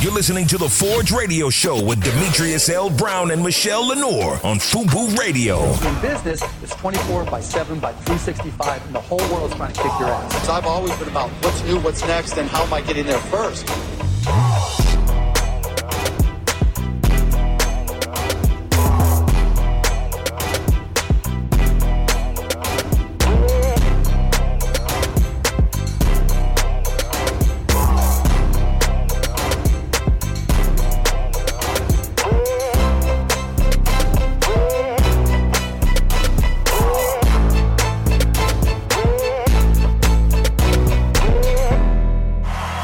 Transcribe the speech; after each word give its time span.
You're 0.00 0.12
listening 0.12 0.46
to 0.46 0.58
the 0.58 0.68
Forge 0.68 1.10
Radio 1.10 1.50
Show 1.50 1.82
with 1.82 2.00
Demetrius 2.04 2.68
L. 2.68 2.88
Brown 2.88 3.32
and 3.32 3.42
Michelle 3.42 3.88
Lenore 3.88 4.34
on 4.44 4.58
FUBU 4.60 5.18
Radio. 5.18 5.60
In 5.64 6.00
business, 6.00 6.40
it's 6.62 6.72
24 6.76 7.24
by 7.24 7.40
7 7.40 7.80
by 7.80 7.90
365, 7.92 8.86
and 8.86 8.94
the 8.94 9.00
whole 9.00 9.18
world's 9.34 9.56
trying 9.56 9.72
to 9.72 9.82
kick 9.82 9.90
your 9.98 10.08
ass. 10.08 10.46
So 10.46 10.52
I've 10.52 10.66
always 10.66 10.96
been 10.98 11.08
about 11.08 11.30
what's 11.42 11.64
new, 11.64 11.80
what's 11.80 12.00
next, 12.02 12.36
and 12.38 12.48
how 12.48 12.62
am 12.62 12.72
I 12.72 12.80
getting 12.80 13.06
there 13.06 13.18
first. 13.18 13.66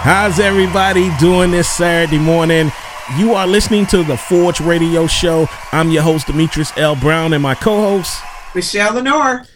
How's 0.04 0.38
everybody 0.38 1.08
doing 1.16 1.50
this 1.50 1.66
Saturday 1.66 2.18
morning? 2.18 2.70
You 3.16 3.32
are 3.32 3.46
listening 3.46 3.86
to 3.86 4.02
the 4.02 4.18
Forge 4.18 4.60
Radio 4.60 5.06
Show. 5.06 5.48
I'm 5.72 5.88
your 5.88 6.02
host 6.02 6.26
Demetrius 6.26 6.76
L. 6.76 6.94
Brown 6.94 7.32
and 7.32 7.42
my 7.42 7.54
co-host 7.54 8.22
Michelle 8.54 8.92
Lenore. 8.92 9.46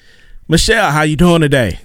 Michelle, 0.48 0.90
how 0.90 1.02
you 1.02 1.16
doing 1.16 1.42
today? 1.42 1.80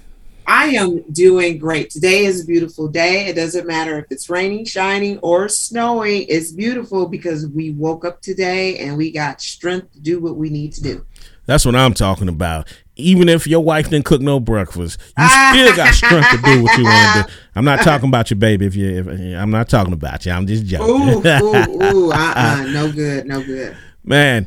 I 0.46 0.68
am 0.68 1.02
doing 1.12 1.58
great. 1.58 1.90
Today 1.90 2.24
is 2.24 2.42
a 2.42 2.46
beautiful 2.46 2.88
day. 2.88 3.26
It 3.26 3.36
doesn't 3.36 3.66
matter 3.66 3.98
if 3.98 4.06
it's 4.08 4.30
raining, 4.30 4.64
shining, 4.64 5.18
or 5.18 5.50
snowing. 5.50 6.24
It's 6.30 6.50
beautiful 6.50 7.06
because 7.06 7.46
we 7.46 7.72
woke 7.72 8.06
up 8.06 8.22
today 8.22 8.78
and 8.78 8.96
we 8.96 9.10
got 9.10 9.42
strength 9.42 9.92
to 9.92 10.00
do 10.00 10.20
what 10.20 10.36
we 10.36 10.48
need 10.48 10.72
to 10.72 10.82
do. 10.82 11.04
That's 11.46 11.64
what 11.64 11.76
I'm 11.76 11.94
talking 11.94 12.28
about. 12.28 12.72
Even 12.96 13.28
if 13.28 13.46
your 13.46 13.60
wife 13.60 13.90
didn't 13.90 14.04
cook 14.04 14.20
no 14.20 14.38
breakfast, 14.40 15.00
you 15.18 15.28
still 15.28 15.76
got 15.76 15.94
strength 15.94 16.30
to 16.30 16.36
do 16.38 16.62
what 16.62 16.78
you 16.78 16.84
want 16.84 17.26
to 17.26 17.32
do. 17.32 17.38
I'm 17.56 17.64
not 17.64 17.80
talking 17.82 18.08
about 18.08 18.30
your 18.30 18.38
baby. 18.38 18.66
If 18.66 18.76
you, 18.76 18.98
if, 19.00 19.06
I'm 19.38 19.50
not 19.50 19.68
talking 19.68 19.92
about 19.92 20.24
you. 20.24 20.32
I'm 20.32 20.46
just 20.46 20.64
joking. 20.64 20.86
Ooh, 20.88 21.18
ooh, 21.18 22.06
ooh, 22.06 22.12
uh-uh, 22.12 22.66
no 22.72 22.92
good, 22.92 23.26
no 23.26 23.42
good. 23.42 23.76
Man, 24.04 24.46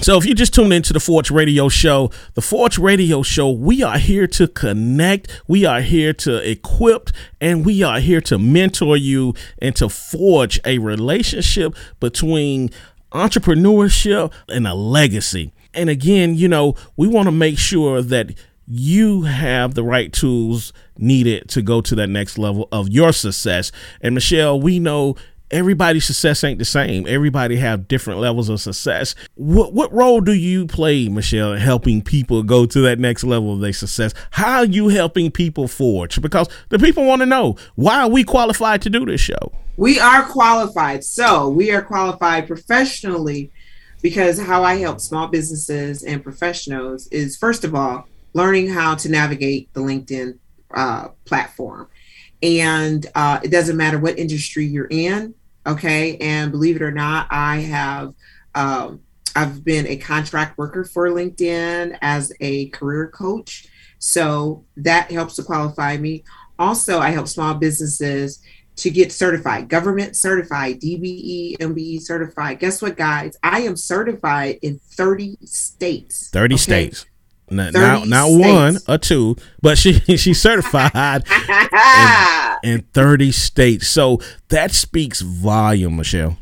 so 0.00 0.18
if 0.18 0.26
you 0.26 0.34
just 0.34 0.52
tuned 0.52 0.72
into 0.72 0.92
the 0.92 0.98
Forge 0.98 1.30
Radio 1.30 1.68
Show, 1.68 2.10
the 2.34 2.42
Forge 2.42 2.78
Radio 2.78 3.22
Show, 3.22 3.50
we 3.50 3.82
are 3.82 3.98
here 3.98 4.26
to 4.26 4.48
connect, 4.48 5.40
we 5.46 5.64
are 5.64 5.80
here 5.80 6.12
to 6.14 6.50
equip, 6.50 7.10
and 7.40 7.64
we 7.64 7.82
are 7.84 8.00
here 8.00 8.20
to 8.22 8.36
mentor 8.36 8.96
you 8.96 9.34
and 9.60 9.74
to 9.76 9.88
forge 9.88 10.60
a 10.64 10.78
relationship 10.78 11.76
between 12.00 12.70
entrepreneurship 13.12 14.32
and 14.48 14.66
a 14.66 14.74
legacy. 14.74 15.52
And 15.74 15.90
again, 15.90 16.34
you 16.36 16.48
know, 16.48 16.74
we 16.96 17.06
want 17.06 17.26
to 17.26 17.32
make 17.32 17.58
sure 17.58 18.02
that 18.02 18.34
you 18.66 19.22
have 19.22 19.74
the 19.74 19.82
right 19.82 20.12
tools 20.12 20.72
needed 20.96 21.48
to 21.50 21.62
go 21.62 21.80
to 21.82 21.94
that 21.96 22.08
next 22.08 22.38
level 22.38 22.68
of 22.72 22.88
your 22.88 23.12
success. 23.12 23.70
And 24.00 24.14
Michelle, 24.14 24.58
we 24.60 24.78
know 24.78 25.16
everybody's 25.50 26.04
success 26.04 26.42
ain't 26.42 26.58
the 26.58 26.64
same. 26.64 27.06
Everybody 27.06 27.56
have 27.56 27.86
different 27.88 28.20
levels 28.20 28.48
of 28.48 28.60
success. 28.60 29.14
What 29.34 29.72
what 29.72 29.92
role 29.92 30.20
do 30.20 30.32
you 30.32 30.66
play, 30.66 31.08
Michelle, 31.08 31.52
in 31.52 31.60
helping 31.60 32.02
people 32.02 32.42
go 32.42 32.66
to 32.66 32.80
that 32.80 32.98
next 32.98 33.24
level 33.24 33.54
of 33.54 33.60
their 33.60 33.72
success? 33.72 34.14
How 34.30 34.58
are 34.58 34.64
you 34.64 34.88
helping 34.88 35.30
people 35.30 35.68
forge? 35.68 36.20
Because 36.20 36.48
the 36.70 36.78
people 36.78 37.04
want 37.04 37.20
to 37.20 37.26
know 37.26 37.56
why 37.74 38.00
are 38.00 38.10
we 38.10 38.24
qualified 38.24 38.82
to 38.82 38.90
do 38.90 39.04
this 39.04 39.20
show? 39.20 39.52
We 39.76 39.98
are 39.98 40.24
qualified. 40.24 41.04
So 41.04 41.48
we 41.48 41.72
are 41.72 41.82
qualified 41.82 42.46
professionally 42.46 43.50
because 44.04 44.38
how 44.38 44.62
I 44.62 44.74
help 44.74 45.00
small 45.00 45.28
businesses 45.28 46.02
and 46.02 46.22
professionals 46.22 47.06
is 47.06 47.38
first 47.38 47.64
of 47.64 47.74
all 47.74 48.06
learning 48.34 48.68
how 48.68 48.94
to 48.96 49.08
navigate 49.08 49.72
the 49.72 49.80
LinkedIn 49.80 50.38
uh, 50.74 51.08
platform. 51.24 51.88
And 52.42 53.06
uh, 53.14 53.40
it 53.42 53.48
doesn't 53.48 53.78
matter 53.78 53.98
what 53.98 54.18
industry 54.18 54.66
you're 54.66 54.88
in, 54.90 55.32
okay? 55.66 56.18
And 56.18 56.52
believe 56.52 56.76
it 56.76 56.82
or 56.82 56.90
not, 56.90 57.28
I 57.30 57.60
have 57.60 58.12
um, 58.54 59.00
I've 59.34 59.64
been 59.64 59.86
a 59.86 59.96
contract 59.96 60.58
worker 60.58 60.84
for 60.84 61.08
LinkedIn 61.08 61.96
as 62.02 62.30
a 62.40 62.68
career 62.68 63.08
coach, 63.08 63.68
so 63.98 64.66
that 64.76 65.10
helps 65.10 65.36
to 65.36 65.42
qualify 65.42 65.96
me. 65.96 66.24
Also, 66.58 66.98
I 66.98 67.08
help 67.08 67.26
small 67.26 67.54
businesses 67.54 68.42
to 68.76 68.90
get 68.90 69.12
certified, 69.12 69.68
government 69.68 70.16
certified, 70.16 70.80
DBE, 70.80 71.58
MBE 71.58 72.00
certified. 72.00 72.58
Guess 72.58 72.82
what, 72.82 72.96
guys? 72.96 73.36
I 73.42 73.60
am 73.60 73.76
certified 73.76 74.58
in 74.62 74.78
30 74.78 75.38
states. 75.44 76.30
30 76.30 76.54
okay? 76.54 76.60
states. 76.60 77.06
Not, 77.50 77.74
not, 77.74 78.08
not 78.08 78.30
one 78.30 78.78
or 78.88 78.98
two, 78.98 79.36
but 79.60 79.76
she 79.76 79.92
she's 80.16 80.40
certified 80.40 81.24
in, 82.64 82.70
in 82.70 82.80
30 82.92 83.32
states. 83.32 83.86
So 83.86 84.20
that 84.48 84.72
speaks 84.72 85.20
volume, 85.20 85.96
Michelle. 85.96 86.38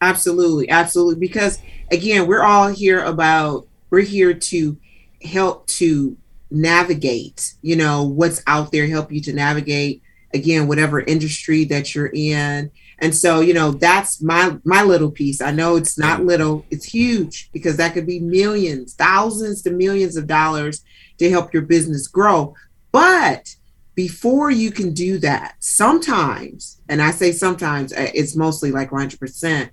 Absolutely, 0.00 0.70
absolutely. 0.70 1.16
Because 1.16 1.58
again, 1.90 2.26
we're 2.26 2.42
all 2.42 2.68
here 2.68 3.04
about 3.04 3.66
we're 3.90 4.00
here 4.00 4.32
to 4.32 4.78
help 5.22 5.66
to 5.66 6.16
navigate, 6.50 7.54
you 7.60 7.76
know, 7.76 8.04
what's 8.04 8.42
out 8.46 8.70
there, 8.70 8.86
help 8.86 9.10
you 9.10 9.20
to 9.22 9.32
navigate 9.32 10.02
again 10.34 10.68
whatever 10.68 11.00
industry 11.00 11.64
that 11.64 11.94
you're 11.94 12.10
in. 12.12 12.70
And 13.00 13.14
so 13.14 13.40
you 13.40 13.54
know 13.54 13.72
that's 13.72 14.22
my 14.22 14.56
my 14.64 14.82
little 14.82 15.10
piece. 15.10 15.40
I 15.40 15.50
know 15.50 15.76
it's 15.76 15.98
not 15.98 16.24
little 16.24 16.64
it's 16.70 16.86
huge 16.86 17.50
because 17.52 17.76
that 17.76 17.94
could 17.94 18.06
be 18.06 18.20
millions 18.20 18.94
thousands 18.94 19.62
to 19.62 19.70
millions 19.70 20.16
of 20.16 20.26
dollars 20.26 20.82
to 21.18 21.30
help 21.30 21.52
your 21.52 21.62
business 21.62 22.06
grow. 22.06 22.54
But 22.92 23.54
before 23.94 24.48
you 24.48 24.70
can 24.70 24.94
do 24.94 25.18
that 25.18 25.56
sometimes 25.58 26.80
and 26.88 27.02
i 27.02 27.10
say 27.10 27.32
sometimes 27.32 27.92
uh, 27.92 28.08
it's 28.14 28.36
mostly 28.36 28.70
like 28.70 28.90
100% 28.90 29.70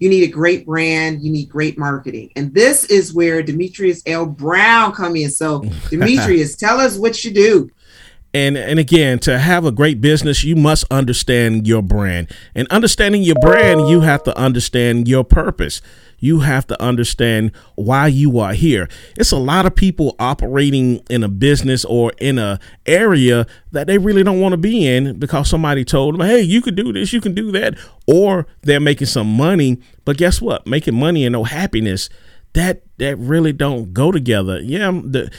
you 0.00 0.08
need 0.08 0.24
a 0.24 0.32
great 0.32 0.66
brand 0.66 1.22
you 1.22 1.30
need 1.30 1.48
great 1.48 1.78
marketing. 1.78 2.30
And 2.36 2.52
this 2.52 2.84
is 2.86 3.14
where 3.14 3.42
demetrius 3.42 4.02
l. 4.06 4.26
Brown 4.26 4.92
come 4.92 5.16
in. 5.16 5.30
So 5.30 5.60
demetrius 5.90 6.56
tell 6.56 6.80
us 6.80 6.98
what 6.98 7.24
you 7.24 7.30
do 7.30 7.70
and 8.34 8.56
and 8.58 8.78
again 8.78 9.18
to 9.20 9.38
have 9.38 9.64
a 9.64 9.72
great 9.72 10.00
business 10.00 10.44
you 10.44 10.56
must 10.56 10.84
understand 10.90 11.66
your 11.66 11.82
brand. 11.82 12.30
And 12.54 12.68
understanding 12.68 13.22
your 13.22 13.36
brand 13.40 13.88
you 13.88 14.00
have 14.00 14.22
to 14.24 14.36
understand 14.36 15.08
your 15.08 15.24
purpose. 15.24 15.80
You 16.20 16.40
have 16.40 16.66
to 16.66 16.82
understand 16.82 17.52
why 17.76 18.08
you 18.08 18.40
are 18.40 18.52
here. 18.52 18.88
It's 19.16 19.30
a 19.30 19.36
lot 19.36 19.66
of 19.66 19.76
people 19.76 20.16
operating 20.18 21.00
in 21.08 21.22
a 21.22 21.28
business 21.28 21.84
or 21.84 22.12
in 22.18 22.38
a 22.38 22.58
area 22.86 23.46
that 23.70 23.86
they 23.86 23.98
really 23.98 24.24
don't 24.24 24.40
want 24.40 24.52
to 24.52 24.56
be 24.56 24.86
in 24.86 25.18
because 25.18 25.48
somebody 25.48 25.84
told 25.84 26.14
them 26.14 26.26
hey 26.26 26.40
you 26.40 26.60
can 26.60 26.74
do 26.74 26.92
this 26.92 27.12
you 27.12 27.20
can 27.20 27.34
do 27.34 27.52
that 27.52 27.78
or 28.06 28.46
they're 28.62 28.80
making 28.80 29.06
some 29.06 29.32
money. 29.32 29.78
But 30.04 30.16
guess 30.16 30.40
what? 30.40 30.66
Making 30.66 30.98
money 30.98 31.24
and 31.24 31.32
no 31.32 31.44
happiness 31.44 32.10
that 32.54 32.82
that 32.98 33.16
really 33.18 33.52
don't 33.52 33.92
go 33.92 34.10
together. 34.10 34.60
Yeah 34.60 34.90
the, 34.90 35.30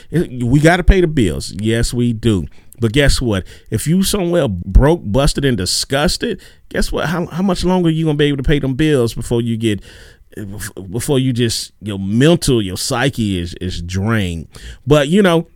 we 0.44 0.60
got 0.60 0.78
to 0.78 0.84
pay 0.84 1.00
the 1.00 1.06
bills. 1.06 1.52
Yes 1.60 1.92
we 1.92 2.12
do 2.12 2.46
but 2.80 2.92
guess 2.92 3.20
what? 3.20 3.46
If 3.70 3.86
you 3.86 4.02
somewhere 4.02 4.48
broke, 4.48 5.02
busted, 5.04 5.44
and 5.44 5.56
disgusted, 5.56 6.40
guess 6.70 6.90
what? 6.90 7.06
How, 7.06 7.26
how 7.26 7.42
much 7.42 7.64
longer 7.64 7.88
are 7.88 7.92
you 7.92 8.06
gonna 8.06 8.16
be 8.16 8.24
able 8.24 8.38
to 8.38 8.42
pay 8.42 8.58
them 8.58 8.74
bills 8.74 9.14
before 9.14 9.40
you 9.40 9.56
get 9.56 9.82
before 10.90 11.18
you 11.18 11.32
just 11.32 11.72
your 11.80 11.98
mental, 11.98 12.62
your 12.62 12.76
psyche 12.76 13.38
is 13.38 13.54
is 13.54 13.82
drained. 13.82 14.48
But 14.86 15.08
you 15.08 15.22
know, 15.22 15.46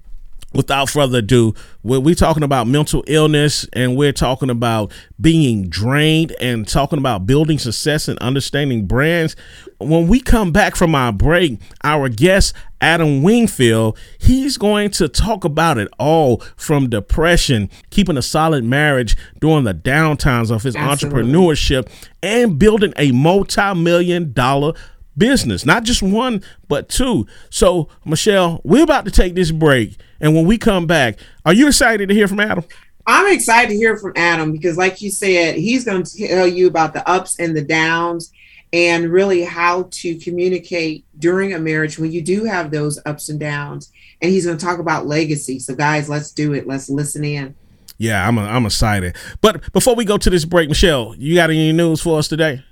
without 0.55 0.89
further 0.89 1.19
ado, 1.19 1.55
we're, 1.83 2.01
we 2.01 2.15
talking 2.15 2.43
about 2.43 2.67
mental 2.67 3.05
illness 3.07 3.67
and 3.73 3.97
we're 3.97 4.13
talking 4.13 4.51
about 4.51 4.93
being 5.21 5.69
drained 5.69 6.35
and 6.41 6.67
talking 6.67 6.99
about 6.99 7.27
building 7.27 7.59
success 7.59 8.09
and 8.09 8.19
understanding 8.21 8.87
brands. 8.87 9.37
When 9.79 10.07
we 10.07 10.21
come 10.21 10.53
back 10.53 10.77
from 10.77 10.95
our 10.95 11.13
break, 11.13 11.61
our 11.83 12.09
guest, 12.09 12.55
Adam 12.81 13.23
Wingfield, 13.23 13.99
he's 14.19 14.57
going 14.59 14.91
to 14.91 15.09
talk 15.09 15.45
about 15.45 15.79
it 15.79 15.89
all 15.99 16.39
from 16.57 16.91
depression, 16.91 17.71
keeping 17.91 18.17
a 18.17 18.23
solid 18.23 18.63
marriage 18.65 19.17
during 19.41 19.65
the 19.65 19.75
downtimes 19.75 20.51
of 20.51 20.63
his 20.63 20.77
Absolutely. 20.77 21.23
entrepreneurship, 21.23 21.89
and 22.23 22.59
building 22.59 22.93
a 22.97 23.11
multi 23.13 23.75
million 23.75 24.33
dollar 24.33 24.75
business, 25.17 25.65
not 25.65 25.85
just 25.85 26.03
one, 26.03 26.43
but 26.69 26.89
two. 26.89 27.27
So, 27.51 27.89
Michelle, 28.05 28.61
we're 28.65 28.85
about 28.85 29.05
to 29.05 29.11
take 29.11 29.35
this 29.35 29.51
break. 29.51 29.97
And 30.21 30.35
when 30.35 30.47
we 30.47 30.59
come 30.59 30.87
back, 30.87 31.19
are 31.45 31.53
you 31.53 31.69
excited 31.69 32.09
to 32.09 32.15
hear 32.15 32.29
from 32.29 32.41
Adam? 32.41 32.65
I'm 33.07 33.33
excited 33.33 33.69
to 33.69 33.77
hear 33.77 33.97
from 33.97 34.15
Adam 34.17 34.53
because, 34.53 34.77
like 34.77 35.03
you 35.03 35.11
said, 35.11 35.57
he's 35.57 35.85
going 35.85 36.03
to 36.03 36.27
tell 36.27 36.47
you 36.47 36.67
about 36.67 36.95
the 36.95 37.07
ups 37.09 37.39
and 37.39 37.55
the 37.55 37.63
downs 37.63 38.33
and 38.73 39.13
really 39.13 39.45
how 39.45 39.89
to 39.91 40.19
communicate 40.19 41.05
during 41.19 41.53
a 41.53 41.59
marriage 41.59 41.99
when 41.99 42.11
you 42.11 42.23
do 42.23 42.45
have 42.45 42.71
those 42.71 42.99
ups 43.05 43.29
and 43.29 43.39
downs. 43.39 43.93
And 44.23 44.33
he's 44.33 44.47
going 44.47 44.57
to 44.57 44.65
talk 44.65 44.79
about 44.79 45.07
legacy. 45.07 45.59
So, 45.59 45.75
guys, 45.75 46.09
let's 46.09 46.33
do 46.33 46.55
it. 46.55 46.67
Let's 46.67 46.89
listen 46.89 47.25
in. 47.25 47.55
Yeah, 47.99 48.27
I'm 48.27 48.39
a, 48.39 48.43
I'm 48.43 48.67
excited. 48.67 49.17
But 49.41 49.73
before 49.73 49.95
we 49.95 50.05
go 50.05 50.17
to 50.17 50.31
this 50.31 50.45
break, 50.45 50.69
Michelle, 50.69 51.15
you 51.17 51.35
got 51.35 51.51
any 51.51 51.73
news 51.73 52.01
for 52.01 52.19
us 52.19 52.27
today? 52.27 52.65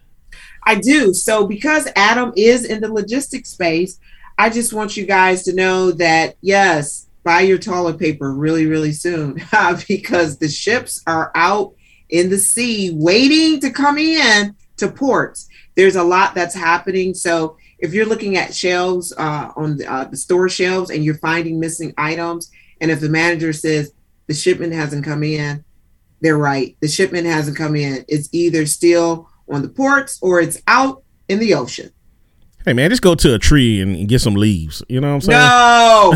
I 0.65 0.77
do. 0.77 1.13
So 1.13 1.47
because 1.47 1.89
Adam 1.97 2.33
is 2.37 2.65
in 2.65 2.81
the 2.81 2.93
logistics 2.93 3.51
space, 3.51 3.99
I 4.39 4.51
just 4.51 4.73
want 4.73 4.97
you 4.97 5.07
guys 5.07 5.43
to 5.45 5.55
know 5.55 5.91
that 5.93 6.37
yes, 6.41 7.09
buy 7.25 7.43
your 7.43 7.59
toilet 7.59 7.99
paper 7.99 8.33
really, 8.33 8.67
really 8.67 8.93
soon 8.93 9.43
because 9.89 10.39
the 10.39 10.49
ships 10.49 11.03
are 11.07 11.31
out 11.35 11.75
in 12.09 12.31
the 12.31 12.39
sea 12.39 12.91
waiting 12.95 13.61
to 13.61 13.71
come 13.71 13.99
in 13.99 14.55
to 14.77 14.91
ports. 14.91 15.49
There's 15.75 15.97
a 15.97 16.03
lot 16.03 16.35
that's 16.35 16.55
happening. 16.55 17.15
So 17.15 17.57
if 17.79 17.95
you're 17.95 18.07
looking 18.07 18.37
at 18.37 18.55
shelves 18.55 19.13
uh, 19.17 19.51
on 19.57 19.79
the, 19.79 19.93
uh, 19.93 20.05
the 20.05 20.17
store 20.17 20.49
shelves 20.49 20.91
and 20.91 21.05
you're 21.05 21.15
finding 21.17 21.59
missing 21.59 21.95
items, 21.97 22.51
and 22.81 22.91
if 22.91 23.01
the 23.01 23.09
manager 23.09 23.53
says 23.53 23.93
the 24.27 24.35
shipment 24.35 24.73
hasn't 24.73 25.05
come 25.05 25.23
in, 25.23 25.65
they're 26.21 26.39
right. 26.39 26.77
The 26.81 26.89
shipment 26.89 27.27
hasn't 27.27 27.57
come 27.57 27.75
in. 27.75 28.05
It's 28.09 28.29
either 28.33 28.67
still 28.67 29.29
on 29.53 29.63
the 29.63 29.69
ports 29.69 30.19
or 30.23 30.41
it's 30.41 30.61
out 30.67 31.03
in 31.29 31.39
the 31.39 31.55
ocean. 31.55 31.91
Hey 32.65 32.75
man, 32.75 32.91
just 32.91 33.03
go 33.03 33.17
to 33.17 33.35
a 33.35 33.41
tree 33.41 33.81
and 33.81 34.09
get 34.09 34.21
some 34.21 34.35
leaves. 34.35 34.85
You 34.89 35.01
know 35.01 35.09
what 35.09 35.15
I'm 35.15 35.21
saying? 35.21 35.39
No, 35.41 36.15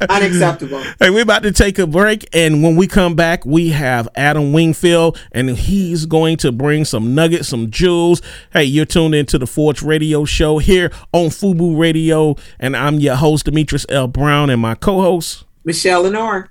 unacceptable. 0.08 0.82
hey, 0.98 1.10
we're 1.10 1.22
about 1.22 1.42
to 1.42 1.52
take 1.52 1.78
a 1.78 1.86
break, 1.86 2.26
and 2.32 2.62
when 2.62 2.76
we 2.76 2.86
come 2.86 3.14
back, 3.14 3.44
we 3.44 3.68
have 3.70 4.08
Adam 4.14 4.54
Wingfield, 4.54 5.18
and 5.32 5.50
he's 5.50 6.06
going 6.06 6.38
to 6.38 6.50
bring 6.50 6.86
some 6.86 7.14
nuggets, 7.14 7.48
some 7.48 7.70
jewels. 7.70 8.22
Hey, 8.54 8.64
you're 8.64 8.86
tuned 8.86 9.14
into 9.14 9.38
the 9.38 9.46
Forge 9.46 9.82
Radio 9.82 10.24
Show 10.24 10.56
here 10.56 10.90
on 11.12 11.26
Fubu 11.26 11.78
Radio, 11.78 12.36
and 12.58 12.74
I'm 12.74 12.98
your 12.98 13.16
host 13.16 13.44
Demetrius 13.44 13.84
L. 13.90 14.08
Brown, 14.08 14.48
and 14.48 14.62
my 14.62 14.74
co-host 14.74 15.44
Michelle 15.62 16.04
Lenore. 16.04 16.48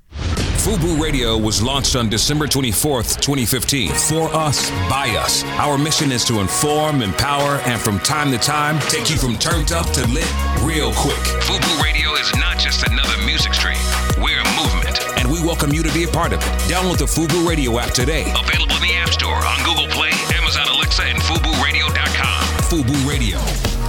FUBU 0.61 1.01
Radio 1.01 1.35
was 1.35 1.59
launched 1.63 1.95
on 1.95 2.07
December 2.07 2.45
24th, 2.45 3.19
2015. 3.19 3.95
For 3.95 4.29
us, 4.31 4.69
by 4.87 5.09
us. 5.17 5.43
Our 5.57 5.75
mission 5.75 6.11
is 6.11 6.23
to 6.25 6.39
inform, 6.39 7.01
empower, 7.01 7.55
and 7.65 7.81
from 7.81 7.97
time 8.01 8.29
to 8.29 8.37
time, 8.37 8.79
take 8.81 9.09
you 9.09 9.17
from 9.17 9.39
turned 9.39 9.71
up 9.71 9.89
to 9.93 10.05
lit 10.05 10.31
real 10.61 10.93
quick. 10.93 11.17
FUBU 11.49 11.81
Radio 11.81 12.13
is 12.13 12.31
not 12.35 12.59
just 12.59 12.85
another 12.85 13.17
music 13.25 13.55
stream. 13.55 13.79
We're 14.21 14.39
a 14.39 14.45
movement, 14.53 15.01
and 15.17 15.31
we 15.31 15.41
welcome 15.41 15.73
you 15.73 15.81
to 15.81 15.91
be 15.95 16.03
a 16.03 16.07
part 16.07 16.31
of 16.31 16.39
it. 16.43 16.53
Download 16.69 16.99
the 16.99 17.09
FUBU 17.09 17.49
Radio 17.49 17.79
app 17.79 17.95
today. 17.95 18.21
Available 18.21 18.75
in 18.75 18.83
the 18.83 18.93
App 19.01 19.09
Store, 19.09 19.43
on 19.43 19.57
Google 19.65 19.87
Play, 19.87 20.11
Amazon 20.37 20.67
Alexa, 20.67 21.01
and 21.01 21.17
FUBURadio.com. 21.23 22.45
FUBU 22.69 23.09
Radio 23.09 23.39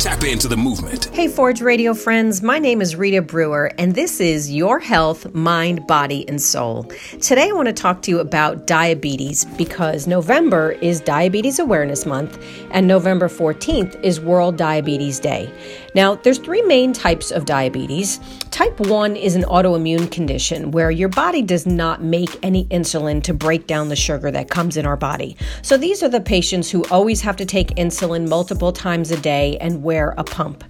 Tap 0.03 0.12
into 0.31 0.47
the 0.47 0.57
movement. 0.57 1.07
Hey, 1.07 1.27
Forge 1.27 1.61
Radio 1.61 1.95
friends. 1.95 2.43
My 2.43 2.61
name 2.61 2.81
is 2.81 2.95
Rita 2.95 3.23
Brewer, 3.23 3.73
and 3.77 3.95
this 3.95 4.21
is 4.21 4.53
Your 4.53 4.79
Health, 4.79 5.35
Mind, 5.35 5.87
Body, 5.89 6.29
and 6.29 6.41
Soul. 6.41 6.85
Today, 7.21 7.49
I 7.49 7.53
want 7.53 7.67
to 7.67 7.73
talk 7.73 8.03
to 8.03 8.11
you 8.11 8.21
about 8.21 8.67
diabetes 8.67 9.45
because 9.45 10.07
November 10.07 10.73
is 10.81 11.01
Diabetes 11.01 11.59
Awareness 11.59 12.07
Month, 12.07 12.39
and 12.71 12.87
November 12.87 13.29
14th 13.29 14.01
is 14.05 14.21
World 14.21 14.57
Diabetes 14.57 15.19
Day. 15.19 15.53
Now, 15.95 16.15
there's 16.15 16.39
three 16.39 16.63
main 16.63 16.93
types 16.93 17.31
of 17.31 17.45
diabetes. 17.45 18.21
Type 18.51 18.79
1 18.81 19.17
is 19.17 19.35
an 19.35 19.43
autoimmune 19.43 20.11
condition 20.11 20.71
where 20.71 20.91
your 20.91 21.09
body 21.09 21.43
does 21.43 21.67
not 21.67 22.03
make 22.03 22.39
any 22.43 22.67
insulin 22.67 23.23
to 23.25 23.35
break 23.35 23.67
down 23.67 23.89
the 23.89 23.97
sugar 23.97 24.31
that 24.31 24.49
comes 24.49 24.77
in 24.77 24.87
our 24.87 24.97
body. 24.97 25.37
So 25.63 25.77
these 25.77 26.03
are 26.03 26.09
the 26.09 26.21
patients 26.21 26.71
who 26.71 26.85
always 26.87 27.21
have 27.23 27.37
to 27.37 27.45
take 27.45 27.69
insulin 27.77 28.29
multiple 28.29 28.73
times 28.73 29.11
a 29.11 29.21
day 29.21 29.59
and 29.59 29.83
wear 29.83 30.12
a 30.17 30.25
pump. 30.25 30.65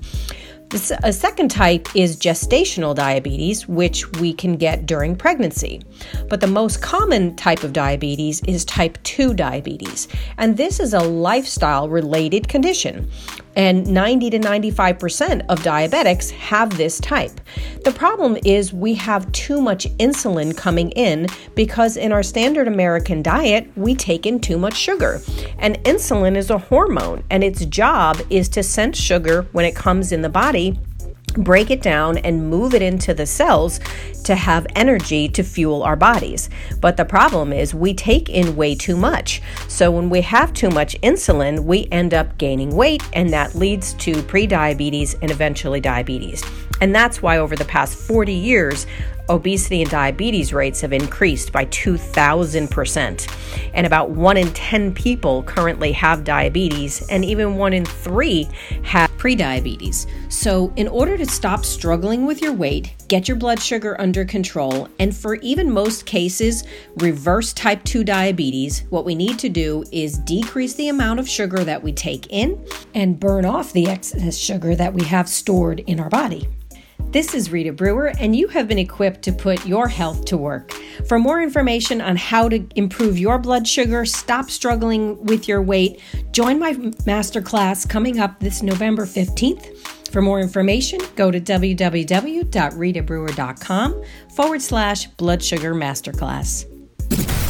A 1.02 1.12
second 1.12 1.50
type 1.50 1.86
is 1.94 2.16
gestational 2.16 2.94
diabetes, 2.94 3.68
which 3.68 4.10
we 4.12 4.32
can 4.32 4.56
get 4.56 4.86
during 4.86 5.14
pregnancy. 5.14 5.82
But 6.30 6.40
the 6.40 6.46
most 6.46 6.80
common 6.80 7.36
type 7.36 7.62
of 7.62 7.74
diabetes 7.74 8.40
is 8.46 8.64
type 8.64 8.96
2 9.02 9.34
diabetes, 9.34 10.08
and 10.38 10.56
this 10.56 10.80
is 10.80 10.94
a 10.94 11.00
lifestyle 11.00 11.90
related 11.90 12.48
condition 12.48 13.10
and 13.56 13.86
90 13.86 14.30
to 14.30 14.38
95% 14.38 15.44
of 15.48 15.60
diabetics 15.60 16.30
have 16.30 16.76
this 16.76 16.98
type. 17.00 17.40
The 17.84 17.92
problem 17.92 18.38
is 18.44 18.72
we 18.72 18.94
have 18.94 19.30
too 19.32 19.60
much 19.60 19.86
insulin 19.98 20.56
coming 20.56 20.90
in 20.92 21.26
because 21.54 21.96
in 21.96 22.12
our 22.12 22.22
standard 22.22 22.68
American 22.68 23.22
diet, 23.22 23.70
we 23.76 23.94
take 23.94 24.26
in 24.26 24.40
too 24.40 24.58
much 24.58 24.74
sugar. 24.74 25.20
And 25.58 25.76
insulin 25.84 26.36
is 26.36 26.50
a 26.50 26.58
hormone, 26.58 27.24
and 27.30 27.42
its 27.42 27.64
job 27.66 28.20
is 28.30 28.48
to 28.50 28.62
sense 28.62 28.98
sugar 28.98 29.42
when 29.52 29.64
it 29.64 29.74
comes 29.74 30.12
in 30.12 30.22
the 30.22 30.28
body 30.28 30.78
break 31.34 31.70
it 31.70 31.82
down 31.82 32.18
and 32.18 32.48
move 32.48 32.74
it 32.74 32.82
into 32.82 33.14
the 33.14 33.26
cells 33.26 33.80
to 34.24 34.34
have 34.34 34.66
energy 34.76 35.28
to 35.28 35.42
fuel 35.42 35.82
our 35.82 35.96
bodies. 35.96 36.48
But 36.80 36.96
the 36.96 37.04
problem 37.04 37.52
is 37.52 37.74
we 37.74 37.94
take 37.94 38.28
in 38.28 38.56
way 38.56 38.74
too 38.74 38.96
much. 38.96 39.42
So 39.68 39.90
when 39.90 40.10
we 40.10 40.20
have 40.22 40.52
too 40.52 40.70
much 40.70 41.00
insulin, 41.02 41.64
we 41.64 41.88
end 41.90 42.14
up 42.14 42.38
gaining 42.38 42.74
weight, 42.74 43.02
and 43.12 43.30
that 43.30 43.54
leads 43.54 43.94
to 43.94 44.12
prediabetes 44.22 45.16
and 45.22 45.30
eventually 45.30 45.80
diabetes. 45.80 46.44
And 46.80 46.94
that's 46.94 47.22
why 47.22 47.38
over 47.38 47.54
the 47.54 47.64
past 47.64 47.96
40 47.96 48.32
years, 48.32 48.86
obesity 49.28 49.82
and 49.82 49.90
diabetes 49.90 50.52
rates 50.52 50.80
have 50.80 50.92
increased 50.92 51.52
by 51.52 51.66
2,000%. 51.66 53.28
And 53.74 53.86
about 53.86 54.10
1 54.10 54.36
in 54.36 54.52
10 54.52 54.94
people 54.94 55.42
currently 55.44 55.92
have 55.92 56.24
diabetes, 56.24 57.06
and 57.08 57.24
even 57.24 57.56
1 57.56 57.72
in 57.72 57.84
3 57.84 58.48
have 58.82 59.10
prediabetes. 59.18 60.06
So, 60.30 60.72
in 60.76 60.88
order 60.88 61.16
to 61.16 61.26
stop 61.26 61.64
struggling 61.64 62.26
with 62.26 62.42
your 62.42 62.52
weight, 62.52 62.94
get 63.08 63.28
your 63.28 63.36
blood 63.36 63.60
sugar 63.60 64.00
under 64.00 64.24
control, 64.24 64.88
and 64.98 65.14
for 65.14 65.36
even 65.36 65.70
most 65.70 66.06
cases, 66.06 66.64
reverse 66.96 67.52
type 67.52 67.84
2 67.84 68.04
diabetes, 68.04 68.84
what 68.90 69.04
we 69.04 69.14
need 69.14 69.38
to 69.38 69.48
do 69.48 69.84
is 69.92 70.18
decrease 70.18 70.74
the 70.74 70.88
amount 70.88 71.20
of 71.20 71.28
sugar 71.28 71.64
that 71.64 71.82
we 71.82 71.92
take 71.92 72.26
in 72.30 72.62
and 72.94 73.20
burn 73.20 73.44
off 73.44 73.72
the 73.72 73.88
excess 73.88 74.36
sugar 74.36 74.74
that 74.74 74.92
we 74.92 75.04
have 75.04 75.28
stored 75.28 75.80
in 75.80 76.00
our 76.00 76.10
body. 76.10 76.48
This 77.10 77.34
is 77.34 77.50
Rita 77.52 77.72
Brewer, 77.72 78.12
and 78.18 78.34
you 78.34 78.48
have 78.48 78.66
been 78.68 78.78
equipped 78.78 79.20
to 79.22 79.32
put 79.32 79.66
your 79.66 79.88
health 79.88 80.24
to 80.26 80.36
work. 80.36 80.72
For 81.06 81.18
more 81.18 81.40
information 81.42 82.00
on 82.00 82.14
how 82.16 82.48
to 82.48 82.64
improve 82.74 83.18
your 83.18 83.38
blood 83.38 83.66
sugar, 83.68 84.06
stop 84.06 84.50
struggling 84.50 85.22
with 85.24 85.48
your 85.48 85.60
weight, 85.60 86.00
join 86.30 86.58
my 86.58 86.72
masterclass 86.72 87.86
coming 87.88 88.18
up 88.18 88.40
this 88.40 88.62
November 88.62 89.04
15th. 89.04 89.76
For 90.10 90.22
more 90.22 90.40
information, 90.40 91.00
go 91.16 91.30
to 91.30 91.40
www.ritabrewer.com 91.40 94.04
forward 94.34 94.62
slash 94.62 95.06
blood 95.06 95.42
sugar 95.42 95.74
masterclass. 95.74 96.66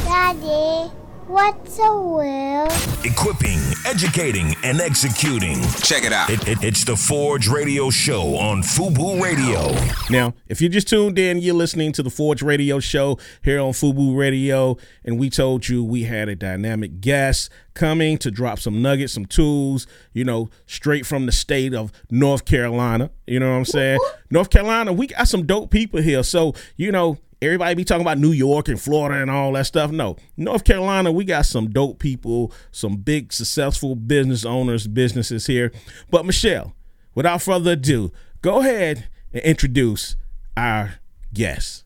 Daddy. 0.04 1.01
What's 1.28 1.78
a 1.78 2.00
will? 2.00 2.66
Equipping, 3.04 3.60
educating, 3.86 4.56
and 4.64 4.80
executing. 4.80 5.62
Check 5.80 6.02
it 6.02 6.12
out. 6.12 6.28
It, 6.28 6.48
it, 6.48 6.64
it's 6.64 6.84
the 6.84 6.96
Forge 6.96 7.46
Radio 7.48 7.90
Show 7.90 8.36
on 8.36 8.62
Fubu 8.62 9.22
Radio. 9.22 9.72
Now, 10.10 10.34
if 10.48 10.60
you 10.60 10.68
just 10.68 10.88
tuned 10.88 11.20
in, 11.20 11.38
you're 11.38 11.54
listening 11.54 11.92
to 11.92 12.02
the 12.02 12.10
Forge 12.10 12.42
Radio 12.42 12.80
Show 12.80 13.18
here 13.42 13.60
on 13.60 13.70
Fubu 13.70 14.16
Radio, 14.16 14.76
and 15.04 15.16
we 15.16 15.30
told 15.30 15.68
you 15.68 15.84
we 15.84 16.02
had 16.02 16.28
a 16.28 16.34
dynamic 16.34 17.00
guest 17.00 17.50
coming 17.74 18.18
to 18.18 18.32
drop 18.32 18.58
some 18.58 18.82
nuggets, 18.82 19.12
some 19.12 19.26
tools, 19.26 19.86
you 20.12 20.24
know, 20.24 20.50
straight 20.66 21.06
from 21.06 21.26
the 21.26 21.32
state 21.32 21.72
of 21.72 21.92
North 22.10 22.44
Carolina. 22.44 23.10
You 23.28 23.38
know 23.38 23.50
what 23.50 23.58
I'm 23.58 23.64
saying? 23.64 24.00
North 24.28 24.50
Carolina, 24.50 24.92
we 24.92 25.06
got 25.06 25.28
some 25.28 25.46
dope 25.46 25.70
people 25.70 26.02
here. 26.02 26.24
So, 26.24 26.54
you 26.76 26.90
know, 26.90 27.18
everybody 27.42 27.74
be 27.74 27.84
talking 27.84 28.02
about 28.02 28.18
New 28.18 28.32
York 28.32 28.68
and 28.68 28.80
Florida 28.80 29.20
and 29.20 29.30
all 29.30 29.52
that 29.52 29.66
stuff. 29.66 29.90
No, 29.90 30.16
North 30.36 30.64
Carolina, 30.64 31.10
we 31.10 31.24
got 31.24 31.44
some 31.44 31.70
dope 31.70 31.98
people, 31.98 32.52
some 32.70 32.96
big 32.96 33.32
successful 33.32 33.96
business 33.96 34.44
owners, 34.44 34.86
businesses 34.86 35.46
here. 35.46 35.72
But 36.08 36.24
Michelle, 36.24 36.74
without 37.14 37.42
further 37.42 37.72
ado, 37.72 38.12
go 38.40 38.60
ahead 38.60 39.08
and 39.32 39.42
introduce 39.42 40.16
our 40.56 41.00
guests. 41.34 41.84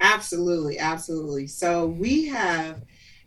Absolutely, 0.00 0.78
absolutely. 0.78 1.46
So 1.46 1.86
we 1.86 2.26
have 2.28 2.82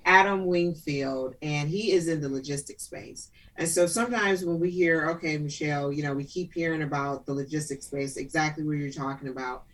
Adam 0.05 0.45
Wingfield, 0.45 1.35
and 1.41 1.69
he 1.69 1.91
is 1.91 2.07
in 2.07 2.21
the 2.21 2.29
logistics 2.29 2.83
space. 2.83 3.29
And 3.57 3.67
so 3.67 3.87
sometimes 3.87 4.45
when 4.45 4.59
we 4.59 4.69
hear, 4.69 5.09
okay, 5.11 5.37
Michelle, 5.37 5.91
you 5.91 6.03
know, 6.03 6.13
we 6.13 6.23
keep 6.23 6.53
hearing 6.53 6.83
about 6.83 7.25
the 7.25 7.33
logistics 7.33 7.87
space, 7.87 8.17
exactly 8.17 8.63
what 8.63 8.77
you're 8.77 8.91
talking 8.91 9.29
about. 9.29 9.65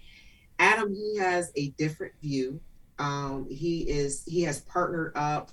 Adam, 0.60 0.93
he 0.93 1.17
has 1.17 1.51
a 1.55 1.69
different 1.72 2.13
view. 2.22 2.60
Um, 3.00 3.48
he 3.50 3.89
is 3.89 4.24
he 4.25 4.43
has 4.43 4.62
partnered 4.62 5.13
up 5.15 5.51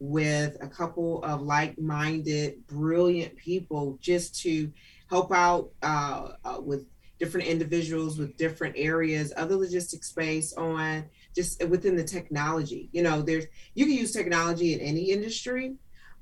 with 0.00 0.56
a 0.62 0.66
couple 0.66 1.22
of 1.24 1.42
like-minded, 1.42 2.66
brilliant 2.66 3.36
people 3.36 3.98
just 4.00 4.40
to 4.40 4.72
help 5.08 5.32
out 5.32 5.70
uh, 5.82 6.32
uh, 6.44 6.60
with 6.60 6.86
different 7.20 7.46
individuals 7.46 8.18
with 8.18 8.36
different 8.38 8.74
areas 8.78 9.30
of 9.32 9.50
the 9.50 9.56
logistics 9.56 10.08
space 10.08 10.54
on 10.54 11.04
just 11.34 11.62
within 11.68 11.94
the 11.94 12.02
technology. 12.02 12.88
You 12.92 13.02
know, 13.02 13.20
there's 13.20 13.44
you 13.74 13.84
can 13.84 13.94
use 13.94 14.10
technology 14.10 14.72
in 14.72 14.80
any 14.80 15.10
industry, 15.10 15.74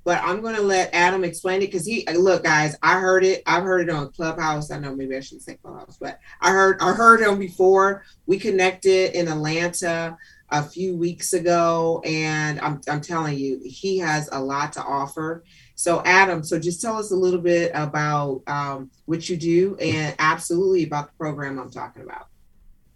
but 0.08 0.24
I'm 0.24 0.40
to 0.40 0.62
let 0.62 0.94
Adam 0.94 1.22
explain 1.22 1.60
it 1.60 1.66
because 1.66 1.84
he 1.84 2.06
look, 2.14 2.42
guys. 2.42 2.74
I 2.82 2.98
heard 2.98 3.26
it. 3.26 3.42
I've 3.44 3.62
heard 3.62 3.82
it 3.82 3.90
on 3.90 4.10
Clubhouse. 4.10 4.70
I 4.70 4.78
know 4.78 4.96
maybe 4.96 5.14
I 5.14 5.20
shouldn't 5.20 5.42
say 5.42 5.56
Clubhouse, 5.56 5.98
but 6.00 6.18
I 6.40 6.50
heard 6.50 6.78
I 6.80 6.94
heard 6.94 7.20
him 7.20 7.38
before. 7.38 8.04
We 8.24 8.38
connected 8.38 9.14
in 9.14 9.28
Atlanta 9.28 10.16
a 10.48 10.62
few 10.62 10.96
weeks 10.96 11.34
ago, 11.34 12.00
and 12.06 12.58
I'm, 12.60 12.80
I'm 12.88 13.02
telling 13.02 13.36
you, 13.36 13.60
he 13.62 13.98
has 13.98 14.30
a 14.32 14.40
lot 14.42 14.72
to 14.72 14.82
offer. 14.82 15.44
So, 15.74 16.02
Adam, 16.06 16.42
so 16.42 16.58
just 16.58 16.80
tell 16.80 16.96
us 16.96 17.10
a 17.10 17.14
little 17.14 17.42
bit 17.42 17.70
about 17.74 18.40
um, 18.46 18.90
what 19.04 19.28
you 19.28 19.36
do 19.36 19.76
and 19.76 20.16
absolutely 20.18 20.84
about 20.84 21.08
the 21.08 21.16
program 21.18 21.58
I'm 21.58 21.70
talking 21.70 22.02
about. 22.02 22.28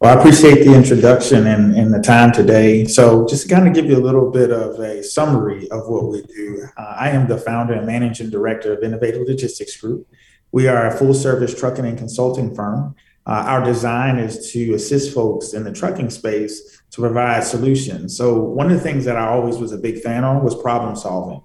Well, 0.02 0.18
I 0.18 0.21
appreciate 0.21 0.64
the 0.64 0.75
introduction 0.75 1.47
and, 1.47 1.76
and 1.76 1.94
the 1.94 2.00
time 2.00 2.32
today. 2.32 2.87
So, 2.87 3.25
just 3.25 3.44
to 3.44 3.54
kind 3.54 3.68
of 3.68 3.73
give 3.73 3.85
you 3.85 3.97
a 3.97 4.02
little 4.02 4.32
bit 4.32 4.50
of 4.50 4.80
a 4.80 5.00
summary 5.00 5.71
of 5.71 5.87
what 5.87 6.09
we 6.09 6.23
do, 6.23 6.66
uh, 6.76 6.97
I 6.99 7.11
am 7.11 7.28
the 7.28 7.38
founder 7.38 7.75
and 7.75 7.87
managing 7.87 8.28
director 8.28 8.73
of 8.73 8.82
Innovative 8.82 9.28
Logistics 9.28 9.76
Group. 9.76 10.09
We 10.50 10.66
are 10.66 10.88
a 10.88 10.90
full 10.90 11.14
service 11.14 11.56
trucking 11.56 11.87
and 11.87 11.97
consulting 11.97 12.52
firm. 12.52 12.97
Uh, 13.26 13.44
our 13.47 13.62
design 13.62 14.18
is 14.18 14.50
to 14.50 14.75
assist 14.75 15.14
folks 15.14 15.52
in 15.52 15.62
the 15.62 15.73
trucking 15.73 16.11
space 16.11 16.82
to 16.90 17.00
provide 17.00 17.44
solutions. 17.44 18.16
So, 18.16 18.40
one 18.40 18.73
of 18.73 18.73
the 18.73 18.82
things 18.82 19.04
that 19.04 19.16
I 19.16 19.28
always 19.28 19.59
was 19.59 19.71
a 19.71 19.78
big 19.78 20.00
fan 20.00 20.25
on 20.25 20.42
was 20.42 20.61
problem 20.61 20.97
solving. 20.97 21.42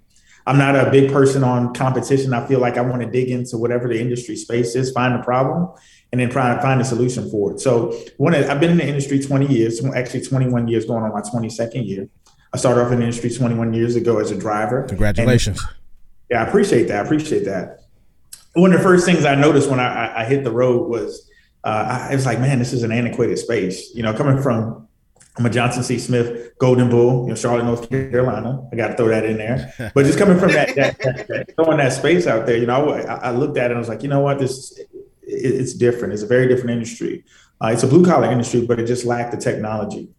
I'm 0.48 0.58
not 0.58 0.78
a 0.78 0.90
big 0.90 1.12
person 1.12 1.44
on 1.44 1.74
competition. 1.74 2.34
I 2.34 2.48
feel 2.48 2.62
like 2.62 2.78
I 2.78 2.82
want 2.82 3.02
to 3.02 3.12
dig 3.12 3.30
into 3.30 3.58
whatever 3.58 3.90
the 3.90 4.00
industry 4.00 4.38
space 4.38 4.76
is, 4.76 4.92
find 4.92 5.14
the 5.14 5.24
problem, 5.24 5.70
and 6.14 6.22
then 6.22 6.30
try 6.30 6.56
to 6.56 6.62
find 6.62 6.80
a 6.80 6.86
solution 6.86 7.30
for 7.30 7.52
it. 7.52 7.60
So, 7.60 7.92
one, 8.16 8.34
I've 8.34 8.62
been 8.62 8.72
in 8.72 8.78
the 8.78 8.88
industry 8.88 9.20
20 9.20 9.46
years, 9.46 9.84
actually 9.94 10.22
21 10.22 10.70
years, 10.70 10.86
going 10.86 11.04
on 11.04 11.12
my 11.12 11.20
22nd 11.20 11.86
year. 11.86 12.08
I 12.54 12.58
started 12.58 12.82
off 12.82 12.94
in 12.94 13.00
the 13.00 13.06
industry 13.06 13.30
21 13.30 13.74
years 13.74 13.98
ago 13.98 14.20
as 14.20 14.32
a 14.32 14.38
driver. 14.38 14.84
Congratulations. 14.84 15.62
And, 15.62 15.76
yeah, 16.32 16.44
I 16.44 16.48
appreciate 16.48 16.88
that. 16.88 17.04
I 17.04 17.06
appreciate 17.06 17.44
that. 17.44 17.82
One 18.54 18.72
of 18.72 18.80
the 18.80 18.84
first 18.84 19.06
things 19.06 19.26
I 19.26 19.36
noticed 19.36 19.70
when 19.70 19.82
I, 19.82 20.22
I 20.22 20.26
hit 20.26 20.46
the 20.46 20.52
road 20.52 20.90
was 20.90 21.30
uh, 21.66 22.08
I 22.10 22.16
was 22.16 22.26
like, 22.26 22.40
man, 22.40 22.60
this 22.60 22.72
is 22.72 22.84
an 22.84 22.94
antiquated 22.94 23.38
space. 23.38 23.94
You 23.94 24.02
know, 24.02 24.14
coming 24.14 24.42
from 24.42 24.87
I'm 25.38 25.46
a 25.46 25.50
Johnson 25.50 25.84
C. 25.84 26.00
Smith 26.00 26.58
Golden 26.58 26.90
Bull, 26.90 27.24
you 27.24 27.30
know, 27.30 27.36
Charlotte, 27.36 27.66
North 27.66 27.90
Carolina. 27.90 28.68
I 28.72 28.76
got 28.76 28.88
to 28.90 28.98
throw 28.98 29.08
that 29.10 29.26
in 29.26 29.38
there. 29.38 29.74
But 29.94 30.06
just 30.06 30.18
coming 30.18 30.40
from 30.40 30.52
that, 30.52 30.76
that, 30.76 30.98
that, 31.00 31.28
that 31.28 31.56
throwing 31.56 31.78
that 31.78 31.94
space 31.94 32.26
out 32.26 32.46
there, 32.46 32.58
you 32.58 32.66
know, 32.66 32.90
I, 32.92 33.02
I, 33.02 33.32
looked 33.32 33.58
at 33.58 33.66
it 33.66 33.72
and 33.72 33.76
I 33.76 33.80
was 33.80 33.90
like, 33.90 34.04
you 34.04 34.10
know 34.10 34.22
what, 34.22 34.40
this 34.40 34.78
it, 34.80 34.88
it's 35.28 35.74
different. 35.74 36.14
It's 36.14 36.24
a 36.24 36.28
very 36.28 36.48
different 36.48 36.72
industry. 36.72 37.24
Uh, 37.62 37.68
it's 37.68 37.84
a 37.84 37.88
blue 37.88 38.06
collar 38.06 38.32
industry, 38.32 38.66
but 38.66 38.80
it 38.80 38.86
just 38.86 39.06
lacked 39.06 39.32
the 39.32 39.38
technology. 39.38 40.10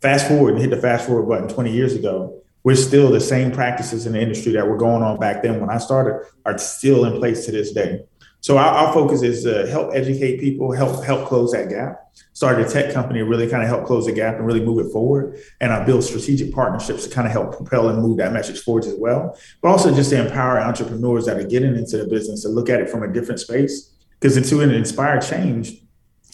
Fast 0.00 0.28
forward 0.28 0.54
and 0.54 0.60
hit 0.60 0.70
the 0.70 0.76
fast 0.76 1.06
forward 1.06 1.28
button 1.28 1.48
20 1.48 1.72
years 1.72 1.94
ago. 1.94 2.42
We're 2.64 2.76
still 2.76 3.10
the 3.10 3.20
same 3.20 3.50
practices 3.50 4.06
in 4.06 4.12
the 4.12 4.20
industry 4.20 4.52
that 4.52 4.66
were 4.66 4.76
going 4.76 5.02
on 5.02 5.18
back 5.18 5.42
then 5.42 5.60
when 5.60 5.68
I 5.68 5.78
started 5.78 6.24
are 6.46 6.56
still 6.58 7.04
in 7.04 7.18
place 7.18 7.44
to 7.46 7.52
this 7.52 7.72
day. 7.72 8.04
So 8.42 8.58
our, 8.58 8.66
our 8.66 8.92
focus 8.92 9.22
is 9.22 9.44
to 9.44 9.68
help 9.68 9.94
educate 9.94 10.40
people, 10.40 10.72
help 10.72 11.04
help 11.04 11.28
close 11.28 11.52
that 11.52 11.68
gap. 11.68 12.12
Started 12.32 12.66
a 12.66 12.68
tech 12.68 12.92
company 12.92 13.22
really 13.22 13.48
kind 13.48 13.62
of 13.62 13.68
help 13.68 13.86
close 13.86 14.06
the 14.06 14.12
gap 14.12 14.34
and 14.34 14.44
really 14.44 14.64
move 14.64 14.84
it 14.84 14.90
forward. 14.90 15.38
And 15.60 15.72
I 15.72 15.84
build 15.84 16.02
strategic 16.02 16.52
partnerships 16.52 17.06
to 17.06 17.14
kind 17.14 17.26
of 17.26 17.32
help 17.32 17.56
propel 17.56 17.88
and 17.88 18.02
move 18.02 18.18
that 18.18 18.32
message 18.32 18.60
forward 18.60 18.84
as 18.84 18.96
well. 18.98 19.38
But 19.62 19.68
also 19.68 19.94
just 19.94 20.10
to 20.10 20.26
empower 20.26 20.60
entrepreneurs 20.60 21.24
that 21.26 21.36
are 21.38 21.46
getting 21.46 21.76
into 21.76 21.98
the 21.98 22.06
business 22.08 22.42
to 22.42 22.48
look 22.48 22.68
at 22.68 22.80
it 22.80 22.90
from 22.90 23.04
a 23.04 23.12
different 23.12 23.38
space. 23.40 23.94
Because 24.18 24.36
it's 24.36 24.50
to 24.50 24.60
inspire 24.60 25.20
change, 25.20 25.74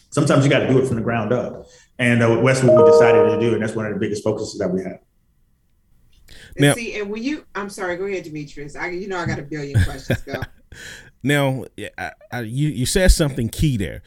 sometimes 0.09 0.45
you 0.45 0.51
got 0.51 0.61
to 0.61 0.69
do 0.69 0.79
it 0.79 0.87
from 0.87 0.97
the 0.97 1.03
ground 1.03 1.35
up. 1.35 1.67
And 1.99 2.23
uh, 2.23 2.41
that's 2.43 2.63
what 2.63 2.75
we 2.75 2.91
decided 2.91 3.35
to 3.35 3.39
do. 3.39 3.53
And 3.53 3.63
that's 3.63 3.75
one 3.75 3.85
of 3.85 3.93
the 3.93 4.01
biggest 4.01 4.25
focuses 4.25 4.59
that 4.61 4.71
we 4.71 4.83
have. 4.83 4.99
Now, 6.57 6.75
see, 6.75 6.99
and 6.99 7.11
when 7.11 7.23
you, 7.23 7.45
I'm 7.55 7.69
sorry, 7.69 7.97
go 7.99 8.07
ahead, 8.07 8.25
Demetrius. 8.25 8.77
I, 8.77 8.89
you 8.89 9.09
know, 9.09 9.19
I 9.19 9.27
got 9.27 9.39
a 9.39 9.43
billion 9.43 9.83
questions. 9.85 10.23
Go. 10.23 10.41
Now, 11.23 11.65
I, 11.97 12.13
I, 12.33 12.41
you 12.41 12.69
you 12.69 12.87
said 12.87 13.11
something 13.11 13.49
key 13.49 13.77
there. 13.77 14.03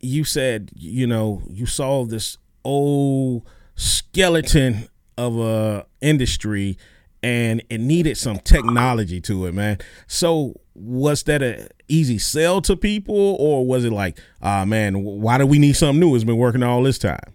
You 0.00 0.24
said 0.24 0.70
you 0.74 1.06
know 1.06 1.42
you 1.48 1.66
saw 1.66 2.04
this 2.04 2.38
old 2.64 3.46
skeleton 3.74 4.88
of 5.18 5.38
a 5.38 5.86
industry, 6.00 6.78
and 7.22 7.62
it 7.70 7.80
needed 7.80 8.16
some 8.16 8.38
technology 8.38 9.20
to 9.22 9.46
it, 9.46 9.54
man. 9.54 9.78
So 10.06 10.60
was 10.74 11.22
that 11.24 11.42
a 11.42 11.68
easy 11.88 12.18
sell 12.18 12.60
to 12.62 12.76
people, 12.76 13.36
or 13.38 13.66
was 13.66 13.84
it 13.84 13.92
like, 13.92 14.18
ah, 14.42 14.64
man, 14.64 15.02
why 15.02 15.38
do 15.38 15.46
we 15.46 15.58
need 15.58 15.74
something 15.74 16.00
new? 16.00 16.14
It's 16.14 16.24
been 16.24 16.36
working 16.36 16.62
all 16.62 16.82
this 16.82 16.98
time. 16.98 17.34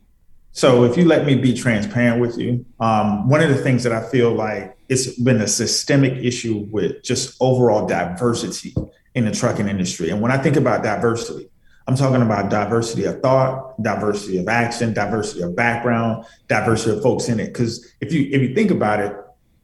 So, 0.53 0.83
if 0.83 0.97
you 0.97 1.05
let 1.05 1.25
me 1.25 1.35
be 1.35 1.53
transparent 1.53 2.19
with 2.19 2.37
you, 2.37 2.65
um, 2.79 3.29
one 3.29 3.41
of 3.41 3.49
the 3.49 3.55
things 3.55 3.83
that 3.83 3.93
I 3.93 4.07
feel 4.09 4.31
like 4.33 4.77
it's 4.89 5.17
been 5.17 5.39
a 5.41 5.47
systemic 5.47 6.13
issue 6.23 6.67
with 6.69 7.03
just 7.03 7.37
overall 7.39 7.87
diversity 7.87 8.75
in 9.15 9.25
the 9.25 9.31
trucking 9.31 9.69
industry. 9.69 10.09
And 10.09 10.21
when 10.21 10.31
I 10.31 10.37
think 10.37 10.57
about 10.57 10.83
diversity, 10.83 11.49
I'm 11.87 11.95
talking 11.95 12.21
about 12.21 12.49
diversity 12.49 13.05
of 13.05 13.21
thought, 13.21 13.81
diversity 13.81 14.37
of 14.37 14.47
action, 14.47 14.93
diversity 14.93 15.41
of 15.41 15.55
background, 15.55 16.25
diversity 16.47 16.97
of 16.97 17.03
folks 17.03 17.29
in 17.29 17.39
it. 17.39 17.47
Because 17.47 17.89
if 18.01 18.11
you 18.11 18.27
if 18.31 18.41
you 18.41 18.53
think 18.53 18.71
about 18.71 18.99
it, 18.99 19.15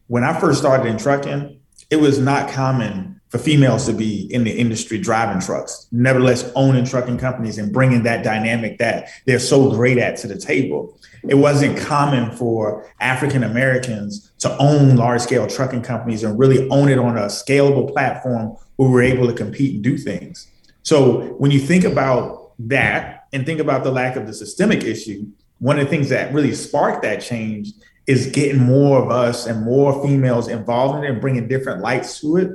when 0.07 0.23
I 0.23 0.39
first 0.39 0.59
started 0.59 0.87
in 0.87 0.97
trucking, 0.97 1.59
it 1.89 1.97
was 1.97 2.19
not 2.19 2.49
common 2.49 3.16
for 3.29 3.37
females 3.37 3.85
to 3.85 3.93
be 3.93 4.31
in 4.33 4.43
the 4.43 4.51
industry 4.51 4.97
driving 4.97 5.41
trucks. 5.41 5.87
Nevertheless, 5.91 6.49
owning 6.55 6.85
trucking 6.85 7.17
companies 7.17 7.57
and 7.57 7.73
bringing 7.73 8.03
that 8.03 8.23
dynamic 8.23 8.77
that 8.77 9.09
they're 9.25 9.39
so 9.39 9.71
great 9.71 9.97
at 9.97 10.17
to 10.17 10.27
the 10.27 10.37
table. 10.37 10.97
It 11.27 11.35
wasn't 11.35 11.77
common 11.77 12.31
for 12.31 12.89
African 12.99 13.43
Americans 13.43 14.31
to 14.39 14.55
own 14.57 14.95
large 14.95 15.21
scale 15.21 15.47
trucking 15.47 15.81
companies 15.81 16.23
and 16.23 16.39
really 16.39 16.69
own 16.69 16.89
it 16.89 16.99
on 16.99 17.17
a 17.17 17.25
scalable 17.25 17.91
platform 17.91 18.55
where 18.77 18.89
we're 18.89 19.03
able 19.03 19.27
to 19.27 19.33
compete 19.33 19.75
and 19.75 19.83
do 19.83 19.97
things. 19.97 20.47
So 20.83 21.33
when 21.33 21.51
you 21.51 21.59
think 21.59 21.83
about 21.83 22.53
that 22.59 23.27
and 23.33 23.45
think 23.45 23.59
about 23.59 23.83
the 23.83 23.91
lack 23.91 24.15
of 24.15 24.25
the 24.25 24.33
systemic 24.33 24.83
issue, 24.83 25.27
one 25.59 25.79
of 25.79 25.85
the 25.85 25.89
things 25.89 26.09
that 26.09 26.33
really 26.33 26.53
sparked 26.53 27.01
that 27.01 27.21
change 27.21 27.73
is 28.05 28.27
getting 28.27 28.61
more 28.61 29.01
of 29.03 29.11
us 29.11 29.47
and 29.47 29.63
more 29.63 30.01
females 30.05 30.47
involved 30.47 30.99
in 30.99 31.03
it 31.03 31.09
and 31.09 31.19
bringing 31.19 31.47
different 31.47 31.81
lights 31.81 32.21
to 32.21 32.37
it. 32.37 32.51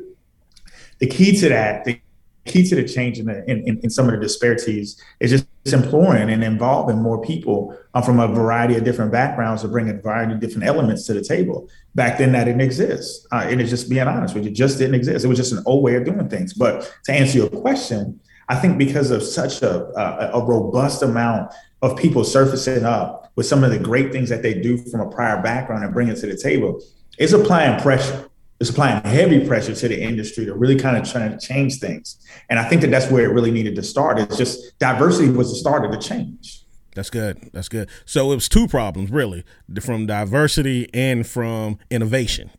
The 1.03 1.09
key 1.09 1.37
to 1.39 1.49
that, 1.49 1.85
the 1.85 2.01
key 2.45 2.63
to 2.63 2.77
the 2.77 2.85
change 2.85 3.19
in, 3.19 3.27
the, 3.27 3.45
in, 3.51 3.81
in, 3.83 3.91
some 3.91 4.07
of 4.07 4.13
the 4.13 4.21
disparities 4.21 5.03
is 5.19 5.33
just 5.33 5.47
imploring 5.67 6.31
and 6.31 6.45
involving 6.45 7.03
more 7.03 7.21
people 7.21 7.77
uh, 7.95 8.01
from 8.01 8.21
a 8.21 8.29
variety 8.29 8.77
of 8.77 8.85
different 8.85 9.11
backgrounds 9.11 9.63
to 9.63 9.69
bring 9.69 9.91
a 9.91 9.95
variety 9.95 10.35
of 10.35 10.39
different 10.39 10.65
elements 10.65 11.05
to 11.09 11.13
the 11.13 11.21
table. 11.21 11.69
Back 11.97 12.19
then, 12.19 12.31
that 12.33 12.45
didn't 12.45 12.61
exist. 12.61 13.27
Uh, 13.33 13.45
and 13.49 13.61
it's 13.61 13.69
just 13.69 13.91
being 13.91 14.07
honest 14.07 14.33
with 14.33 14.45
you, 14.45 14.53
just 14.53 14.79
didn't 14.79 14.95
exist. 14.95 15.25
It 15.25 15.29
was 15.29 15.39
just 15.39 15.51
an 15.51 15.65
old 15.67 15.83
way 15.83 15.97
of 15.97 16.05
doing 16.05 16.29
things. 16.29 16.55
But 16.55 16.89
to 17.07 17.13
answer 17.13 17.39
your 17.39 17.51
question, 17.51 18.21
I 18.49 18.55
think 18.55 18.79
because 18.79 19.11
of 19.11 19.25
such 19.25 19.61
a, 19.63 19.87
a, 19.99 20.39
a 20.39 20.45
robust 20.45 21.03
amount 21.03 21.53
of 21.83 21.97
people 21.97 22.23
surfacing 22.23 22.85
up 22.85 23.33
with 23.35 23.47
some 23.47 23.65
of 23.65 23.73
the 23.73 23.79
great 23.81 24.13
things 24.13 24.29
that 24.29 24.43
they 24.43 24.55
do 24.55 24.79
from 24.79 25.01
a 25.01 25.11
prior 25.11 25.43
background 25.43 25.83
and 25.83 25.93
bring 25.93 26.07
it 26.07 26.21
to 26.21 26.29
the 26.29 26.37
table, 26.37 26.81
it's 27.19 27.33
applying 27.33 27.81
pressure 27.81 28.29
is 28.63 28.71
applying 28.71 29.03
heavy 29.03 29.47
pressure 29.47 29.75
to 29.75 29.89
the 29.89 30.01
industry 30.01 30.47
to 30.47 30.55
really 30.55 30.77
kind 30.77 30.97
of 30.97 31.11
trying 31.11 31.37
to 31.37 31.47
change 31.47 31.81
things. 31.81 32.17
And 32.49 32.59
I 32.59 32.69
think 32.69 32.81
that 32.83 32.91
that's 32.91 33.11
where 33.11 33.29
it 33.29 33.35
really 33.35 33.51
needed 33.51 33.75
to 33.75 33.83
start. 33.83 34.19
It's 34.21 34.37
just 34.37 34.79
diversity 34.79 35.31
was 35.31 35.51
the 35.51 35.57
start 35.57 35.85
of 35.85 35.91
the 35.91 35.99
change. 35.99 36.65
That's 36.95 37.11
good. 37.11 37.51
That's 37.53 37.69
good. 37.69 37.89
So 38.05 38.31
it 38.31 38.37
was 38.37 38.49
two 38.49 38.69
problems 38.69 39.11
really, 39.11 39.45
from 39.81 40.07
diversity 40.07 40.89
and 40.95 41.27
from 41.27 41.79
innovation. 41.91 42.51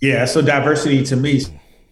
Yeah. 0.00 0.26
So 0.26 0.42
diversity 0.42 1.02
to 1.04 1.16
me 1.16 1.40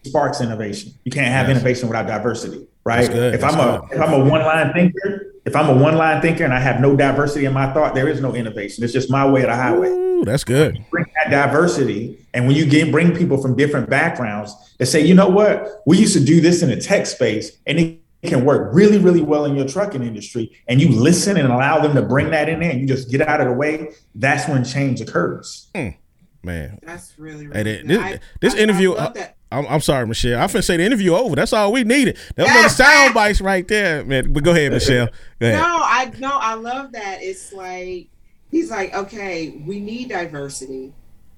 sparks 0.05 0.39
innovation. 0.39 0.93
You 1.03 1.11
can't 1.11 1.27
have 1.27 1.47
yes. 1.47 1.57
innovation 1.57 1.87
without 1.87 2.05
diversity, 2.05 2.67
right? 2.83 3.09
If 3.09 3.41
that's 3.41 3.55
I'm 3.55 3.59
a 3.59 3.87
good. 3.87 3.97
if 3.97 4.03
I'm 4.03 4.13
a 4.13 4.19
one 4.19 4.41
line 4.41 4.73
thinker, 4.73 5.33
if 5.45 5.55
I'm 5.55 5.69
a 5.69 5.81
one 5.81 5.95
line 5.95 6.21
thinker 6.21 6.43
and 6.43 6.53
I 6.53 6.59
have 6.59 6.79
no 6.79 6.95
diversity 6.95 7.45
in 7.45 7.53
my 7.53 7.73
thought, 7.73 7.95
there 7.95 8.07
is 8.07 8.21
no 8.21 8.35
innovation. 8.35 8.83
It's 8.83 8.93
just 8.93 9.09
my 9.09 9.27
way 9.27 9.41
of 9.41 9.47
the 9.47 9.55
highway. 9.55 9.87
Ooh, 9.87 10.25
that's 10.25 10.43
good. 10.43 10.85
Bring 10.91 11.05
that 11.29 11.47
diversity, 11.47 12.25
and 12.33 12.47
when 12.47 12.55
you 12.55 12.65
get 12.65 12.91
bring 12.91 13.15
people 13.15 13.41
from 13.41 13.55
different 13.55 13.89
backgrounds 13.89 14.75
that 14.77 14.85
say, 14.87 15.05
you 15.05 15.13
know 15.13 15.29
what, 15.29 15.81
we 15.85 15.97
used 15.97 16.13
to 16.13 16.23
do 16.23 16.41
this 16.41 16.61
in 16.61 16.69
the 16.69 16.77
tech 16.77 17.05
space, 17.05 17.57
and 17.65 17.79
it 17.79 17.99
can 18.23 18.45
work 18.45 18.73
really, 18.73 18.97
really 18.97 19.21
well 19.21 19.45
in 19.45 19.55
your 19.55 19.67
trucking 19.67 20.03
industry, 20.03 20.51
and 20.67 20.81
you 20.81 20.89
listen 20.89 21.37
and 21.37 21.51
allow 21.51 21.79
them 21.79 21.95
to 21.95 22.01
bring 22.01 22.31
that 22.31 22.49
in 22.49 22.59
there, 22.59 22.71
and 22.71 22.81
you 22.81 22.87
just 22.87 23.09
get 23.09 23.21
out 23.21 23.41
of 23.41 23.47
the 23.47 23.53
way. 23.53 23.93
That's 24.15 24.47
when 24.47 24.63
change 24.63 25.01
occurs. 25.01 25.69
Mm, 25.75 25.95
man, 26.43 26.79
that's 26.83 27.17
really, 27.17 27.47
really 27.47 27.83
this, 27.83 27.99
I, 27.99 28.19
this 28.41 28.55
I, 28.55 28.57
interview. 28.57 28.95
I 28.95 29.33
I'm, 29.53 29.67
I'm 29.67 29.81
sorry, 29.81 30.07
Michelle. 30.07 30.41
I'm 30.41 30.49
finna 30.49 30.63
say 30.63 30.77
the 30.77 30.83
interview 30.83 31.13
over. 31.13 31.35
That's 31.35 31.53
all 31.53 31.71
we 31.71 31.83
needed. 31.83 32.17
That 32.35 32.47
was 32.47 32.63
the 32.63 32.83
sound 32.83 33.13
bites 33.13 33.39
right 33.39 33.67
there, 33.67 34.03
man. 34.03 34.33
But 34.33 34.43
go 34.43 34.51
ahead, 34.51 34.71
Michelle. 34.71 35.09
Go 35.39 35.47
ahead. 35.47 35.59
No, 35.59 35.65
I 35.67 36.11
no, 36.17 36.31
I 36.31 36.55
love 36.55 36.93
that. 36.93 37.21
It's 37.21 37.53
like 37.53 38.07
he's 38.49 38.71
like, 38.71 38.95
okay, 38.95 39.61
we 39.63 39.79
need 39.79 40.09
diversity 40.09 40.93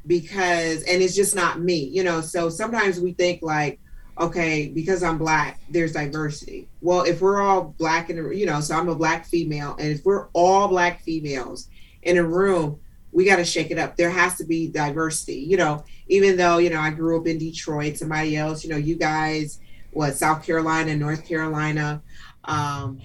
because, 0.08 0.84
and 0.84 1.02
it's 1.02 1.16
just 1.16 1.36
not 1.36 1.60
me, 1.60 1.86
you 1.86 2.04
know. 2.04 2.22
So 2.22 2.50
sometimes 2.50 3.00
we 3.00 3.14
think 3.14 3.42
like, 3.42 3.80
okay, 4.20 4.70
because 4.70 5.04
I'm 5.04 5.18
black, 5.18 5.60
there's 5.70 5.94
diversity. 5.94 6.68
Well, 6.82 7.04
if 7.04 7.22
we're 7.22 7.42
all 7.42 7.76
black 7.78 8.10
and 8.10 8.38
you 8.38 8.46
know, 8.46 8.62
so 8.62 8.76
I'm 8.76 8.90
a 8.90 8.96
black 8.96 9.26
female, 9.26 9.76
and 9.80 9.92
if 9.92 10.06
we're 10.06 10.28
all 10.34 10.68
black 10.68 11.02
females 11.02 11.70
in 12.04 12.18
a 12.18 12.24
room, 12.24 12.80
we 13.12 13.26
got 13.26 13.38
to 13.38 13.46
shake 13.46 13.72
it 13.72 13.80
up. 13.80 13.96
There 13.96 14.10
has 14.10 14.38
to 14.38 14.46
be 14.46 14.68
diversity, 14.68 15.38
you 15.38 15.58
know, 15.58 15.84
even 16.08 16.38
though, 16.38 16.58
you 16.58 16.70
know, 16.70 16.80
I 16.80 16.90
grew 16.92 17.20
up 17.20 17.28
in 17.28 17.38
Detroit, 17.38 17.98
somebody 17.98 18.36
else, 18.36 18.64
you 18.64 18.70
know, 18.70 18.78
you 18.78 18.96
guys, 18.96 19.60
what, 19.92 20.16
South 20.16 20.46
Carolina, 20.46 20.96
North 20.96 21.26
Carolina. 21.26 22.02
Um, 22.44 23.00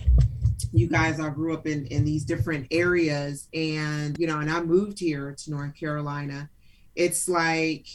you 0.73 0.87
guys 0.87 1.19
all 1.19 1.31
grew 1.31 1.55
up 1.55 1.67
in 1.67 1.87
in 1.87 2.05
these 2.05 2.25
different 2.25 2.67
areas 2.71 3.49
and 3.55 4.17
you 4.19 4.27
know 4.27 4.41
and 4.41 4.51
i 4.51 4.61
moved 4.61 4.99
here 4.99 5.35
to 5.37 5.51
north 5.51 5.75
carolina 5.75 6.49
it's 7.01 7.29
like 7.29 7.87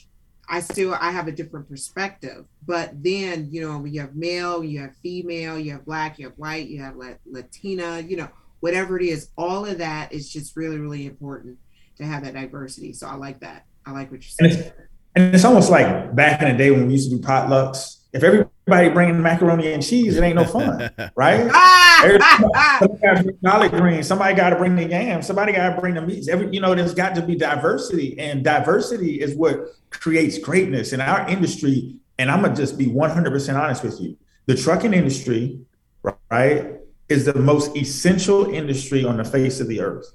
i 0.50 0.60
still 0.60 0.96
i 1.00 1.12
have 1.12 1.28
a 1.28 1.32
different 1.32 1.70
perspective. 1.70 2.46
But 2.66 3.04
then 3.04 3.50
you 3.52 3.62
know 3.62 3.78
when 3.78 3.94
you 3.94 4.02
have 4.02 4.16
male 4.16 4.64
you 4.64 4.80
have 4.80 4.96
female 4.98 5.60
you 5.60 5.74
have 5.74 5.86
black 5.86 6.18
you 6.18 6.26
have 6.28 6.38
white 6.38 6.68
you 6.68 6.82
have 6.82 6.96
latina 7.26 8.00
you 8.00 8.18
know 8.18 8.30
whatever 8.62 9.00
it 9.00 9.06
is 9.06 9.30
all 9.38 9.66
of 9.66 9.78
that 9.78 10.12
is 10.12 10.34
just 10.34 10.58
really 10.58 10.80
really 10.80 11.06
important 11.06 11.58
to 11.98 12.04
have 12.04 12.24
that 12.24 12.34
diversity. 12.34 12.92
So 12.94 13.08
i 13.08 13.16
like 13.16 13.40
that. 13.42 13.66
I 13.86 13.92
like 13.92 14.12
what 14.12 14.22
you're 14.24 14.50
saying 14.50 14.52
and 14.52 14.60
it's, 14.60 14.78
and 15.16 15.36
it's 15.36 15.46
almost 15.46 15.70
like 15.70 16.16
back 16.16 16.42
in 16.42 16.50
the 16.50 16.58
day 16.58 16.72
when 16.72 16.88
we 16.88 16.94
used 16.94 17.12
to 17.12 17.18
do 17.18 17.22
potlucks 17.22 17.98
if 18.16 18.24
everybody 18.24 18.90
bringing 18.90 19.22
macaroni 19.22 19.74
and 19.74 19.86
cheese, 19.86 20.16
it 20.16 20.24
ain't 20.24 20.38
no 20.38 20.46
fun, 20.46 20.90
right? 21.16 21.52
somebody 22.80 23.02
got 23.02 23.18
to 23.18 23.24
bring 23.24 23.38
collard 23.44 23.72
greens. 23.72 24.08
Somebody 24.08 24.36
got 24.36 24.52
to 24.52 24.56
bring 24.56 24.76
the 24.78 24.86
yam. 24.86 25.22
Somebody 25.22 25.52
got 25.52 25.76
to 25.76 25.82
bring 25.82 25.96
the 25.96 26.02
meats. 26.02 26.30
Every 26.30 26.50
you 26.50 26.62
know, 26.62 26.74
there's 26.74 26.94
got 26.94 27.14
to 27.16 27.22
be 27.22 27.36
diversity, 27.36 28.18
and 28.18 28.42
diversity 28.42 29.20
is 29.20 29.36
what 29.36 29.60
creates 29.90 30.38
greatness 30.38 30.94
in 30.94 31.02
our 31.02 31.28
industry. 31.28 31.98
And 32.18 32.32
I'm 32.32 32.42
gonna 32.42 32.56
just 32.56 32.78
be 32.78 32.88
100 32.88 33.32
percent 33.32 33.58
honest 33.58 33.84
with 33.84 34.00
you. 34.00 34.16
The 34.46 34.56
trucking 34.56 34.94
industry, 34.94 35.60
right, 36.32 36.76
is 37.10 37.26
the 37.26 37.34
most 37.34 37.76
essential 37.76 38.50
industry 38.50 39.04
on 39.04 39.18
the 39.18 39.26
face 39.26 39.60
of 39.60 39.68
the 39.68 39.82
earth, 39.82 40.08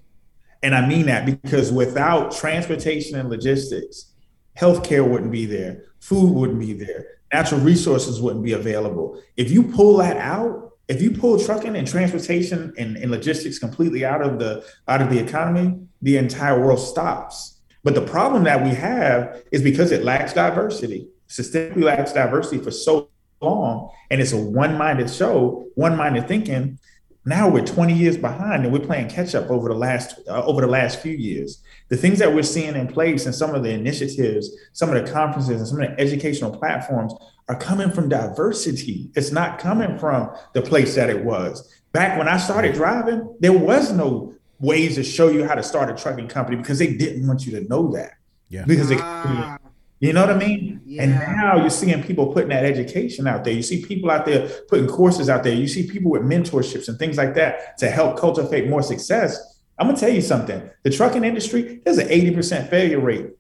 and 0.62 0.74
I 0.74 0.86
mean 0.86 1.04
that 1.06 1.26
because 1.26 1.70
without 1.70 2.32
transportation 2.32 3.18
and 3.18 3.28
logistics, 3.28 4.12
healthcare 4.58 5.06
wouldn't 5.06 5.32
be 5.32 5.44
there, 5.44 5.84
food 6.00 6.34
wouldn't 6.34 6.60
be 6.60 6.72
there 6.72 7.19
natural 7.32 7.60
resources 7.60 8.20
wouldn't 8.20 8.44
be 8.44 8.52
available. 8.52 9.20
If 9.36 9.50
you 9.50 9.62
pull 9.62 9.98
that 9.98 10.16
out, 10.16 10.72
if 10.88 11.00
you 11.00 11.12
pull 11.12 11.38
trucking 11.38 11.76
and 11.76 11.86
transportation 11.86 12.72
and, 12.76 12.96
and 12.96 13.10
logistics 13.10 13.58
completely 13.58 14.04
out 14.04 14.22
of 14.22 14.38
the 14.38 14.64
out 14.88 15.00
of 15.00 15.10
the 15.10 15.18
economy, 15.18 15.78
the 16.02 16.16
entire 16.16 16.60
world 16.60 16.80
stops. 16.80 17.60
But 17.84 17.94
the 17.94 18.02
problem 18.02 18.44
that 18.44 18.62
we 18.62 18.70
have 18.70 19.42
is 19.52 19.62
because 19.62 19.92
it 19.92 20.04
lacks 20.04 20.32
diversity, 20.32 21.08
systemically 21.28 21.84
lacks 21.84 22.12
diversity 22.12 22.62
for 22.62 22.70
so 22.70 23.08
long, 23.40 23.90
and 24.10 24.20
it's 24.20 24.32
a 24.32 24.36
one-minded 24.36 25.08
show, 25.08 25.66
one-minded 25.76 26.28
thinking. 26.28 26.78
Now 27.24 27.48
we're 27.48 27.64
20 27.64 27.94
years 27.94 28.16
behind, 28.16 28.64
and 28.64 28.72
we're 28.72 28.84
playing 28.84 29.08
catch 29.08 29.34
up 29.34 29.48
over 29.48 29.68
the 29.68 29.74
last 29.74 30.18
uh, 30.28 30.44
over 30.44 30.60
the 30.60 30.66
last 30.66 31.00
few 31.00 31.12
years 31.12 31.62
the 31.90 31.96
things 31.96 32.20
that 32.20 32.32
we're 32.32 32.42
seeing 32.42 32.76
in 32.76 32.86
place 32.86 33.26
and 33.26 33.34
some 33.34 33.54
of 33.54 33.64
the 33.64 33.70
initiatives, 33.70 34.50
some 34.72 34.94
of 34.94 35.04
the 35.04 35.12
conferences 35.12 35.60
and 35.60 35.68
some 35.68 35.80
of 35.80 35.88
the 35.88 36.00
educational 36.00 36.56
platforms 36.56 37.12
are 37.48 37.56
coming 37.56 37.90
from 37.90 38.08
diversity. 38.08 39.10
It's 39.16 39.32
not 39.32 39.58
coming 39.58 39.98
from 39.98 40.30
the 40.54 40.62
place 40.62 40.94
that 40.94 41.10
it 41.10 41.24
was. 41.24 41.68
Back 41.92 42.16
when 42.16 42.28
I 42.28 42.36
started 42.38 42.74
driving, 42.74 43.36
there 43.40 43.52
was 43.52 43.90
no 43.90 44.32
ways 44.60 44.94
to 44.94 45.02
show 45.02 45.28
you 45.28 45.44
how 45.44 45.56
to 45.56 45.64
start 45.64 45.90
a 45.90 46.00
trucking 46.00 46.28
company 46.28 46.56
because 46.56 46.78
they 46.78 46.94
didn't 46.94 47.26
want 47.26 47.44
you 47.44 47.58
to 47.58 47.68
know 47.68 47.90
that. 47.92 48.12
Yeah. 48.48 48.64
Because 48.66 48.88
they, 48.88 48.98
ah. 49.00 49.58
you 49.98 50.12
know 50.12 50.20
what 50.20 50.30
I 50.30 50.38
mean? 50.38 50.80
Yeah. 50.86 51.02
And 51.02 51.12
now 51.14 51.56
you're 51.56 51.70
seeing 51.70 52.04
people 52.04 52.32
putting 52.32 52.50
that 52.50 52.64
education 52.64 53.26
out 53.26 53.42
there. 53.42 53.52
You 53.52 53.62
see 53.62 53.84
people 53.84 54.12
out 54.12 54.26
there 54.26 54.48
putting 54.68 54.86
courses 54.86 55.28
out 55.28 55.42
there. 55.42 55.54
You 55.54 55.66
see 55.66 55.90
people 55.90 56.12
with 56.12 56.22
mentorships 56.22 56.88
and 56.88 56.96
things 57.00 57.16
like 57.16 57.34
that 57.34 57.78
to 57.78 57.90
help 57.90 58.16
cultivate 58.16 58.68
more 58.68 58.82
success 58.82 59.59
I'm 59.80 59.86
gonna 59.86 59.98
tell 59.98 60.10
you 60.10 60.20
something. 60.20 60.68
The 60.82 60.90
trucking 60.90 61.24
industry, 61.24 61.80
there's 61.84 61.96
an 61.96 62.08
80% 62.08 62.68
failure 62.68 63.00
rate, 63.00 63.30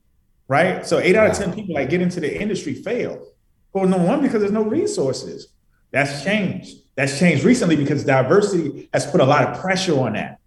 right? 0.48 0.86
So 0.86 0.98
eight 0.98 1.14
out 1.14 1.30
of 1.30 1.36
10 1.36 1.52
people 1.52 1.74
that 1.74 1.90
get 1.90 2.00
into 2.00 2.18
the 2.18 2.40
industry 2.40 2.72
fail. 2.72 3.26
Well, 3.74 3.86
no 3.86 3.98
one 3.98 4.22
because 4.22 4.40
there's 4.40 4.50
no 4.50 4.64
resources. 4.64 5.48
That's 5.90 6.24
changed. 6.24 6.78
That's 6.96 7.18
changed 7.18 7.44
recently 7.44 7.76
because 7.76 8.04
diversity 8.04 8.88
has 8.94 9.06
put 9.06 9.20
a 9.20 9.24
lot 9.24 9.44
of 9.44 9.60
pressure 9.60 10.00
on 10.00 10.14
that 10.14 10.38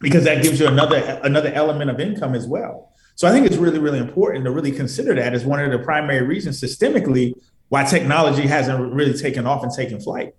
because 0.00 0.24
that 0.24 0.42
gives 0.42 0.58
you 0.58 0.68
another 0.68 1.20
another 1.22 1.52
element 1.52 1.90
of 1.90 2.00
income 2.00 2.34
as 2.34 2.46
well. 2.46 2.92
So 3.14 3.28
I 3.28 3.30
think 3.30 3.46
it's 3.46 3.56
really, 3.56 3.78
really 3.78 3.98
important 3.98 4.44
to 4.44 4.50
really 4.50 4.72
consider 4.72 5.14
that 5.14 5.34
as 5.34 5.44
one 5.44 5.60
of 5.60 5.70
the 5.70 5.78
primary 5.78 6.26
reasons 6.26 6.60
systemically 6.60 7.34
why 7.68 7.84
technology 7.84 8.46
hasn't 8.46 8.92
really 8.92 9.14
taken 9.14 9.46
off 9.46 9.62
and 9.62 9.72
taken 9.72 10.00
flight. 10.00 10.34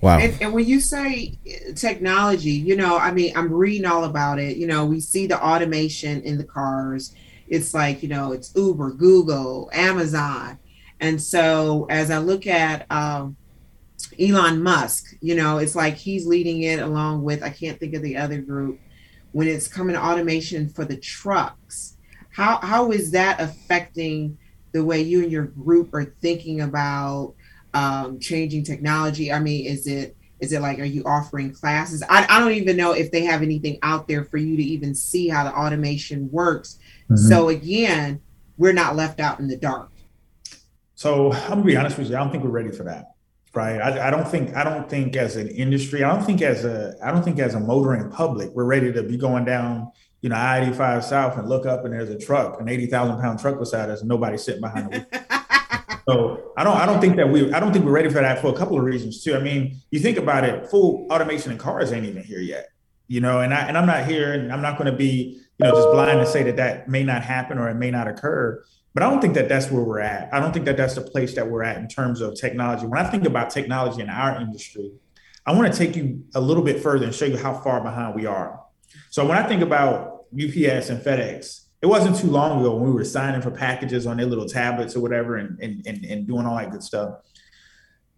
Wow. 0.00 0.18
And, 0.18 0.36
and, 0.42 0.52
when 0.52 0.66
you 0.66 0.80
say 0.80 1.38
technology, 1.74 2.50
you 2.50 2.76
know, 2.76 2.98
I 2.98 3.12
mean, 3.12 3.32
I'm 3.34 3.52
reading 3.52 3.86
all 3.86 4.04
about 4.04 4.38
it. 4.38 4.58
You 4.58 4.66
know, 4.66 4.84
we 4.84 5.00
see 5.00 5.26
the 5.26 5.42
automation 5.42 6.22
in 6.22 6.36
the 6.36 6.44
cars. 6.44 7.14
It's 7.48 7.72
like, 7.72 8.02
you 8.02 8.08
know, 8.08 8.32
it's 8.32 8.54
Uber, 8.54 8.92
Google, 8.92 9.70
Amazon. 9.72 10.58
And 11.00 11.20
so 11.20 11.86
as 11.88 12.10
I 12.10 12.18
look 12.18 12.46
at 12.46 12.90
um, 12.90 13.36
Elon 14.20 14.62
Musk, 14.62 15.16
you 15.20 15.34
know, 15.34 15.58
it's 15.58 15.74
like 15.74 15.94
he's 15.94 16.26
leading 16.26 16.62
it 16.62 16.80
along 16.80 17.22
with, 17.22 17.42
I 17.42 17.50
can't 17.50 17.78
think 17.80 17.94
of 17.94 18.02
the 18.02 18.16
other 18.16 18.40
group, 18.40 18.78
when 19.32 19.48
it's 19.48 19.68
coming 19.68 19.94
to 19.94 20.04
automation 20.04 20.68
for 20.68 20.84
the 20.84 20.96
trucks. 20.96 21.96
How, 22.30 22.58
how 22.58 22.90
is 22.90 23.12
that 23.12 23.40
affecting 23.40 24.36
the 24.72 24.84
way 24.84 25.00
you 25.00 25.22
and 25.22 25.32
your 25.32 25.44
group 25.44 25.94
are 25.94 26.04
thinking 26.04 26.60
about 26.60 27.34
um, 27.76 28.18
changing 28.18 28.64
technology? 28.64 29.32
I 29.32 29.38
mean, 29.38 29.66
is 29.66 29.86
it 29.86 30.16
is 30.40 30.52
it 30.52 30.60
like 30.60 30.78
are 30.78 30.84
you 30.84 31.02
offering 31.04 31.52
classes? 31.52 32.02
I, 32.08 32.26
I 32.28 32.40
don't 32.40 32.52
even 32.52 32.76
know 32.76 32.92
if 32.92 33.10
they 33.10 33.24
have 33.24 33.42
anything 33.42 33.78
out 33.82 34.06
there 34.08 34.24
for 34.24 34.36
you 34.36 34.56
to 34.56 34.62
even 34.62 34.94
see 34.94 35.28
how 35.28 35.44
the 35.44 35.54
automation 35.54 36.30
works. 36.30 36.78
Mm-hmm. 37.10 37.16
So 37.16 37.48
again, 37.48 38.20
we're 38.56 38.72
not 38.72 38.96
left 38.96 39.20
out 39.20 39.40
in 39.40 39.48
the 39.48 39.56
dark. 39.56 39.90
So 40.94 41.32
I'm 41.32 41.48
gonna 41.50 41.64
be 41.64 41.76
honest 41.76 41.98
with 41.98 42.08
you. 42.08 42.16
I 42.16 42.20
don't 42.20 42.30
think 42.30 42.44
we're 42.44 42.50
ready 42.50 42.70
for 42.70 42.84
that. 42.84 43.12
Right. 43.54 43.80
I, 43.80 44.08
I 44.08 44.10
don't 44.10 44.28
think 44.28 44.54
I 44.54 44.64
don't 44.64 44.88
think 44.88 45.16
as 45.16 45.36
an 45.36 45.48
industry, 45.48 46.04
I 46.04 46.14
don't 46.14 46.24
think 46.24 46.42
as 46.42 46.64
a 46.64 46.94
I 47.02 47.10
don't 47.10 47.22
think 47.22 47.38
as 47.38 47.54
a 47.54 47.60
motoring 47.60 48.10
public, 48.10 48.50
we're 48.50 48.64
ready 48.64 48.92
to 48.92 49.02
be 49.02 49.16
going 49.16 49.46
down, 49.46 49.90
you 50.20 50.28
know, 50.28 50.36
I-85 50.36 51.04
South 51.04 51.38
and 51.38 51.48
look 51.48 51.64
up 51.64 51.84
and 51.86 51.94
there's 51.94 52.10
a 52.10 52.18
truck, 52.18 52.60
an 52.60 52.68
80,000 52.68 53.18
pound 53.18 53.38
truck 53.38 53.58
beside 53.58 53.88
us, 53.88 54.00
and 54.00 54.08
nobody 54.08 54.36
sitting 54.36 54.60
behind 54.60 54.92
the 54.92 55.24
So 56.08 56.52
I 56.56 56.62
don't 56.62 56.76
I 56.76 56.86
don't 56.86 57.00
think 57.00 57.16
that 57.16 57.28
we 57.28 57.52
I 57.52 57.58
don't 57.58 57.72
think 57.72 57.84
we're 57.84 57.92
ready 57.92 58.08
for 58.08 58.20
that 58.20 58.40
for 58.40 58.48
a 58.48 58.52
couple 58.52 58.78
of 58.78 58.84
reasons 58.84 59.22
too. 59.24 59.34
I 59.34 59.40
mean, 59.40 59.80
you 59.90 59.98
think 59.98 60.18
about 60.18 60.44
it, 60.44 60.70
full 60.70 61.06
automation 61.10 61.50
in 61.50 61.58
cars 61.58 61.92
ain't 61.92 62.06
even 62.06 62.22
here 62.22 62.40
yet. 62.40 62.68
You 63.08 63.20
know, 63.20 63.40
and 63.40 63.52
I 63.52 63.66
and 63.66 63.76
I'm 63.76 63.86
not 63.86 64.06
here 64.06 64.32
and 64.32 64.52
I'm 64.52 64.62
not 64.62 64.78
going 64.78 64.90
to 64.90 64.96
be, 64.96 65.40
you 65.58 65.66
know, 65.66 65.72
just 65.72 65.90
blind 65.90 66.20
to 66.20 66.26
say 66.26 66.44
that 66.44 66.56
that 66.56 66.88
may 66.88 67.02
not 67.02 67.22
happen 67.22 67.58
or 67.58 67.68
it 67.68 67.74
may 67.74 67.90
not 67.90 68.06
occur. 68.06 68.64
But 68.94 69.02
I 69.02 69.10
don't 69.10 69.20
think 69.20 69.34
that 69.34 69.48
that's 69.48 69.70
where 69.70 69.82
we're 69.82 70.00
at. 70.00 70.32
I 70.32 70.40
don't 70.40 70.52
think 70.52 70.64
that 70.64 70.76
that's 70.76 70.94
the 70.94 71.02
place 71.02 71.34
that 71.34 71.50
we're 71.50 71.62
at 71.62 71.76
in 71.76 71.88
terms 71.88 72.20
of 72.20 72.34
technology. 72.34 72.86
When 72.86 72.98
I 72.98 73.10
think 73.10 73.26
about 73.26 73.50
technology 73.50 74.00
in 74.00 74.08
our 74.08 74.40
industry, 74.40 74.92
I 75.44 75.52
want 75.52 75.70
to 75.70 75.78
take 75.78 75.96
you 75.96 76.24
a 76.34 76.40
little 76.40 76.62
bit 76.62 76.82
further 76.82 77.04
and 77.04 77.14
show 77.14 77.26
you 77.26 77.36
how 77.36 77.52
far 77.52 77.80
behind 77.82 78.14
we 78.14 78.26
are. 78.26 78.60
So 79.10 79.26
when 79.26 79.36
I 79.36 79.46
think 79.46 79.60
about 79.62 80.24
UPS 80.32 80.88
and 80.88 81.00
FedEx, 81.02 81.65
it 81.82 81.86
wasn't 81.86 82.16
too 82.16 82.30
long 82.30 82.60
ago 82.60 82.74
when 82.74 82.84
we 82.84 82.92
were 82.92 83.04
signing 83.04 83.42
for 83.42 83.50
packages 83.50 84.06
on 84.06 84.16
their 84.16 84.26
little 84.26 84.48
tablets 84.48 84.96
or 84.96 85.00
whatever 85.00 85.36
and, 85.36 85.58
and, 85.60 85.86
and, 85.86 86.04
and 86.04 86.26
doing 86.26 86.46
all 86.46 86.56
that 86.56 86.70
good 86.70 86.82
stuff. 86.82 87.16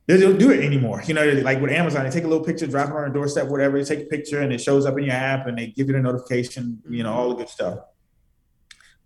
They 0.07 0.19
don't 0.19 0.39
do 0.39 0.51
it 0.51 0.65
anymore. 0.65 1.03
You 1.07 1.13
know, 1.13 1.25
like 1.43 1.61
with 1.61 1.71
Amazon, 1.71 2.05
they 2.05 2.11
take 2.11 2.25
a 2.25 2.29
little 2.29 2.45
picture, 2.45 2.67
drop 2.67 2.89
it 2.89 2.95
on 2.95 3.11
a 3.11 3.13
doorstep, 3.13 3.49
whatever. 3.49 3.77
You 3.77 3.85
take 3.85 4.01
a 4.01 4.07
picture 4.07 4.41
and 4.41 4.53
it 4.53 4.61
shows 4.61 4.87
up 4.87 4.97
in 4.97 5.05
your 5.05 5.15
app 5.15 5.47
and 5.47 5.59
they 5.59 5.67
give 5.67 5.89
you 5.89 5.93
the 5.93 6.01
notification, 6.01 6.81
you 6.89 7.03
know, 7.03 7.13
all 7.13 7.29
the 7.29 7.35
good 7.35 7.49
stuff. 7.49 7.81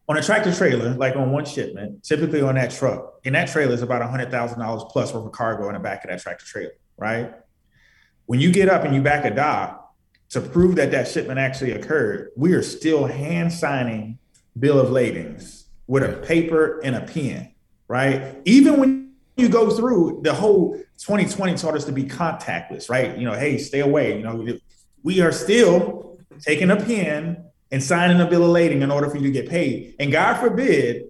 On 0.09 0.17
a 0.17 0.23
tractor 0.23 0.55
trailer, 0.55 0.95
like 0.95 1.17
on 1.17 1.33
one 1.33 1.45
shipment, 1.45 2.05
typically 2.05 2.43
on 2.43 2.55
that 2.55 2.71
truck, 2.71 3.21
in 3.25 3.33
that 3.33 3.49
trailer 3.49 3.73
is 3.73 3.83
about 3.83 4.03
$100,000 4.03 4.91
plus 4.91 5.13
worth 5.13 5.27
of 5.27 5.33
cargo 5.33 5.69
in 5.69 5.75
the 5.75 5.81
back 5.81 6.05
of 6.05 6.11
that 6.11 6.21
tractor 6.21 6.45
trailer, 6.45 6.73
right? 6.97 7.33
When 8.27 8.39
you 8.39 8.53
get 8.53 8.69
up 8.69 8.85
and 8.85 8.95
you 8.95 9.03
back 9.03 9.25
a 9.25 9.35
dock 9.35 9.95
to 10.31 10.41
prove 10.41 10.77
that 10.77 10.91
that 10.93 11.09
shipment 11.09 11.41
actually 11.41 11.73
occurred, 11.73 12.31
we 12.37 12.53
are 12.53 12.63
still 12.63 13.07
hand 13.07 13.53
signing 13.53 14.19
bill 14.59 14.79
of 14.79 14.91
ladings 14.91 15.67
with 15.87 16.03
a 16.03 16.19
paper 16.27 16.81
and 16.81 16.95
a 16.97 17.01
pen, 17.01 17.53
right? 17.89 18.37
Even 18.45 18.79
when 18.79 19.13
you 19.37 19.49
go 19.49 19.71
through 19.71 20.21
the 20.23 20.33
whole 20.33 20.77
2020 20.99 21.55
taught 21.57 21.75
us 21.75 21.85
to 21.85 21.93
be 21.93 22.05
contactless, 22.05 22.89
right? 22.89 23.17
You 23.17 23.25
know, 23.25 23.35
hey, 23.35 23.59
stay 23.59 23.81
away. 23.81 24.17
You 24.17 24.23
know, 24.23 24.59
we 25.03 25.21
are 25.21 25.33
still 25.33 26.19
taking 26.41 26.71
a 26.71 26.77
pen 26.77 27.45
and 27.71 27.83
signing 27.83 28.21
a 28.21 28.27
bill 28.27 28.45
of 28.45 28.51
lading 28.51 28.83
in 28.83 28.91
order 28.91 29.09
for 29.09 29.17
you 29.17 29.25
to 29.25 29.31
get 29.31 29.49
paid. 29.49 29.97
And 29.99 30.13
God 30.13 30.35
forbid 30.35 31.05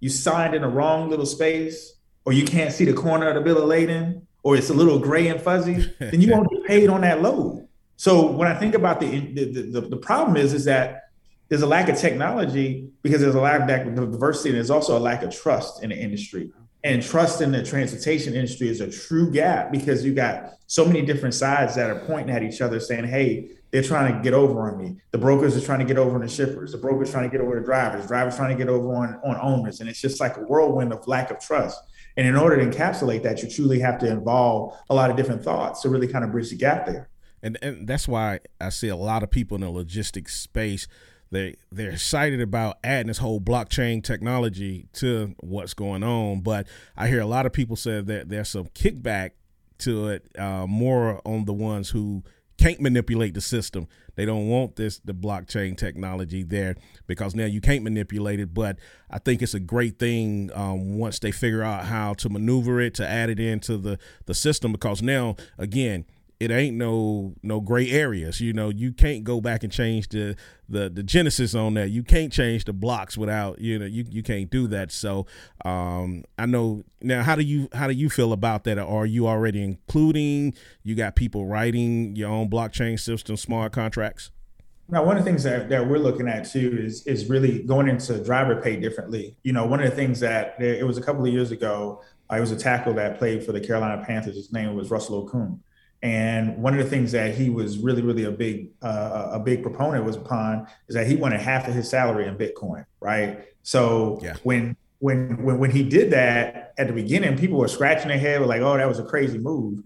you 0.00 0.08
signed 0.08 0.54
in 0.54 0.62
the 0.62 0.68
wrong 0.68 1.10
little 1.10 1.26
space, 1.26 1.94
or 2.24 2.32
you 2.32 2.44
can't 2.44 2.72
see 2.72 2.84
the 2.84 2.92
corner 2.92 3.28
of 3.28 3.34
the 3.34 3.40
bill 3.40 3.58
of 3.58 3.64
lading, 3.64 4.26
or 4.42 4.56
it's 4.56 4.70
a 4.70 4.74
little 4.74 4.98
gray 4.98 5.28
and 5.28 5.40
fuzzy, 5.40 5.92
then 5.98 6.20
you 6.20 6.30
won't 6.32 6.48
get 6.50 6.64
paid 6.64 6.88
on 6.88 7.00
that 7.00 7.22
load. 7.22 7.66
So 7.96 8.30
when 8.30 8.46
I 8.46 8.54
think 8.54 8.74
about 8.74 9.00
the 9.00 9.20
the, 9.32 9.62
the, 9.72 9.80
the 9.80 9.96
problem 9.96 10.36
is 10.36 10.52
is 10.52 10.64
that 10.66 11.05
there's 11.48 11.62
a 11.62 11.66
lack 11.66 11.88
of 11.88 11.96
technology 11.96 12.90
because 13.02 13.20
there's 13.20 13.34
a 13.34 13.40
lack 13.40 13.86
of 13.86 13.94
diversity 13.94 14.50
and 14.50 14.56
there's 14.56 14.70
also 14.70 14.96
a 14.96 15.00
lack 15.00 15.22
of 15.22 15.34
trust 15.34 15.82
in 15.82 15.90
the 15.90 15.96
industry. 15.96 16.50
And 16.84 17.02
trust 17.02 17.40
in 17.40 17.50
the 17.50 17.64
transportation 17.64 18.34
industry 18.34 18.68
is 18.68 18.80
a 18.80 18.90
true 18.90 19.32
gap 19.32 19.72
because 19.72 20.04
you 20.04 20.14
got 20.14 20.52
so 20.66 20.84
many 20.84 21.02
different 21.02 21.34
sides 21.34 21.74
that 21.74 21.90
are 21.90 22.00
pointing 22.06 22.34
at 22.34 22.42
each 22.42 22.60
other 22.60 22.78
saying, 22.78 23.04
hey, 23.04 23.50
they're 23.72 23.82
trying 23.82 24.14
to 24.14 24.22
get 24.22 24.34
over 24.34 24.70
on 24.70 24.78
me. 24.78 24.96
The 25.10 25.18
brokers 25.18 25.56
are 25.56 25.60
trying 25.60 25.80
to 25.80 25.84
get 25.84 25.98
over 25.98 26.14
on 26.14 26.20
the 26.20 26.28
shippers. 26.28 26.72
The 26.72 26.78
brokers 26.78 27.10
trying 27.10 27.28
to 27.28 27.36
get 27.36 27.44
over 27.44 27.58
the 27.58 27.64
drivers. 27.64 28.06
Drivers 28.06 28.36
trying 28.36 28.56
to 28.56 28.64
get 28.64 28.68
over 28.68 28.94
on, 28.94 29.20
on 29.24 29.36
owners. 29.40 29.80
And 29.80 29.88
it's 29.88 30.00
just 30.00 30.20
like 30.20 30.36
a 30.36 30.40
whirlwind 30.40 30.92
of 30.92 31.06
lack 31.08 31.30
of 31.30 31.40
trust. 31.40 31.80
And 32.16 32.26
in 32.26 32.36
order 32.36 32.56
to 32.56 32.70
encapsulate 32.70 33.22
that, 33.24 33.42
you 33.42 33.50
truly 33.50 33.80
have 33.80 33.98
to 33.98 34.08
involve 34.08 34.76
a 34.88 34.94
lot 34.94 35.10
of 35.10 35.16
different 35.16 35.42
thoughts 35.42 35.82
to 35.82 35.88
really 35.88 36.06
kind 36.08 36.24
of 36.24 36.30
bridge 36.30 36.50
the 36.50 36.56
gap 36.56 36.86
there. 36.86 37.08
and 37.42 37.58
and 37.62 37.86
that's 37.86 38.08
why 38.08 38.40
I 38.60 38.70
see 38.70 38.88
a 38.88 38.96
lot 38.96 39.22
of 39.22 39.30
people 39.30 39.56
in 39.56 39.60
the 39.60 39.70
logistics 39.70 40.38
space. 40.38 40.88
They 41.36 41.56
they're 41.70 41.90
excited 41.90 42.40
about 42.40 42.78
adding 42.82 43.08
this 43.08 43.18
whole 43.18 43.42
blockchain 43.42 44.02
technology 44.02 44.88
to 44.94 45.34
what's 45.40 45.74
going 45.74 46.02
on, 46.02 46.40
but 46.40 46.66
I 46.96 47.08
hear 47.08 47.20
a 47.20 47.26
lot 47.26 47.44
of 47.44 47.52
people 47.52 47.76
say 47.76 48.00
that 48.00 48.30
there's 48.30 48.48
some 48.48 48.68
kickback 48.68 49.32
to 49.80 50.08
it, 50.08 50.26
uh, 50.38 50.66
more 50.66 51.20
on 51.26 51.44
the 51.44 51.52
ones 51.52 51.90
who 51.90 52.22
can't 52.56 52.80
manipulate 52.80 53.34
the 53.34 53.42
system. 53.42 53.86
They 54.14 54.24
don't 54.24 54.48
want 54.48 54.76
this 54.76 54.98
the 55.04 55.12
blockchain 55.12 55.76
technology 55.76 56.42
there 56.42 56.76
because 57.06 57.34
now 57.34 57.44
you 57.44 57.60
can't 57.60 57.84
manipulate 57.84 58.40
it. 58.40 58.54
But 58.54 58.78
I 59.10 59.18
think 59.18 59.42
it's 59.42 59.52
a 59.52 59.60
great 59.60 59.98
thing 59.98 60.50
um, 60.54 60.96
once 60.96 61.18
they 61.18 61.32
figure 61.32 61.62
out 61.62 61.84
how 61.84 62.14
to 62.14 62.30
maneuver 62.30 62.80
it 62.80 62.94
to 62.94 63.06
add 63.06 63.28
it 63.28 63.38
into 63.38 63.76
the 63.76 63.98
the 64.24 64.34
system 64.34 64.72
because 64.72 65.02
now 65.02 65.36
again 65.58 66.06
it 66.38 66.50
ain't 66.50 66.76
no 66.76 67.34
no 67.42 67.60
gray 67.60 67.90
areas. 67.90 68.40
You 68.40 68.52
know, 68.52 68.68
you 68.68 68.92
can't 68.92 69.24
go 69.24 69.40
back 69.40 69.62
and 69.62 69.72
change 69.72 70.08
the 70.08 70.36
the 70.68 70.90
the 70.90 71.02
genesis 71.02 71.54
on 71.54 71.74
that. 71.74 71.90
You 71.90 72.02
can't 72.02 72.32
change 72.32 72.64
the 72.64 72.72
blocks 72.72 73.16
without 73.16 73.60
you 73.60 73.78
know 73.78 73.86
you 73.86 74.04
you 74.08 74.22
can't 74.22 74.50
do 74.50 74.66
that. 74.68 74.92
So 74.92 75.26
um, 75.64 76.24
I 76.38 76.46
know 76.46 76.84
now. 77.00 77.22
How 77.22 77.36
do 77.36 77.42
you 77.42 77.68
how 77.72 77.86
do 77.86 77.94
you 77.94 78.10
feel 78.10 78.32
about 78.32 78.64
that? 78.64 78.78
Are 78.78 79.06
you 79.06 79.26
already 79.26 79.62
including? 79.62 80.54
You 80.82 80.94
got 80.94 81.16
people 81.16 81.46
writing 81.46 82.14
your 82.16 82.30
own 82.30 82.50
blockchain 82.50 83.00
system, 83.00 83.36
smart 83.36 83.72
contracts. 83.72 84.30
Now, 84.88 85.04
one 85.04 85.16
of 85.16 85.24
the 85.24 85.28
things 85.28 85.42
that, 85.42 85.68
that 85.70 85.88
we're 85.88 85.98
looking 85.98 86.28
at 86.28 86.48
too 86.48 86.76
is 86.78 87.06
is 87.06 87.30
really 87.30 87.62
going 87.62 87.88
into 87.88 88.22
driver 88.22 88.60
pay 88.60 88.76
differently. 88.76 89.36
You 89.42 89.54
know, 89.54 89.66
one 89.66 89.82
of 89.82 89.88
the 89.88 89.96
things 89.96 90.20
that 90.20 90.60
it 90.60 90.86
was 90.86 90.98
a 90.98 91.02
couple 91.02 91.24
of 91.24 91.32
years 91.32 91.50
ago. 91.50 92.02
I 92.28 92.40
was 92.40 92.50
a 92.50 92.56
tackle 92.56 92.92
that 92.94 93.18
played 93.18 93.46
for 93.46 93.52
the 93.52 93.60
Carolina 93.60 94.02
Panthers. 94.04 94.34
His 94.34 94.52
name 94.52 94.74
was 94.74 94.90
Russell 94.90 95.28
Okung 95.28 95.60
and 96.02 96.56
one 96.58 96.78
of 96.78 96.84
the 96.84 96.88
things 96.88 97.12
that 97.12 97.34
he 97.34 97.50
was 97.50 97.78
really, 97.78 98.02
really 98.02 98.24
a 98.24 98.30
big, 98.30 98.70
uh, 98.82 99.30
a 99.32 99.40
big 99.40 99.62
proponent 99.62 100.04
was 100.04 100.16
upon 100.16 100.66
is 100.88 100.94
that 100.94 101.06
he 101.06 101.16
wanted 101.16 101.40
half 101.40 101.66
of 101.66 101.74
his 101.74 101.88
salary 101.88 102.26
in 102.26 102.36
Bitcoin, 102.36 102.84
right? 103.00 103.44
So 103.62 104.20
yeah. 104.22 104.36
when 104.42 104.76
when 104.98 105.42
when 105.42 105.58
when 105.58 105.70
he 105.70 105.82
did 105.82 106.10
that 106.12 106.74
at 106.78 106.86
the 106.86 106.92
beginning, 106.92 107.36
people 107.38 107.58
were 107.58 107.68
scratching 107.68 108.08
their 108.08 108.18
head, 108.18 108.40
were 108.40 108.46
like, 108.46 108.60
"Oh, 108.60 108.76
that 108.76 108.88
was 108.88 108.98
a 108.98 109.04
crazy 109.04 109.38
move." 109.38 109.82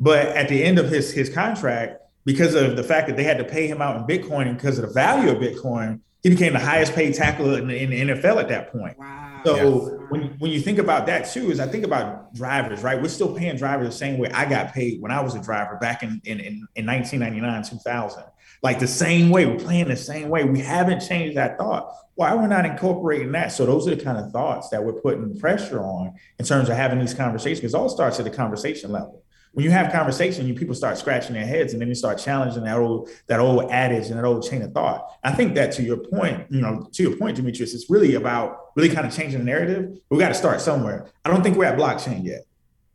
But 0.00 0.28
at 0.28 0.48
the 0.48 0.62
end 0.62 0.78
of 0.78 0.88
his 0.88 1.12
his 1.12 1.28
contract, 1.28 2.02
because 2.24 2.54
of 2.54 2.76
the 2.76 2.84
fact 2.84 3.08
that 3.08 3.16
they 3.16 3.24
had 3.24 3.38
to 3.38 3.44
pay 3.44 3.66
him 3.66 3.82
out 3.82 3.96
in 3.96 4.02
Bitcoin 4.04 4.48
and 4.48 4.56
because 4.56 4.78
of 4.78 4.86
the 4.86 4.92
value 4.92 5.30
of 5.30 5.38
Bitcoin, 5.38 6.00
he 6.28 6.34
became 6.34 6.52
the 6.52 6.58
highest 6.58 6.94
paid 6.94 7.14
tackler 7.14 7.58
in 7.58 7.68
the, 7.68 7.82
in 7.82 7.90
the 7.90 8.14
NFL 8.14 8.40
at 8.40 8.48
that 8.48 8.70
point. 8.70 8.98
Wow. 8.98 9.40
So 9.44 9.56
yes. 9.56 10.00
when 10.10 10.22
when 10.38 10.50
you 10.50 10.60
think 10.60 10.78
about 10.78 11.06
that 11.06 11.30
too, 11.30 11.50
is 11.50 11.60
I 11.60 11.66
think 11.66 11.84
about 11.84 12.34
drivers, 12.34 12.82
right? 12.82 13.00
We're 13.00 13.08
still 13.08 13.34
paying 13.34 13.56
drivers 13.56 13.88
the 13.88 13.92
same 13.92 14.18
way 14.18 14.30
I 14.30 14.48
got 14.48 14.74
paid 14.74 15.00
when 15.00 15.10
I 15.10 15.20
was 15.20 15.34
a 15.34 15.40
driver 15.40 15.76
back 15.76 16.02
in 16.02 16.20
in, 16.24 16.40
in, 16.40 16.68
in 16.74 16.86
1999, 16.86 17.62
2000. 17.62 18.24
Like 18.62 18.80
the 18.80 18.88
same 18.88 19.30
way, 19.30 19.46
we're 19.46 19.58
playing 19.58 19.88
the 19.88 19.96
same 19.96 20.28
way. 20.28 20.44
We 20.44 20.60
haven't 20.60 21.00
changed 21.00 21.36
that 21.36 21.56
thought. 21.56 21.92
Why 22.16 22.34
we're 22.34 22.48
not 22.48 22.66
incorporating 22.66 23.30
that? 23.32 23.52
So 23.52 23.64
those 23.64 23.86
are 23.86 23.94
the 23.94 24.02
kind 24.02 24.18
of 24.18 24.32
thoughts 24.32 24.68
that 24.70 24.82
we're 24.84 25.00
putting 25.00 25.38
pressure 25.38 25.80
on 25.80 26.14
in 26.38 26.44
terms 26.44 26.68
of 26.68 26.76
having 26.76 26.98
these 26.98 27.14
conversations. 27.14 27.60
Because 27.60 27.74
all 27.74 27.88
starts 27.88 28.18
at 28.18 28.24
the 28.24 28.30
conversation 28.32 28.90
level 28.90 29.22
when 29.52 29.64
you 29.64 29.70
have 29.70 29.90
conversation, 29.92 30.46
you 30.46 30.54
people 30.54 30.74
start 30.74 30.98
scratching 30.98 31.34
their 31.34 31.46
heads, 31.46 31.72
and 31.72 31.80
then 31.80 31.88
you 31.88 31.94
start 31.94 32.18
challenging 32.18 32.64
that 32.64 32.78
old 32.78 33.08
that 33.26 33.40
old 33.40 33.70
adage 33.70 34.06
and 34.08 34.18
that 34.18 34.24
old 34.24 34.48
chain 34.48 34.62
of 34.62 34.72
thought. 34.72 35.10
I 35.24 35.32
think 35.32 35.54
that 35.54 35.72
to 35.72 35.82
your 35.82 35.96
point, 35.96 36.46
you 36.50 36.60
know, 36.60 36.88
to 36.92 37.02
your 37.02 37.16
point, 37.16 37.36
Demetrius, 37.36 37.74
it's 37.74 37.90
really 37.90 38.14
about 38.14 38.70
really 38.76 38.88
kind 38.88 39.06
of 39.06 39.14
changing 39.14 39.40
the 39.40 39.44
narrative. 39.44 39.98
We 40.10 40.18
got 40.18 40.28
to 40.28 40.34
start 40.34 40.60
somewhere. 40.60 41.10
I 41.24 41.30
don't 41.30 41.42
think 41.42 41.56
we're 41.56 41.64
at 41.64 41.78
blockchain 41.78 42.24
yet, 42.24 42.46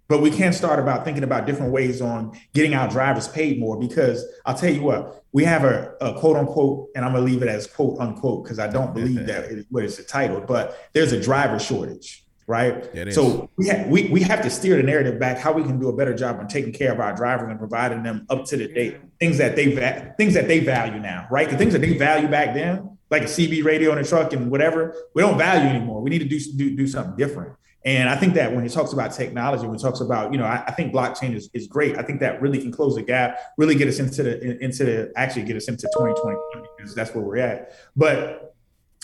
but 0.08 0.22
we 0.22 0.30
can 0.30 0.54
start 0.54 0.80
about 0.80 1.04
thinking 1.04 1.24
about 1.24 1.46
different 1.46 1.72
ways 1.72 2.02
on 2.02 2.38
getting 2.54 2.76
our 2.76 2.88
drivers 2.88 3.28
paid 3.28 3.60
more. 3.60 3.80
Because 3.80 4.26
I'll 4.46 4.56
tell 4.56 4.72
you 4.72 4.84
what, 4.84 5.24
we 5.32 5.44
have 5.44 5.64
a, 5.64 5.96
a 6.02 6.18
quote 6.20 6.38
unquote, 6.38 6.90
and 6.96 7.04
I'm 7.04 7.14
gonna 7.14 7.26
leave 7.26 7.42
it 7.42 7.50
as 7.50 7.68
quote 7.68 8.00
unquote 8.00 8.44
because 8.44 8.60
I 8.60 8.68
don't 8.68 8.94
believe 8.94 9.18
mm-hmm. 9.18 9.26
that 9.26 9.46
it, 9.46 9.66
what 9.70 9.84
is 9.84 9.98
the 9.98 10.04
title, 10.04 10.40
but 10.40 10.90
there's 10.94 11.12
a 11.12 11.22
driver 11.22 11.60
shortage 11.60 12.23
right? 12.48 12.90
So 13.14 13.50
we, 13.58 13.70
ha- 13.70 13.86
we 13.88 14.10
we 14.10 14.22
have 14.22 14.42
to 14.42 14.50
steer 14.50 14.78
the 14.78 14.84
narrative 14.84 15.20
back 15.20 15.38
how 15.38 15.54
we 15.54 15.64
can 15.64 15.80
do 15.80 15.90
a 15.90 15.96
better 15.96 16.14
job 16.14 16.40
on 16.40 16.48
taking 16.48 16.74
care 16.74 16.92
of 16.92 17.00
our 17.00 17.16
drivers 17.16 17.50
and 17.50 17.60
providing 17.60 18.04
them 18.04 18.26
up 18.30 18.46
to 18.46 18.58
the 18.58 18.68
date 18.68 19.00
things 19.20 19.38
that 19.38 19.56
they 19.56 19.74
va- 19.74 20.14
things 20.18 20.34
that 20.34 20.48
they 20.48 20.60
value 20.60 21.00
now, 21.00 21.28
right? 21.32 21.50
The 21.50 21.58
things 21.58 21.74
that 21.74 21.80
they 21.80 21.98
value 21.98 22.28
back 22.28 22.54
then, 22.54 22.98
like 23.10 23.24
a 23.24 23.26
CB 23.26 23.64
radio 23.64 23.92
in 23.92 23.98
a 23.98 24.04
truck 24.04 24.34
and 24.34 24.52
whatever, 24.52 24.96
we 25.14 25.22
don't 25.22 25.38
value 25.38 25.70
anymore. 25.70 26.02
We 26.02 26.10
need 26.10 26.20
to 26.20 26.26
do 26.26 26.40
do, 26.40 26.76
do 26.76 26.88
something 26.88 27.16
different. 27.16 27.56
And 27.86 28.10
I 28.10 28.16
think 28.16 28.34
that 28.36 28.54
when 28.54 28.64
he 28.64 28.70
talks 28.70 28.94
about 28.94 29.14
technology, 29.14 29.66
when 29.66 29.78
he 29.78 29.84
talks 29.84 30.00
about, 30.00 30.32
you 30.32 30.38
know, 30.38 30.46
I, 30.46 30.64
I, 30.68 30.72
think 30.72 30.94
blockchain 30.94 31.36
is, 31.36 31.50
is 31.54 31.68
great. 31.68 31.98
I 31.98 32.02
think 32.02 32.22
that 32.22 32.42
really 32.42 32.60
can 32.62 32.72
close 32.72 32.96
the 32.96 33.02
gap, 33.02 33.38
really 33.58 33.76
get 33.76 33.90
us 33.90 34.00
into 34.00 34.24
the 34.24 34.64
into 34.64 34.86
the 34.86 35.12
actually 35.18 35.44
get 35.44 35.58
us 35.58 35.68
into 35.68 35.88
2020 35.94 36.38
because 36.78 36.96
that's 36.96 37.14
where 37.14 37.24
we're 37.24 37.38
at. 37.38 37.74
But 37.96 38.56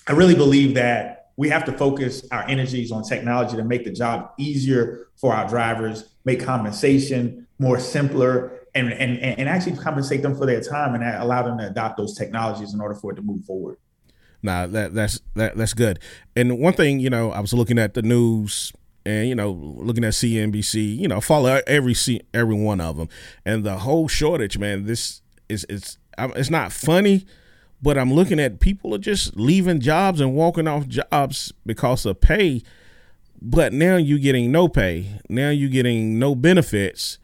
I 0.08 0.14
really 0.14 0.36
believe 0.36 0.76
that 0.76 1.19
we 1.40 1.48
have 1.48 1.64
to 1.64 1.72
focus 1.72 2.28
our 2.34 2.46
energies 2.50 2.92
on 2.92 3.02
technology 3.02 3.56
to 3.56 3.64
make 3.64 3.86
the 3.86 3.92
job 3.92 4.30
easier 4.38 5.08
for 5.16 5.34
our 5.34 5.48
drivers, 5.48 6.10
make 6.26 6.44
compensation 6.44 7.48
more 7.60 7.80
simpler, 7.80 8.60
and, 8.76 8.92
and, 8.92 9.18
and 9.18 9.48
actually 9.48 9.78
compensate 9.78 10.22
them 10.22 10.36
for 10.36 10.46
their 10.46 10.60
time 10.60 10.96
and 10.96 11.04
allow 11.04 11.42
them 11.42 11.58
to 11.58 11.66
adopt 11.66 11.96
those 11.96 12.14
technologies 12.14 12.74
in 12.74 12.82
order 12.82 12.94
for 12.94 13.14
it 13.14 13.16
to 13.16 13.22
move 13.22 13.46
forward. 13.46 13.78
Nah, 14.44 14.68
that 14.68 14.94
that's 14.94 15.22
that 15.36 15.56
that's 15.56 15.74
good. 15.74 16.00
And 16.36 16.60
one 16.60 16.74
thing, 16.74 17.00
you 17.00 17.10
know, 17.10 17.32
I 17.32 17.40
was 17.40 17.54
looking 17.54 17.80
at 17.80 17.94
the 17.94 18.02
news 18.02 18.74
and 19.06 19.30
you 19.30 19.36
know 19.36 19.52
looking 19.52 20.04
at 20.04 20.12
CNBC, 20.12 20.98
you 20.98 21.08
know, 21.08 21.22
follow 21.22 21.62
every 21.66 21.96
every 22.34 22.56
one 22.56 22.82
of 22.82 22.98
them, 22.98 23.08
and 23.46 23.64
the 23.64 23.78
whole 23.78 24.10
shortage, 24.10 24.58
man. 24.58 24.86
This 24.86 25.22
is 25.48 25.66
it's 25.70 25.98
it's 26.18 26.50
not 26.50 26.74
funny, 26.74 27.26
but 27.82 27.98
I'm 27.98 28.14
looking 28.14 28.40
at 28.40 28.60
people 28.60 28.94
are 28.94 29.00
just 29.00 29.36
leaving 29.38 29.80
jobs 29.80 30.20
and 30.20 30.36
walking 30.36 30.68
off 30.68 30.88
jobs 30.88 31.54
because 31.66 32.06
of 32.06 32.20
pay. 32.20 32.62
But 33.42 33.72
now 33.72 33.96
you're 33.96 34.20
getting 34.20 34.52
no 34.52 34.68
pay. 34.68 35.20
Now 35.30 35.50
you're 35.50 35.70
getting 35.70 36.20
no 36.20 36.36
benefits. 36.36 37.20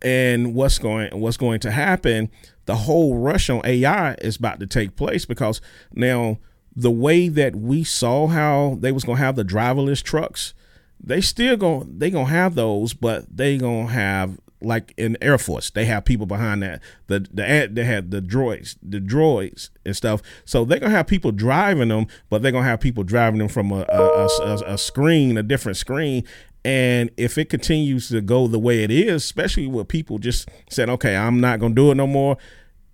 And 0.00 0.54
what's 0.54 0.78
going 0.78 1.18
what's 1.20 1.36
going 1.36 1.58
to 1.60 1.72
happen? 1.72 2.30
The 2.66 2.76
whole 2.76 3.16
rush 3.18 3.50
on 3.50 3.62
AI 3.64 4.14
is 4.20 4.36
about 4.36 4.60
to 4.60 4.66
take 4.66 4.94
place 4.94 5.24
because 5.24 5.60
now 5.92 6.38
the 6.76 6.90
way 6.92 7.28
that 7.28 7.56
we 7.56 7.82
saw 7.82 8.28
how 8.28 8.76
they 8.78 8.92
was 8.92 9.02
gonna 9.02 9.18
have 9.18 9.34
the 9.34 9.44
driverless 9.44 10.00
trucks, 10.00 10.54
they 11.02 11.20
still 11.20 11.56
going 11.56 11.98
they 11.98 12.10
gonna 12.10 12.26
have 12.26 12.54
those, 12.54 12.94
but 12.94 13.24
they 13.36 13.58
gonna 13.58 13.88
have 13.88 14.38
like 14.60 14.94
in 14.96 15.16
Air 15.20 15.38
Force, 15.38 15.70
they 15.70 15.84
have 15.84 16.04
people 16.04 16.26
behind 16.26 16.62
that. 16.62 16.82
The 17.06 17.20
the 17.20 17.68
they 17.70 17.84
have 17.84 18.10
the 18.10 18.20
droids, 18.20 18.76
the 18.82 19.00
droids 19.00 19.70
and 19.84 19.96
stuff. 19.96 20.22
So 20.44 20.64
they're 20.64 20.80
gonna 20.80 20.90
have 20.92 21.06
people 21.06 21.32
driving 21.32 21.88
them, 21.88 22.06
but 22.30 22.42
they're 22.42 22.52
gonna 22.52 22.66
have 22.66 22.80
people 22.80 23.04
driving 23.04 23.38
them 23.38 23.48
from 23.48 23.70
a 23.72 23.84
a, 23.88 24.28
a, 24.42 24.74
a 24.74 24.78
screen, 24.78 25.36
a 25.36 25.42
different 25.42 25.76
screen. 25.76 26.24
And 26.64 27.10
if 27.16 27.38
it 27.38 27.48
continues 27.48 28.08
to 28.08 28.20
go 28.20 28.48
the 28.48 28.58
way 28.58 28.82
it 28.82 28.90
is, 28.90 29.24
especially 29.24 29.66
with 29.66 29.88
people 29.88 30.18
just 30.18 30.48
saying, 30.70 30.90
"Okay, 30.90 31.16
I'm 31.16 31.40
not 31.40 31.60
gonna 31.60 31.74
do 31.74 31.90
it 31.90 31.94
no 31.94 32.06
more," 32.06 32.36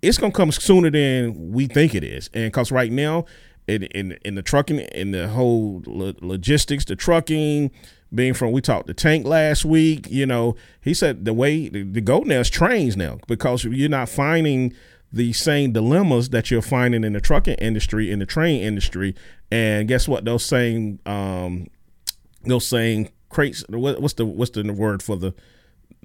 it's 0.01 0.17
gonna 0.17 0.31
come 0.31 0.51
sooner 0.51 0.91
than 0.91 1.51
we 1.51 1.67
think 1.67 1.95
it 1.95 2.03
is. 2.03 2.29
And 2.33 2.51
because 2.51 2.71
right 2.71 2.91
now, 2.91 3.25
in, 3.67 3.83
in 3.83 4.17
in 4.23 4.35
the 4.35 4.43
trucking, 4.43 4.79
in 4.79 5.11
the 5.11 5.27
whole 5.27 5.81
logistics, 5.85 6.85
the 6.85 6.95
trucking, 6.95 7.71
being 8.13 8.33
from 8.33 8.51
we 8.51 8.61
talked 8.61 8.87
to 8.87 8.93
Tank 8.93 9.25
last 9.25 9.65
week, 9.65 10.07
you 10.09 10.25
know, 10.25 10.55
he 10.81 10.93
said 10.93 11.25
the 11.25 11.33
way 11.33 11.69
the, 11.69 11.83
the 11.83 12.01
goat 12.01 12.27
now 12.27 12.39
is 12.39 12.49
trains 12.49 12.95
now 12.95 13.19
because 13.27 13.63
you're 13.65 13.89
not 13.89 14.09
finding 14.09 14.73
the 15.11 15.33
same 15.33 15.71
dilemmas 15.71 16.29
that 16.29 16.51
you're 16.51 16.61
finding 16.61 17.03
in 17.03 17.13
the 17.13 17.21
trucking 17.21 17.55
industry, 17.55 18.11
in 18.11 18.19
the 18.19 18.25
train 18.25 18.61
industry. 18.61 19.15
And 19.51 19.87
guess 19.87 20.07
what? 20.07 20.25
Those 20.25 20.45
same 20.45 20.99
um 21.05 21.67
those 22.43 22.67
same 22.67 23.09
crates 23.29 23.63
what, 23.69 24.01
what's 24.01 24.13
the 24.13 24.25
what's 24.25 24.51
the 24.51 24.71
word 24.71 25.01
for 25.01 25.15
the 25.15 25.33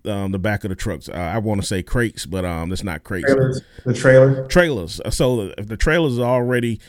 um, 0.05 0.33
the 0.33 0.39
back 0.39 0.65
of 0.65 0.71
the 0.71 0.77
trucks. 0.77 1.09
Uh, 1.09 1.13
I 1.13 1.39
want 1.39 1.61
to 1.61 1.67
say 1.67 1.83
crates, 1.83 2.27
but 2.27 2.45
um, 2.45 2.73
it's 2.73 2.83
not 2.83 3.05
crates. 3.05 3.27
Trailers. 3.27 3.63
The 3.85 3.95
trailer. 3.95 4.47
Trailers. 4.49 5.01
So 5.11 5.53
if 5.59 5.69
the 5.69 5.77
trailers 5.77 6.19
are 6.19 6.37
already 6.37 6.81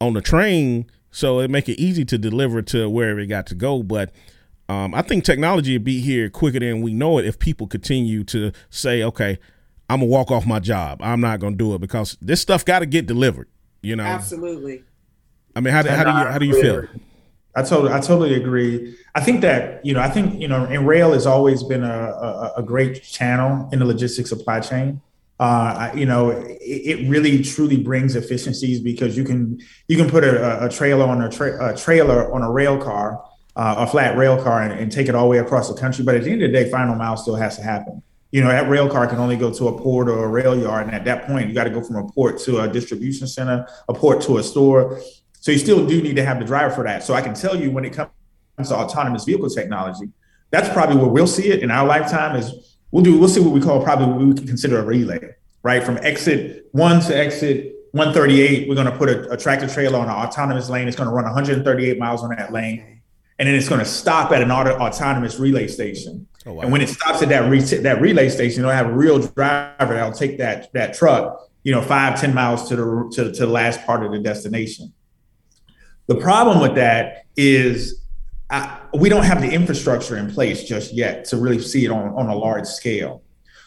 on 0.00 0.14
the 0.14 0.22
train, 0.22 0.86
so 1.10 1.40
it 1.40 1.50
make 1.50 1.68
it 1.68 1.78
easy 1.80 2.04
to 2.06 2.18
deliver 2.18 2.62
to 2.62 2.88
wherever 2.88 3.20
it 3.20 3.26
got 3.26 3.46
to 3.48 3.54
go. 3.54 3.82
But 3.82 4.12
um, 4.68 4.94
I 4.94 5.02
think 5.02 5.24
technology 5.24 5.78
will 5.78 5.84
be 5.84 6.00
here 6.00 6.28
quicker 6.28 6.60
than 6.60 6.82
we 6.82 6.92
know 6.92 7.18
it 7.18 7.24
if 7.24 7.38
people 7.38 7.66
continue 7.66 8.22
to 8.24 8.52
say, 8.68 9.02
okay, 9.02 9.38
I'm 9.88 10.00
gonna 10.00 10.10
walk 10.10 10.30
off 10.30 10.46
my 10.46 10.58
job. 10.58 11.00
I'm 11.02 11.20
not 11.20 11.40
gonna 11.40 11.56
do 11.56 11.74
it 11.74 11.80
because 11.80 12.18
this 12.20 12.40
stuff 12.40 12.64
got 12.64 12.80
to 12.80 12.86
get 12.86 13.06
delivered. 13.06 13.48
You 13.80 13.96
know, 13.96 14.04
absolutely. 14.04 14.82
I 15.56 15.60
mean, 15.60 15.72
how, 15.72 15.82
how 15.88 16.04
do 16.04 16.10
you 16.10 16.32
how 16.32 16.38
do 16.38 16.46
you 16.46 16.60
feel? 16.60 16.86
I 17.56 17.62
totally 17.62 17.92
I 17.92 18.00
totally 18.00 18.34
agree. 18.34 18.96
I 19.14 19.20
think 19.20 19.40
that 19.40 19.84
you 19.84 19.94
know 19.94 20.00
I 20.00 20.10
think 20.10 20.38
you 20.40 20.48
know 20.48 20.64
and 20.64 20.86
rail 20.86 21.12
has 21.12 21.26
always 21.26 21.62
been 21.62 21.82
a, 21.82 21.88
a, 21.88 22.52
a 22.58 22.62
great 22.62 23.02
channel 23.02 23.68
in 23.72 23.78
the 23.78 23.84
logistics 23.86 24.28
supply 24.28 24.60
chain. 24.60 25.00
Uh, 25.40 25.92
you 25.94 26.04
know, 26.04 26.30
it, 26.30 26.58
it, 26.60 27.08
really 27.08 27.44
truly 27.44 27.76
brings 27.76 28.16
efficiencies 28.16 28.80
because 28.80 29.16
you 29.16 29.22
can 29.22 29.58
you 29.86 29.96
can 29.96 30.10
put 30.10 30.24
a, 30.24 30.64
a 30.64 30.68
trailer 30.68 31.06
on 31.06 31.22
a, 31.22 31.28
tra- 31.28 31.72
a 31.72 31.76
trailer 31.76 32.32
on 32.34 32.42
a 32.42 32.50
rail 32.50 32.76
car 32.76 33.22
uh, 33.56 33.76
a 33.78 33.86
flat 33.86 34.16
rail 34.16 34.40
car 34.42 34.62
and, 34.62 34.72
and, 34.72 34.92
take 34.92 35.08
it 35.08 35.14
all 35.14 35.24
the 35.24 35.30
way 35.30 35.38
across 35.38 35.68
the 35.68 35.78
country. 35.78 36.04
But 36.04 36.14
at 36.14 36.24
the 36.24 36.30
end 36.30 36.42
of 36.42 36.52
the 36.52 36.56
day, 36.56 36.70
final 36.70 36.94
mile 36.94 37.16
still 37.16 37.34
has 37.34 37.56
to 37.56 37.62
happen. 37.62 38.02
You 38.30 38.42
know, 38.42 38.48
that 38.48 38.68
rail 38.68 38.88
car 38.88 39.06
can 39.06 39.18
only 39.18 39.36
go 39.36 39.52
to 39.52 39.68
a 39.68 39.80
port 39.80 40.08
or 40.08 40.24
a 40.24 40.28
rail 40.28 40.56
yard. 40.56 40.86
And 40.86 40.94
at 40.94 41.04
that 41.06 41.26
point, 41.26 41.48
you 41.48 41.54
got 41.54 41.64
to 41.64 41.70
go 41.70 41.82
from 41.82 41.96
a 41.96 42.06
port 42.06 42.38
to 42.40 42.60
a 42.60 42.68
distribution 42.68 43.26
center, 43.26 43.66
a 43.88 43.94
port 43.94 44.20
to 44.22 44.38
a 44.38 44.42
store. 44.42 45.00
So 45.32 45.50
you 45.50 45.58
still 45.58 45.86
do 45.86 46.02
need 46.02 46.16
to 46.16 46.24
have 46.24 46.38
the 46.38 46.44
driver 46.44 46.74
for 46.74 46.84
that. 46.84 47.02
So 47.02 47.14
I 47.14 47.22
can 47.22 47.34
tell 47.34 47.56
you 47.56 47.70
when 47.70 47.84
it 47.84 47.92
comes 47.94 48.10
to 48.68 48.76
autonomous 48.76 49.24
vehicle 49.24 49.48
technology, 49.48 50.10
that's 50.50 50.68
probably 50.68 50.96
where 50.96 51.08
we'll 51.08 51.26
see 51.26 51.48
it 51.48 51.62
in 51.62 51.70
our 51.70 51.86
lifetime 51.86 52.36
is 52.36 52.76
we'll 52.90 53.04
do 53.04 53.18
we'll 53.18 53.28
see 53.28 53.40
what 53.40 53.52
we 53.52 53.60
call 53.60 53.82
probably 53.82 54.06
what 54.06 54.18
we 54.18 54.34
can 54.34 54.46
consider 54.46 54.78
a 54.78 54.82
relay, 54.82 55.34
right? 55.62 55.82
From 55.82 55.98
exit 55.98 56.68
one 56.72 57.00
to 57.02 57.16
exit 57.16 57.74
138, 57.92 58.68
we're 58.68 58.74
going 58.74 58.86
to 58.86 58.96
put 58.96 59.08
a, 59.08 59.30
a 59.30 59.36
tractor 59.36 59.68
trailer 59.68 59.98
on 59.98 60.08
an 60.08 60.14
autonomous 60.14 60.68
lane. 60.68 60.88
It's 60.88 60.96
going 60.96 61.08
to 61.08 61.14
run 61.14 61.24
138 61.24 61.98
miles 61.98 62.22
on 62.22 62.30
that 62.30 62.52
lane, 62.52 62.97
and 63.38 63.48
then 63.48 63.54
it's 63.54 63.68
going 63.68 63.80
to 63.80 63.86
stop 63.86 64.32
at 64.32 64.42
an 64.42 64.50
auto, 64.50 64.72
autonomous 64.78 65.38
relay 65.38 65.68
station. 65.68 66.26
Oh, 66.46 66.54
wow. 66.54 66.62
And 66.62 66.72
when 66.72 66.80
it 66.80 66.88
stops 66.88 67.22
at 67.22 67.28
that 67.28 67.50
re- 67.50 67.60
that 67.60 68.00
relay 68.00 68.28
station, 68.28 68.62
you'll 68.62 68.70
have 68.70 68.86
a 68.86 68.92
real 68.92 69.18
driver 69.18 69.94
that'll 69.94 70.12
take 70.12 70.38
that 70.38 70.72
that 70.72 70.94
truck, 70.94 71.48
you 71.62 71.72
know, 71.72 71.82
five 71.82 72.20
ten 72.20 72.34
miles 72.34 72.68
to 72.68 72.76
the 72.76 73.10
to, 73.14 73.32
to 73.32 73.46
the 73.46 73.52
last 73.52 73.84
part 73.84 74.04
of 74.04 74.12
the 74.12 74.18
destination. 74.18 74.92
The 76.06 76.16
problem 76.16 76.60
with 76.60 76.74
that 76.76 77.26
is 77.36 78.02
I, 78.50 78.80
we 78.94 79.08
don't 79.10 79.24
have 79.24 79.42
the 79.42 79.50
infrastructure 79.50 80.16
in 80.16 80.30
place 80.32 80.64
just 80.64 80.94
yet 80.94 81.26
to 81.26 81.36
really 81.36 81.60
see 81.60 81.84
it 81.84 81.90
on, 81.90 82.14
on 82.14 82.28
a 82.28 82.34
large 82.34 82.66
scale. 82.66 83.22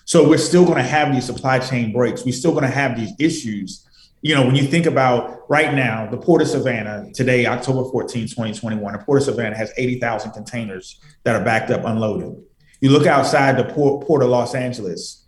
So 0.06 0.28
we're 0.28 0.40
still 0.40 0.66
going 0.66 0.78
to 0.78 0.84
have 0.84 1.14
these 1.14 1.26
supply 1.26 1.60
chain 1.60 1.94
breaks. 1.94 2.26
We're 2.26 2.34
still 2.34 2.52
going 2.52 2.64
to 2.64 2.70
have 2.70 2.98
these 2.98 3.14
issues. 3.20 3.88
You 4.22 4.36
know, 4.36 4.46
when 4.46 4.56
you 4.56 4.64
think 4.64 4.86
about 4.86 5.50
right 5.50 5.74
now, 5.74 6.08
the 6.10 6.18
Port 6.18 6.44
of 6.44 6.48
Savannah 6.48 7.12
today, 7.14 7.48
October 7.48 7.90
14, 7.90 8.28
2021, 8.28 8.94
the 8.94 9.00
Port 9.00 9.20
of 9.20 9.26
Savannah 9.26 9.58
has 9.58 9.74
80,000 9.78 10.32
containers 10.32 11.00
that 11.24 11.36
are 11.36 11.44
backed 11.44 11.72
up 11.72 11.84
unloaded. 11.86 12.44
You 12.82 12.92
look 12.92 13.08
outside 13.08 13.58
the 13.58 13.64
port, 13.64 14.06
port 14.06 14.22
of 14.22 14.30
Los 14.30 14.54
Angeles, 14.54 15.26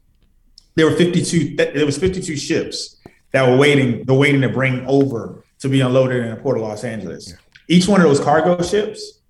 there 0.76 0.86
were 0.86 0.96
52, 0.96 1.56
there 1.56 1.86
was 1.86 1.98
52 1.98 2.36
ships 2.36 2.98
that 3.32 3.48
were 3.48 3.58
waiting, 3.58 4.04
they're 4.06 4.16
waiting 4.16 4.42
to 4.42 4.50
bring 4.50 4.86
over 4.88 5.44
to 5.60 5.70
be 5.70 5.82
unloaded 5.82 6.24
in 6.24 6.30
the 6.30 6.36
Port 6.36 6.58
of 6.58 6.64
Los 6.64 6.84
Angeles. 6.84 7.34
Each 7.68 7.88
one 7.88 8.02
of 8.02 8.08
those 8.08 8.20
cargo 8.20 8.62
ships 8.62 9.22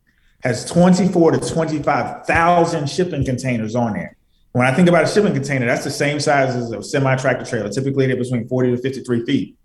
has 0.41 0.65
24 0.65 1.31
to 1.31 1.53
25,000 1.53 2.89
shipping 2.89 3.23
containers 3.23 3.75
on 3.75 3.93
there. 3.93 4.17
When 4.53 4.67
I 4.67 4.73
think 4.73 4.87
about 4.87 5.03
a 5.03 5.07
shipping 5.07 5.33
container, 5.33 5.65
that's 5.65 5.83
the 5.83 5.91
same 5.91 6.19
size 6.19 6.55
as 6.55 6.71
a 6.71 6.81
semi 6.81 7.15
tractor 7.15 7.43
trailer. 7.43 7.69
Typically, 7.69 8.05
they're 8.05 8.15
between 8.15 8.47
40 8.47 8.75
to 8.75 8.77
53 8.77 9.25
feet. 9.25 9.57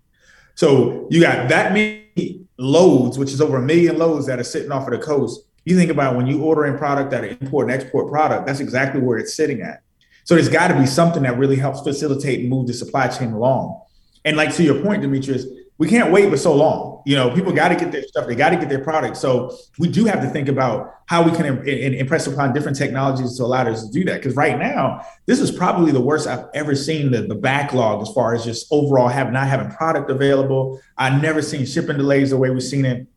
So 0.55 1.07
you 1.09 1.21
got 1.21 1.47
that 1.49 1.73
many 1.73 2.45
loads, 2.57 3.17
which 3.17 3.31
is 3.31 3.39
over 3.39 3.57
a 3.57 3.61
million 3.61 3.97
loads 3.97 4.25
that 4.25 4.39
are 4.39 4.43
sitting 4.43 4.71
off 4.71 4.87
of 4.87 4.91
the 4.91 5.05
coast. 5.05 5.41
You 5.63 5.77
think 5.77 5.91
about 5.91 6.15
when 6.15 6.25
you 6.25 6.43
order 6.43 6.65
in 6.65 6.77
product 6.77 7.11
that 7.11 7.23
are 7.23 7.27
import 7.27 7.69
and 7.69 7.81
export 7.81 8.11
product, 8.11 8.47
that's 8.47 8.59
exactly 8.59 8.99
where 8.99 9.19
it's 9.19 9.35
sitting 9.35 9.61
at. 9.61 9.81
So 10.23 10.33
there's 10.33 10.49
got 10.49 10.69
to 10.69 10.79
be 10.79 10.87
something 10.87 11.23
that 11.23 11.37
really 11.37 11.55
helps 11.55 11.81
facilitate 11.81 12.39
and 12.39 12.49
move 12.49 12.67
the 12.67 12.73
supply 12.73 13.07
chain 13.07 13.31
along. 13.31 13.81
And 14.25 14.35
like 14.35 14.53
to 14.55 14.63
your 14.63 14.81
point, 14.83 15.01
Demetrius, 15.03 15.45
we 15.79 15.87
can't 15.87 16.11
wait 16.11 16.29
for 16.29 16.37
so 16.37 16.53
long. 16.53 17.01
You 17.05 17.15
know, 17.15 17.33
people 17.33 17.53
got 17.53 17.69
to 17.69 17.75
get 17.75 17.91
their 17.91 18.03
stuff, 18.03 18.27
they 18.27 18.35
got 18.35 18.49
to 18.49 18.57
get 18.57 18.67
their 18.67 18.83
product. 18.83 19.15
So 19.15 19.57
we 19.79 19.87
do 19.87 20.05
have 20.05 20.21
to 20.21 20.29
think 20.29 20.49
about 20.49 20.93
how 21.07 21.23
we 21.23 21.31
can 21.31 21.45
Im- 21.45 21.93
impress 21.93 22.27
upon 22.27 22.53
different 22.53 22.77
technologies 22.77 23.37
to 23.37 23.43
allow 23.43 23.65
us 23.65 23.87
to 23.87 23.91
do 23.91 24.03
that. 24.03 24.17
Because 24.17 24.35
right 24.35 24.59
now, 24.59 25.01
this 25.25 25.39
is 25.39 25.49
probably 25.49 25.93
the 25.93 26.01
worst 26.01 26.27
I've 26.27 26.45
ever 26.53 26.75
seen 26.75 27.11
the, 27.11 27.21
the 27.21 27.33
backlog 27.33 28.01
as 28.01 28.13
far 28.13 28.35
as 28.35 28.43
just 28.43 28.67
overall 28.71 29.07
have 29.07 29.31
not 29.31 29.47
having 29.47 29.71
product 29.71 30.11
available. 30.11 30.81
I've 30.97 31.21
never 31.21 31.41
seen 31.41 31.65
shipping 31.65 31.97
delays 31.97 32.31
the 32.31 32.37
way 32.37 32.49
we've 32.49 32.61
seen 32.61 32.85
it. 32.85 33.07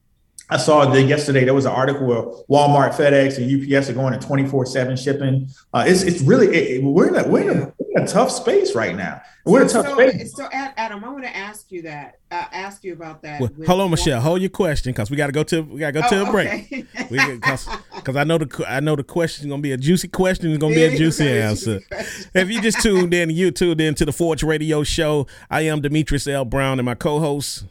I 0.49 0.59
saw 0.59 0.85
that 0.85 1.03
yesterday 1.03 1.45
there 1.45 1.55
was 1.55 1.65
an 1.65 1.73
article 1.73 2.07
where 2.07 2.23
Walmart, 2.49 2.95
FedEx, 2.95 3.39
and 3.39 3.75
UPS 3.75 3.89
are 3.89 3.95
going 3.95 4.19
to 4.19 4.25
24 4.25 4.67
7 4.67 4.97
shipping. 4.97 5.49
Uh, 5.73 5.85
it's, 5.87 6.03
it's 6.03 6.21
really, 6.21 6.49
it, 6.55 6.85
we're, 6.85 7.09
in 7.09 7.17
a, 7.17 7.27
we're, 7.27 7.51
in 7.51 7.59
a, 7.59 7.73
a 7.97 8.07
tough 8.07 8.31
space 8.31 8.75
right 8.75 8.97
now. 8.97 9.23
We're 9.45 9.69
so, 9.69 9.81
in 9.81 9.87
a 9.87 9.89
tough 9.89 9.99
so, 9.99 10.09
space. 10.09 10.37
So, 10.37 10.49
Adam, 10.53 11.05
I 11.05 11.09
want 11.09 11.25
to 11.25 11.37
ask 11.37 11.71
you 11.73 11.83
that, 11.83 12.19
uh, 12.31 12.45
ask 12.53 12.85
you 12.85 12.93
about 12.93 13.23
that. 13.23 13.41
Well, 13.41 13.51
hold 13.67 13.81
on, 13.81 13.91
Michelle. 13.91 14.21
Hold 14.21 14.41
your 14.41 14.51
question 14.51 14.93
because 14.93 15.11
we 15.11 15.17
got 15.17 15.27
to 15.27 15.33
go 15.33 15.43
to 15.45 15.63
we 15.63 15.81
got 15.81 15.93
to 15.95 16.01
go 16.01 16.07
oh, 16.07 16.11
to 16.11 16.29
a 16.29 16.31
break. 16.31 16.87
Because 16.93 18.17
I 18.17 18.25
know 18.25 18.39
the 18.39 18.65
I 18.69 18.81
know 18.81 18.97
the 18.97 19.05
question 19.05 19.47
is 19.47 19.51
gonna 19.51 19.63
be 19.63 19.73
a 19.73 19.77
juicy 19.77 20.09
question. 20.09 20.51
It's 20.51 20.61
gonna 20.61 20.75
be 20.75 20.85
a 20.85 20.97
juicy 20.97 21.29
answer. 21.41 21.81
if 22.35 22.51
you 22.51 22.61
just 22.61 22.81
tuned 22.81 23.13
in, 23.13 23.31
you 23.31 23.51
tuned 23.51 23.81
in 23.81 23.95
to 23.97 24.05
the 24.05 24.13
Forge 24.13 24.43
Radio 24.43 24.85
Show. 24.85 25.27
I 25.51 25.63
am 25.63 25.81
Demetrius 25.81 26.27
L. 26.27 26.45
Brown 26.45 26.79
and 26.79 26.87
my 26.87 26.95
co-host. 26.95 27.65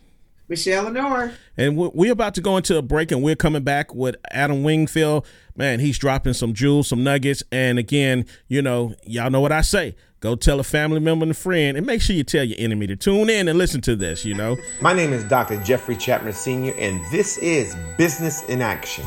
Michelle 0.51 0.83
Lenore. 0.83 1.31
And 1.55 1.77
we're 1.77 2.11
about 2.11 2.35
to 2.35 2.41
go 2.41 2.57
into 2.57 2.77
a 2.77 2.81
break, 2.81 3.11
and 3.11 3.23
we're 3.23 3.37
coming 3.37 3.63
back 3.63 3.95
with 3.95 4.17
Adam 4.31 4.63
Wingfield. 4.63 5.25
Man, 5.55 5.79
he's 5.79 5.97
dropping 5.97 6.33
some 6.33 6.53
jewels, 6.53 6.89
some 6.89 7.05
nuggets. 7.05 7.41
And 7.53 7.79
again, 7.79 8.25
you 8.49 8.61
know, 8.61 8.93
y'all 9.05 9.29
know 9.29 9.39
what 9.39 9.53
I 9.53 9.61
say. 9.61 9.95
Go 10.21 10.35
tell 10.35 10.59
a 10.59 10.63
family 10.63 10.99
member 10.99 11.23
and 11.23 11.31
a 11.31 11.33
friend, 11.33 11.75
and 11.75 11.83
make 11.83 11.99
sure 11.99 12.15
you 12.15 12.23
tell 12.23 12.43
your 12.43 12.59
enemy 12.59 12.85
to 12.85 12.95
tune 12.95 13.27
in 13.27 13.47
and 13.47 13.57
listen 13.57 13.81
to 13.81 13.95
this, 13.95 14.23
you 14.23 14.35
know. 14.35 14.55
My 14.79 14.93
name 14.93 15.13
is 15.13 15.23
Dr. 15.23 15.57
Jeffrey 15.63 15.95
Chapman 15.97 16.33
Sr., 16.33 16.75
and 16.77 17.01
this 17.11 17.39
is 17.39 17.75
Business 17.97 18.43
in 18.45 18.61
Action. 18.61 19.03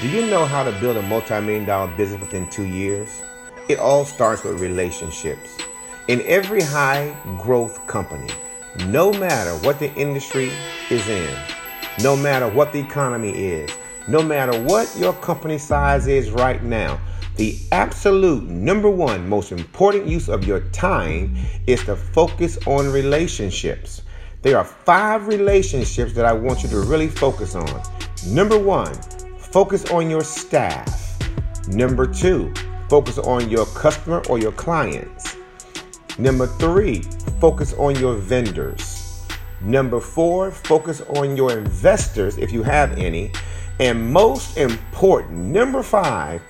Do 0.00 0.08
you 0.08 0.26
know 0.26 0.44
how 0.44 0.64
to 0.64 0.72
build 0.80 0.96
a 0.96 1.02
multi 1.02 1.40
million 1.40 1.64
dollar 1.64 1.96
business 1.96 2.20
within 2.20 2.50
two 2.50 2.64
years? 2.64 3.22
It 3.68 3.78
all 3.78 4.04
starts 4.04 4.42
with 4.42 4.60
relationships. 4.60 5.56
In 6.08 6.20
every 6.22 6.62
high 6.62 7.16
growth 7.40 7.86
company, 7.86 8.28
no 8.88 9.12
matter 9.12 9.52
what 9.64 9.78
the 9.78 9.94
industry 9.94 10.50
is 10.90 11.06
in, 11.06 11.32
no 12.02 12.16
matter 12.16 12.48
what 12.48 12.72
the 12.72 12.80
economy 12.80 13.30
is, 13.30 13.70
no 14.08 14.20
matter 14.20 14.60
what 14.64 14.92
your 14.98 15.12
company 15.12 15.58
size 15.58 16.08
is 16.08 16.32
right 16.32 16.60
now, 16.64 16.98
the 17.36 17.58
absolute 17.72 18.44
number 18.44 18.88
one 18.88 19.28
most 19.28 19.50
important 19.50 20.06
use 20.06 20.28
of 20.28 20.44
your 20.44 20.60
time 20.70 21.36
is 21.66 21.82
to 21.84 21.96
focus 21.96 22.58
on 22.66 22.92
relationships. 22.92 24.02
There 24.42 24.56
are 24.56 24.64
five 24.64 25.26
relationships 25.26 26.12
that 26.12 26.26
I 26.26 26.32
want 26.32 26.62
you 26.62 26.68
to 26.68 26.80
really 26.80 27.08
focus 27.08 27.56
on. 27.56 27.82
Number 28.28 28.58
one, 28.58 28.94
focus 29.38 29.90
on 29.90 30.08
your 30.08 30.22
staff. 30.22 31.18
Number 31.66 32.06
two, 32.06 32.52
focus 32.88 33.18
on 33.18 33.48
your 33.48 33.66
customer 33.66 34.22
or 34.28 34.38
your 34.38 34.52
clients. 34.52 35.36
Number 36.18 36.46
three, 36.46 37.02
focus 37.40 37.72
on 37.74 37.96
your 37.96 38.14
vendors. 38.14 39.24
Number 39.60 39.98
four, 39.98 40.52
focus 40.52 41.00
on 41.16 41.36
your 41.36 41.56
investors 41.56 42.38
if 42.38 42.52
you 42.52 42.62
have 42.62 42.96
any. 42.96 43.32
And 43.80 44.12
most 44.12 44.56
important, 44.56 45.38
number 45.38 45.82
five, 45.82 46.40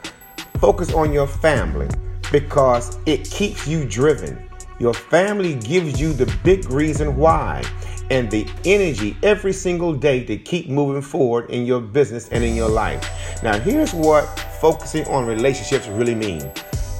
focus 0.65 0.95
on 0.95 1.13
your 1.13 1.27
family 1.27 1.87
because 2.33 2.97
it 3.05 3.31
keeps 3.31 3.69
you 3.69 3.85
driven. 3.85 4.49
Your 4.81 4.95
family 4.95 5.57
gives 5.57 6.01
you 6.01 6.15
the 6.15 6.25
big 6.43 6.71
reason 6.71 7.17
why 7.17 7.63
and 8.09 8.31
the 8.31 8.49
energy 8.65 9.15
every 9.23 9.53
single 9.53 9.93
day 9.93 10.25
to 10.25 10.39
keep 10.39 10.71
moving 10.71 11.03
forward 11.03 11.51
in 11.51 11.67
your 11.67 11.83
business 11.83 12.31
and 12.31 12.43
in 12.43 12.57
your 12.57 12.71
life. 12.71 13.43
Now, 13.43 13.59
here's 13.59 13.93
what 13.93 14.25
focusing 14.59 15.07
on 15.09 15.27
relationships 15.27 15.87
really 15.87 16.15
means 16.15 16.47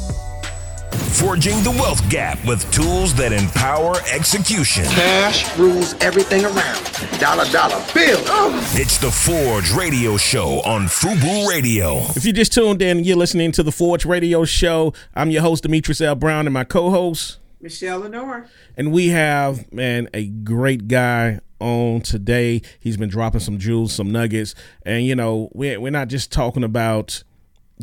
Forging 0.91 1.63
the 1.63 1.71
wealth 1.71 2.07
gap 2.09 2.43
with 2.45 2.69
tools 2.71 3.13
that 3.15 3.33
empower 3.33 3.95
execution. 4.13 4.85
Cash 4.85 5.57
rules 5.57 5.95
everything 5.95 6.45
around. 6.45 6.83
Dollar, 7.19 7.45
dollar 7.51 7.83
bill. 7.93 8.21
Oh. 8.27 8.71
It's 8.73 8.97
the 8.97 9.11
Forge 9.11 9.71
Radio 9.73 10.17
Show 10.17 10.61
on 10.61 10.85
Fubu 10.85 11.47
Radio. 11.47 12.01
If 12.15 12.25
you 12.25 12.33
just 12.33 12.53
tuned 12.53 12.81
in, 12.81 13.03
you're 13.03 13.17
listening 13.17 13.51
to 13.53 13.63
the 13.63 13.71
Forge 13.71 14.05
Radio 14.05 14.45
Show. 14.45 14.93
I'm 15.15 15.31
your 15.31 15.41
host, 15.41 15.63
Demetrius 15.63 16.01
L. 16.01 16.15
Brown, 16.15 16.45
and 16.47 16.53
my 16.53 16.63
co 16.63 16.89
host, 16.89 17.39
Michelle 17.59 17.99
Lenore. 17.99 18.47
And 18.75 18.91
we 18.91 19.07
have, 19.09 19.71
man, 19.73 20.07
a 20.13 20.27
great 20.27 20.87
guy 20.87 21.39
on 21.59 22.01
today. 22.01 22.61
He's 22.79 22.97
been 22.97 23.09
dropping 23.09 23.41
some 23.41 23.57
jewels, 23.57 23.93
some 23.93 24.11
nuggets. 24.11 24.53
And, 24.83 25.05
you 25.05 25.15
know, 25.15 25.49
we're, 25.53 25.79
we're 25.79 25.91
not 25.91 26.07
just 26.07 26.31
talking 26.31 26.63
about 26.63 27.23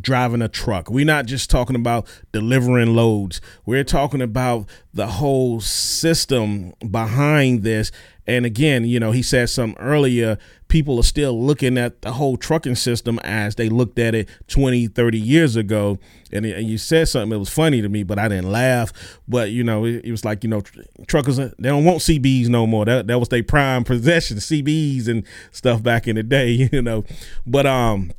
driving 0.01 0.43
a 0.43 0.49
truck. 0.49 0.91
We're 0.91 1.05
not 1.05 1.27
just 1.27 1.51
talking 1.51 1.77
about 1.77 2.07
delivering 2.33 2.95
loads. 2.95 3.41
We're 3.65 3.85
talking 3.85 4.23
about 4.23 4.69
the 4.93 5.07
whole 5.07 5.61
system 5.61 6.73
behind 6.91 7.63
this. 7.63 7.93
And 8.27 8.47
again, 8.47 8.85
you 8.85 8.99
know, 8.99 9.13
he 9.13 9.23
said 9.23 9.51
some 9.51 9.75
earlier. 9.79 10.39
People 10.69 10.99
are 10.99 11.05
still 11.05 11.41
looking 11.41 11.77
at 11.77 12.03
the 12.03 12.13
whole 12.13 12.37
trucking 12.37 12.77
system 12.77 13.19
as 13.21 13.55
they 13.55 13.69
looked 13.69 13.99
at 13.99 14.15
it 14.15 14.29
20, 14.49 14.89
30 14.89 15.19
years 15.19 15.57
ago. 15.57 15.99
And, 16.33 16.47
and 16.47 16.67
you 16.67 16.79
said 16.79 17.09
something 17.09 17.31
that 17.31 17.39
was 17.39 17.51
funny 17.51 17.83
to 17.83 17.89
me, 17.89 18.03
but 18.03 18.19
I 18.19 18.29
didn't 18.29 18.51
laugh. 18.51 18.93
But, 19.29 19.51
you 19.51 19.63
know, 19.63 19.85
it, 19.85 20.07
it 20.07 20.11
was 20.11 20.25
like, 20.25 20.43
you 20.43 20.51
know, 20.51 20.63
truckers, 21.07 21.37
they 21.37 21.51
don't 21.59 21.85
want 21.85 21.99
CBs 21.99 22.49
no 22.49 22.67
more. 22.67 22.87
That, 22.87 23.07
that 23.07 23.19
was 23.19 23.29
their 23.29 23.45
prime 23.45 23.85
possession, 23.85 24.39
CBs 24.39 25.07
and 25.07 25.25
stuff 25.53 25.83
back 25.83 26.09
in 26.09 26.17
the 26.17 26.23
day, 26.23 26.51
you 26.73 26.83
know. 26.83 27.05
But, 27.47 27.67
um, 27.67 28.11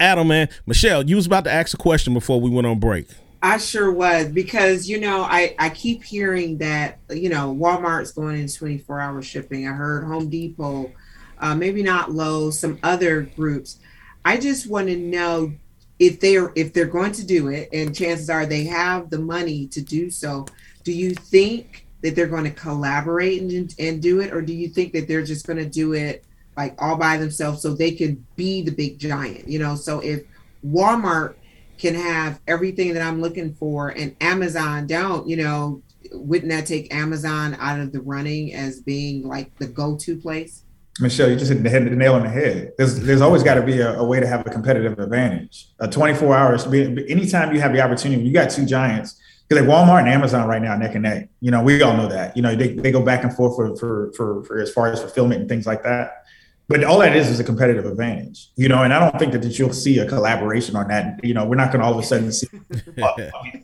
Adam, 0.00 0.28
man, 0.28 0.48
Michelle, 0.66 1.04
you 1.04 1.16
was 1.16 1.26
about 1.26 1.44
to 1.44 1.52
ask 1.52 1.74
a 1.74 1.76
question 1.76 2.14
before 2.14 2.40
we 2.40 2.50
went 2.50 2.66
on 2.66 2.78
break. 2.78 3.08
I 3.42 3.58
sure 3.58 3.92
was 3.92 4.28
because 4.28 4.88
you 4.88 4.98
know 4.98 5.22
I 5.22 5.54
I 5.58 5.70
keep 5.70 6.02
hearing 6.02 6.58
that 6.58 6.98
you 7.10 7.28
know 7.28 7.54
Walmart's 7.54 8.12
going 8.12 8.40
in 8.40 8.48
24 8.48 9.00
hour 9.00 9.22
shipping. 9.22 9.66
I 9.68 9.72
heard 9.72 10.04
Home 10.04 10.28
Depot, 10.28 10.90
uh, 11.38 11.54
maybe 11.54 11.82
not 11.82 12.12
Lowe's, 12.12 12.58
some 12.58 12.78
other 12.82 13.22
groups. 13.36 13.78
I 14.24 14.38
just 14.38 14.68
want 14.68 14.88
to 14.88 14.96
know 14.96 15.52
if 15.98 16.20
they're 16.20 16.52
if 16.56 16.72
they're 16.72 16.86
going 16.86 17.12
to 17.12 17.26
do 17.26 17.48
it, 17.48 17.68
and 17.72 17.94
chances 17.94 18.28
are 18.28 18.46
they 18.46 18.64
have 18.64 19.10
the 19.10 19.18
money 19.18 19.68
to 19.68 19.80
do 19.80 20.10
so. 20.10 20.46
Do 20.82 20.92
you 20.92 21.14
think 21.14 21.86
that 22.02 22.14
they're 22.14 22.26
going 22.26 22.44
to 22.44 22.50
collaborate 22.50 23.42
and, 23.42 23.74
and 23.78 24.02
do 24.02 24.20
it, 24.20 24.32
or 24.32 24.42
do 24.42 24.52
you 24.52 24.68
think 24.68 24.92
that 24.92 25.06
they're 25.06 25.24
just 25.24 25.46
going 25.46 25.58
to 25.58 25.68
do 25.68 25.92
it 25.92 26.24
like 26.58 26.74
all 26.82 26.96
by 26.96 27.16
themselves 27.16 27.62
so 27.62 27.72
they 27.72 27.92
can 27.92 28.26
be 28.36 28.62
the 28.62 28.72
big 28.72 28.98
giant? 28.98 29.48
You 29.48 29.60
know, 29.60 29.76
so 29.76 30.00
if 30.00 30.22
Walmart 30.66 31.36
can 31.78 31.94
have 31.94 32.40
everything 32.48 32.92
that 32.94 33.02
I'm 33.02 33.20
looking 33.20 33.54
for 33.54 33.90
and 33.90 34.14
Amazon 34.20 34.88
don't, 34.88 35.28
you 35.28 35.36
know, 35.36 35.82
wouldn't 36.12 36.50
that 36.50 36.66
take 36.66 36.92
Amazon 36.92 37.56
out 37.60 37.78
of 37.78 37.92
the 37.92 38.00
running 38.00 38.52
as 38.54 38.80
being 38.80 39.26
like 39.26 39.56
the 39.58 39.68
go-to 39.68 40.16
place? 40.16 40.64
Michelle, 41.00 41.30
you 41.30 41.36
just 41.36 41.52
hit 41.52 41.62
the, 41.62 41.80
nail 41.80 42.14
on 42.14 42.24
the 42.24 42.28
head. 42.28 42.72
There's 42.76 42.98
there's 42.98 43.20
always 43.20 43.44
got 43.44 43.54
to 43.54 43.62
be 43.62 43.78
a, 43.78 44.00
a, 44.00 44.04
way 44.04 44.18
to 44.18 44.26
have 44.26 44.44
a 44.44 44.50
competitive 44.50 44.98
advantage. 44.98 45.68
A 45.78 45.86
24 45.86 46.36
hours, 46.36 46.66
anytime 46.66 47.54
you 47.54 47.60
have 47.60 47.72
the 47.72 47.80
opportunity, 47.80 48.22
you 48.22 48.32
got 48.32 48.50
two 48.50 48.66
giants. 48.66 49.20
Because 49.48 49.64
like 49.64 49.72
Walmart 49.72 50.00
and 50.00 50.08
Amazon 50.08 50.46
right 50.48 50.60
now 50.60 50.76
neck 50.76 50.94
and 50.94 51.04
neck. 51.04 51.28
You 51.40 51.52
know, 51.52 51.62
we 51.62 51.80
all 51.82 51.96
know 51.96 52.08
that. 52.08 52.36
You 52.36 52.42
know, 52.42 52.54
they, 52.54 52.74
they 52.74 52.90
go 52.90 53.00
back 53.00 53.22
and 53.22 53.32
forth 53.32 53.54
for, 53.54 53.76
for 53.76 54.12
for 54.12 54.44
for 54.44 54.58
as 54.58 54.72
far 54.72 54.92
as 54.92 55.00
fulfillment 55.00 55.40
and 55.40 55.48
things 55.48 55.66
like 55.66 55.84
that. 55.84 56.24
But 56.68 56.84
all 56.84 56.98
that 56.98 57.16
is 57.16 57.30
is 57.30 57.40
a 57.40 57.44
competitive 57.44 57.86
advantage, 57.86 58.50
you 58.56 58.68
know. 58.68 58.82
And 58.82 58.92
I 58.92 59.00
don't 59.00 59.18
think 59.18 59.32
that, 59.32 59.40
that 59.40 59.58
you'll 59.58 59.72
see 59.72 59.98
a 60.00 60.06
collaboration 60.06 60.76
on 60.76 60.88
that. 60.88 61.18
You 61.24 61.32
know, 61.32 61.46
we're 61.46 61.56
not 61.56 61.72
going 61.72 61.80
to 61.80 61.86
all 61.86 61.94
of 61.94 61.98
a 61.98 62.06
sudden 62.06 62.30
see 62.30 62.46
uh, 62.52 62.58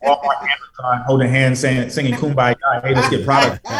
Walmart, 0.02 0.40
Amazon 0.40 1.04
holding 1.06 1.28
hands, 1.28 1.60
saying 1.60 1.90
singing 1.90 2.14
"Kumbaya," 2.14 2.56
hey, 2.82 2.94
let's 2.94 3.10
get 3.10 3.26
product. 3.26 3.62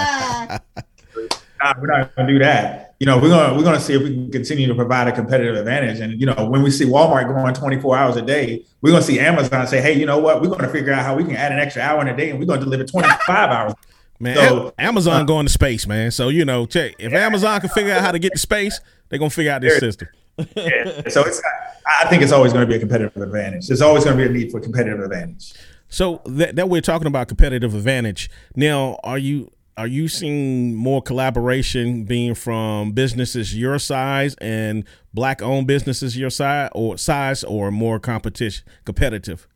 nah, 1.65 1.73
we're 1.81 1.87
not 1.87 2.15
going 2.15 2.29
to 2.29 2.33
do 2.35 2.39
that. 2.41 2.97
You 3.01 3.07
know, 3.07 3.17
we're 3.17 3.31
going 3.31 3.49
to 3.49 3.57
we're 3.57 3.63
going 3.63 3.79
to 3.79 3.81
see 3.81 3.95
if 3.95 4.03
we 4.03 4.11
can 4.11 4.31
continue 4.31 4.67
to 4.67 4.75
provide 4.75 5.09
a 5.09 5.13
competitive 5.13 5.57
advantage. 5.57 6.01
And 6.01 6.21
you 6.21 6.27
know, 6.27 6.47
when 6.47 6.63
we 6.63 6.71
see 6.71 6.85
Walmart 6.85 7.27
going 7.27 7.55
24 7.55 7.97
hours 7.97 8.17
a 8.17 8.23
day, 8.23 8.67
we're 8.83 8.91
going 8.91 9.03
to 9.03 9.07
see 9.07 9.21
Amazon 9.21 9.67
say, 9.67 9.81
"Hey, 9.81 9.95
you 9.95 10.05
know 10.05 10.19
what? 10.19 10.43
We're 10.43 10.49
going 10.49 10.61
to 10.61 10.69
figure 10.69 10.93
out 10.93 11.03
how 11.03 11.17
we 11.17 11.25
can 11.25 11.35
add 11.35 11.51
an 11.51 11.59
extra 11.59 11.81
hour 11.81 12.03
in 12.03 12.09
a 12.09 12.17
day, 12.17 12.29
and 12.29 12.39
we're 12.39 12.45
going 12.45 12.61
to 12.61 12.65
deliver 12.67 12.85
25 12.85 13.29
hours." 13.29 13.73
Man, 14.21 14.37
so, 14.37 14.73
Amazon 14.79 15.23
uh, 15.23 15.25
going 15.25 15.47
to 15.47 15.53
space, 15.53 15.87
man. 15.87 16.11
So 16.11 16.29
you 16.29 16.45
know, 16.45 16.67
check 16.67 16.95
if 16.99 17.13
Amazon 17.13 17.61
can 17.61 17.71
figure 17.71 17.93
out 17.93 18.03
how 18.03 18.13
to 18.13 18.19
get 18.19 18.33
to 18.33 18.39
space, 18.39 18.81
they're 19.09 19.19
gonna 19.19 19.31
figure 19.31 19.53
out 19.53 19.63
this 19.63 19.79
system. 19.79 20.09
yeah. 20.57 21.09
So 21.09 21.23
it's 21.25 21.41
I 21.87 22.09
think 22.09 22.23
it's 22.23 22.33
always 22.33 22.53
going 22.53 22.67
to 22.67 22.71
be 22.71 22.77
a 22.77 22.79
competitive 22.79 23.21
advantage. 23.21 23.69
There's 23.69 23.83
always 23.83 24.05
going 24.05 24.17
to 24.17 24.25
be 24.25 24.29
a 24.29 24.33
need 24.33 24.51
for 24.51 24.61
competitive 24.61 25.01
advantage. 25.01 25.55
So 25.89 26.23
that, 26.27 26.57
that 26.57 26.69
we're 26.69 26.81
talking 26.81 27.07
about 27.07 27.29
competitive 27.29 27.75
advantage. 27.75 28.31
Now, 28.57 28.99
are 29.05 29.19
you 29.19 29.51
are 29.77 29.87
you 29.87 30.07
seeing 30.07 30.75
more 30.75 31.03
collaboration 31.03 32.05
being 32.05 32.35
from 32.35 32.93
businesses 32.93 33.57
your 33.57 33.79
size 33.81 34.37
and 34.37 34.85
black 35.13 35.43
owned 35.43 35.67
businesses 35.67 36.17
your 36.17 36.31
size 36.31 36.71
or 36.75 36.97
size 36.97 37.43
or 37.45 37.71
more 37.71 37.99
competition 37.99 38.65
competitive? 38.85 39.49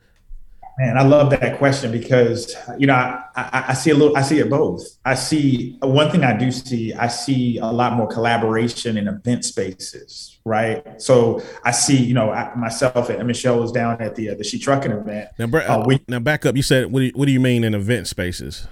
Man, 0.78 0.96
I 0.96 1.02
love 1.02 1.30
that 1.30 1.58
question 1.58 1.90
because 1.90 2.54
you 2.78 2.86
know 2.86 2.94
I, 2.94 3.24
I, 3.34 3.64
I, 3.68 3.74
see 3.74 3.90
a 3.90 3.94
little. 3.94 4.16
I 4.16 4.22
see 4.22 4.38
it 4.38 4.48
both. 4.48 4.82
I 5.04 5.16
see 5.16 5.76
one 5.80 6.08
thing 6.10 6.22
I 6.22 6.36
do 6.36 6.52
see. 6.52 6.94
I 6.94 7.08
see 7.08 7.58
a 7.58 7.66
lot 7.66 7.94
more 7.94 8.06
collaboration 8.06 8.96
in 8.96 9.08
event 9.08 9.44
spaces, 9.44 10.38
right? 10.44 11.02
So 11.02 11.42
I 11.64 11.72
see, 11.72 11.96
you 11.96 12.14
know, 12.14 12.30
I, 12.30 12.54
myself 12.54 13.10
and 13.10 13.26
Michelle 13.26 13.58
was 13.58 13.72
down 13.72 14.00
at 14.00 14.14
the 14.14 14.30
uh, 14.30 14.34
the 14.36 14.44
She 14.44 14.60
Trucking 14.60 14.92
event. 14.92 15.30
Now, 15.36 15.46
uh, 15.46 15.84
we, 15.84 16.00
now 16.06 16.20
back 16.20 16.46
up. 16.46 16.54
You 16.54 16.62
said 16.62 16.92
what 16.92 17.00
do 17.00 17.06
you, 17.06 17.12
what 17.16 17.26
do 17.26 17.32
you 17.32 17.40
mean 17.40 17.64
in 17.64 17.74
event 17.74 18.06
spaces? 18.06 18.68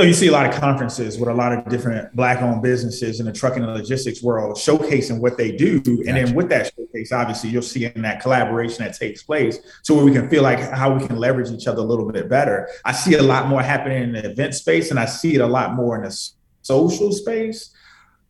So 0.00 0.06
you 0.06 0.14
see 0.14 0.28
a 0.28 0.32
lot 0.32 0.46
of 0.46 0.58
conferences 0.58 1.18
with 1.18 1.28
a 1.28 1.34
lot 1.34 1.52
of 1.52 1.68
different 1.68 2.16
black-owned 2.16 2.62
businesses 2.62 3.20
in 3.20 3.26
the 3.26 3.32
trucking 3.32 3.62
and 3.62 3.74
logistics 3.74 4.22
world 4.22 4.56
showcasing 4.56 5.20
what 5.20 5.36
they 5.36 5.52
do, 5.52 5.78
gotcha. 5.78 6.08
and 6.08 6.16
then 6.16 6.34
with 6.34 6.48
that 6.48 6.72
showcase, 6.74 7.12
obviously 7.12 7.50
you'll 7.50 7.60
see 7.60 7.84
in 7.84 8.00
that 8.00 8.22
collaboration 8.22 8.82
that 8.82 8.96
takes 8.96 9.22
place, 9.22 9.58
so 9.82 9.94
where 9.94 10.02
we 10.02 10.10
can 10.10 10.26
feel 10.30 10.42
like 10.42 10.58
how 10.58 10.90
we 10.90 11.06
can 11.06 11.18
leverage 11.18 11.50
each 11.50 11.66
other 11.66 11.80
a 11.82 11.84
little 11.84 12.10
bit 12.10 12.30
better. 12.30 12.66
I 12.86 12.92
see 12.92 13.12
a 13.16 13.22
lot 13.22 13.48
more 13.48 13.60
happening 13.60 14.02
in 14.04 14.12
the 14.12 14.30
event 14.30 14.54
space, 14.54 14.90
and 14.90 14.98
I 14.98 15.04
see 15.04 15.34
it 15.34 15.42
a 15.42 15.46
lot 15.46 15.74
more 15.74 15.96
in 15.96 16.04
the 16.04 16.30
social 16.62 17.12
space 17.12 17.76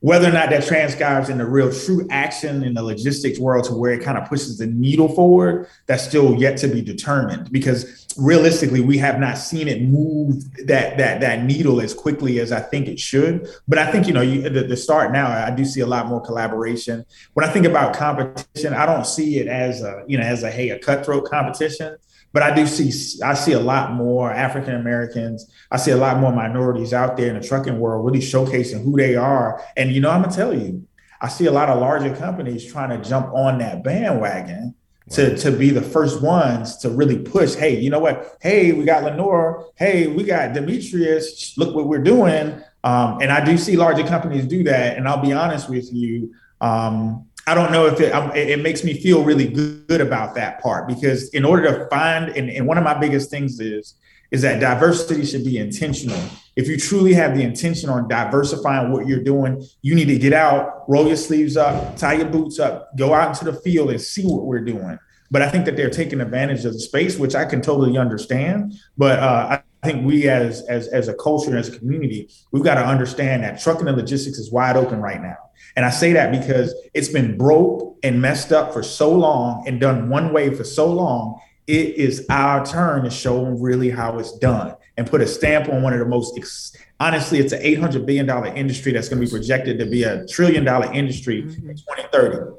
whether 0.01 0.29
or 0.29 0.33
not 0.33 0.49
that 0.49 0.67
transcribes 0.67 1.29
into 1.29 1.47
real 1.47 1.71
true 1.73 2.07
action 2.11 2.65
in 2.65 2.73
the 2.73 2.83
logistics 2.83 3.39
world 3.39 3.65
to 3.67 3.75
where 3.75 3.93
it 3.93 4.03
kind 4.03 4.17
of 4.17 4.27
pushes 4.29 4.57
the 4.57 4.67
needle 4.67 5.09
forward, 5.09 5.69
that's 5.87 6.05
still 6.05 6.35
yet 6.35 6.57
to 6.57 6.69
be 6.69 6.81
determined. 6.81 7.53
Because 7.53 8.00
realistically, 8.19 8.81
we 8.81 8.99
have 8.99 9.19
not 9.19 9.39
seen 9.39 9.69
it 9.69 9.83
move 9.83 10.43
that 10.67 10.99
that 10.99 11.21
that 11.21 11.45
needle 11.45 11.81
as 11.81 11.95
quickly 11.95 12.41
as 12.41 12.53
I 12.53 12.61
think 12.61 12.89
it 12.89 12.99
should. 12.99 13.49
But 13.69 13.79
I 13.79 13.91
think 13.91 14.07
you 14.07 14.13
know 14.13 14.21
you, 14.21 14.49
the, 14.49 14.63
the 14.63 14.77
start 14.77 15.13
now, 15.13 15.29
I 15.29 15.51
do 15.51 15.65
see 15.65 15.81
a 15.81 15.87
lot 15.87 16.07
more 16.07 16.21
collaboration. 16.21 17.05
When 17.35 17.49
I 17.49 17.53
think 17.53 17.67
about 17.67 17.95
competition, 17.95 18.75
I 18.75 18.87
don't 18.87 19.07
see 19.07 19.39
it 19.39 19.47
as 19.49 19.83
a 19.83 20.05
you 20.07 20.19
know 20.19 20.25
as 20.25 20.43
a 20.43 20.51
hey 20.51 20.71
a 20.71 20.79
cutthroat 20.79 21.31
competition. 21.31 21.97
But 22.33 22.45
I 22.45 22.55
do 22.55 22.67
see 22.67 23.23
I 23.23 23.35
see 23.35 23.53
a 23.53 23.61
lot 23.61 23.93
more 23.93 24.31
African 24.31 24.75
Americans. 24.75 25.51
I 25.71 25.77
see 25.77 25.91
a 25.91 25.97
lot 25.97 26.19
more 26.19 26.33
minorities 26.33 26.93
out 26.93 27.17
there 27.17 27.29
in 27.29 27.41
the 27.41 27.47
trucking 27.47 27.79
world 27.79 28.05
really 28.05 28.21
showcasing 28.21 28.85
who 28.85 28.97
they 28.97 29.17
are. 29.17 29.63
And 29.77 29.93
you 29.93 30.01
know, 30.01 30.11
I'm 30.11 30.23
gonna 30.23 30.35
tell 30.35 30.57
you, 30.57 30.87
I 31.21 31.29
see 31.29 31.47
a 31.47 31.53
lot 31.53 31.69
of 31.69 31.81
larger 31.81 32.15
companies 32.15 32.71
trying 32.71 32.91
to 32.91 33.09
jump 33.09 33.33
on 33.35 33.59
that 33.59 33.83
bandwagon 33.83 34.75
to, 35.11 35.37
to 35.39 35.51
be 35.51 35.71
the 35.71 35.83
first 35.83 36.23
ones 36.23 36.77
to 36.79 36.91
really 36.91 37.19
push. 37.19 37.55
Hey, 37.55 37.81
you 37.81 37.91
know 37.91 37.99
what? 37.99 38.37
Hey, 38.41 38.73
we 38.73 38.85
got 38.85 39.03
Lenore. 39.03 39.67
Hey, 39.77 40.07
we 40.07 40.23
got 40.23 40.53
Demetrius. 40.53 41.57
Look 41.59 41.75
what 41.75 41.87
we're 41.87 42.03
doing. 42.03 42.63
Um, 42.85 43.21
and 43.21 43.33
I 43.33 43.45
do 43.45 43.59
see 43.59 43.77
larger 43.77 44.05
companies 44.05 44.47
do 44.47 44.63
that. 44.65 44.97
And 44.97 45.09
I'll 45.09 45.23
be 45.23 45.33
honest 45.33 45.69
with 45.69 45.93
you. 45.93 46.33
Um, 46.61 47.27
I 47.47 47.55
don't 47.55 47.73
know 47.73 47.87
if 47.87 47.99
it, 48.01 48.13
it 48.37 48.63
makes 48.63 48.85
me 48.85 48.95
feel 48.95 49.25
really 49.25 49.49
good 49.49 50.01
about 50.01 50.35
that 50.37 50.63
part 50.63 50.87
because 50.87 51.31
in 51.31 51.45
order 51.45 51.65
to 51.65 51.89
find, 51.89 52.29
and, 52.29 52.49
and 52.51 52.67
one 52.67 52.79
of 52.79 52.85
my 52.85 52.95
biggest 52.95 53.31
things 53.31 53.59
is, 53.59 53.95
is 54.31 54.43
that 54.43 54.61
diversity 54.61 55.25
should 55.25 55.45
be 55.45 55.59
intentional. 55.59 56.21
If 56.57 56.69
you 56.69 56.77
truly 56.77 57.15
have 57.15 57.37
the 57.37 57.43
intention 57.43 57.89
on 57.89 58.09
diversifying 58.09 58.93
what 58.93 59.07
you're 59.07 59.23
doing, 59.23 59.65
you 59.83 59.95
need 59.95 60.07
to 60.07 60.19
get 60.19 60.33
out, 60.33 60.85
roll 60.89 61.07
your 61.07 61.17
sleeves 61.17 61.57
up, 61.57 61.97
tie 61.97 62.15
your 62.15 62.27
boots 62.27 62.59
up, 62.59 62.97
go 62.97 63.15
out 63.15 63.29
into 63.29 63.53
the 63.53 63.61
field 63.61 63.91
and 63.91 64.01
see 64.01 64.25
what 64.25 64.45
we're 64.45 64.65
doing. 64.65 64.99
But 65.31 65.43
I 65.43 65.49
think 65.49 65.65
that 65.67 65.77
they're 65.77 65.91
taking 65.91 66.21
advantage 66.21 66.65
of 66.65 66.73
the 66.73 66.81
space, 66.81 67.19
which 67.19 67.35
I 67.35 67.45
can 67.45 67.63
totally 67.63 67.97
understand. 67.97 68.75
But 68.99 69.21
uh, 69.21 69.61
I 69.83 69.87
think 69.87 70.05
we 70.05 70.29
as 70.29 70.63
as 70.63 70.89
as 70.89 71.09
a 71.09 71.15
culture 71.15 71.51
and 71.51 71.59
as 71.59 71.69
a 71.69 71.79
community, 71.79 72.29
we've 72.51 72.65
got 72.65 72.75
to 72.75 72.85
understand 72.85 73.45
that 73.45 73.61
trucking 73.61 73.87
and 73.87 73.97
logistics 73.97 74.39
is 74.39 74.51
wide 74.51 74.77
open 74.77 75.01
right 75.01 75.23
now. 75.23 75.37
And 75.77 75.87
I 75.87 75.91
say 75.91 76.13
that 76.15 76.33
because 76.33 76.75
it's 76.95 77.09
been 77.09 77.39
broke 77.39 77.97
and 78.03 78.21
messed 78.21 78.51
up 78.51 78.73
for 78.73 78.83
so 78.83 79.13
long 79.13 79.67
and 79.69 79.81
done 79.81 80.09
one 80.09 80.33
way 80.33 80.53
for 80.53 80.65
so 80.65 80.93
long. 80.93 81.41
It 81.69 81.95
is 81.95 82.27
our 82.29 82.67
turn 82.67 83.05
to 83.05 83.11
show 83.11 83.45
them 83.45 83.61
really 83.61 83.91
how 83.91 84.19
it's 84.19 84.37
done 84.39 84.75
and 85.01 85.09
put 85.09 85.23
a 85.23 85.27
stamp 85.27 85.67
on 85.71 85.81
one 85.81 85.95
of 85.95 85.99
the 85.99 86.05
most 86.05 86.37
ex- 86.37 86.77
honestly 87.01 87.39
it's 87.39 87.55
an 87.55 87.61
800 87.63 88.05
billion 88.05 88.27
dollar 88.27 88.49
industry 88.49 88.93
that's 88.93 89.09
going 89.09 89.19
to 89.19 89.27
be 89.27 89.31
projected 89.31 89.79
to 89.79 89.87
be 89.87 90.03
a 90.03 90.27
trillion 90.27 90.63
dollar 90.63 90.93
industry 90.93 91.43
mm-hmm. 91.43 91.71
in 91.71 91.77
2030 91.77 92.53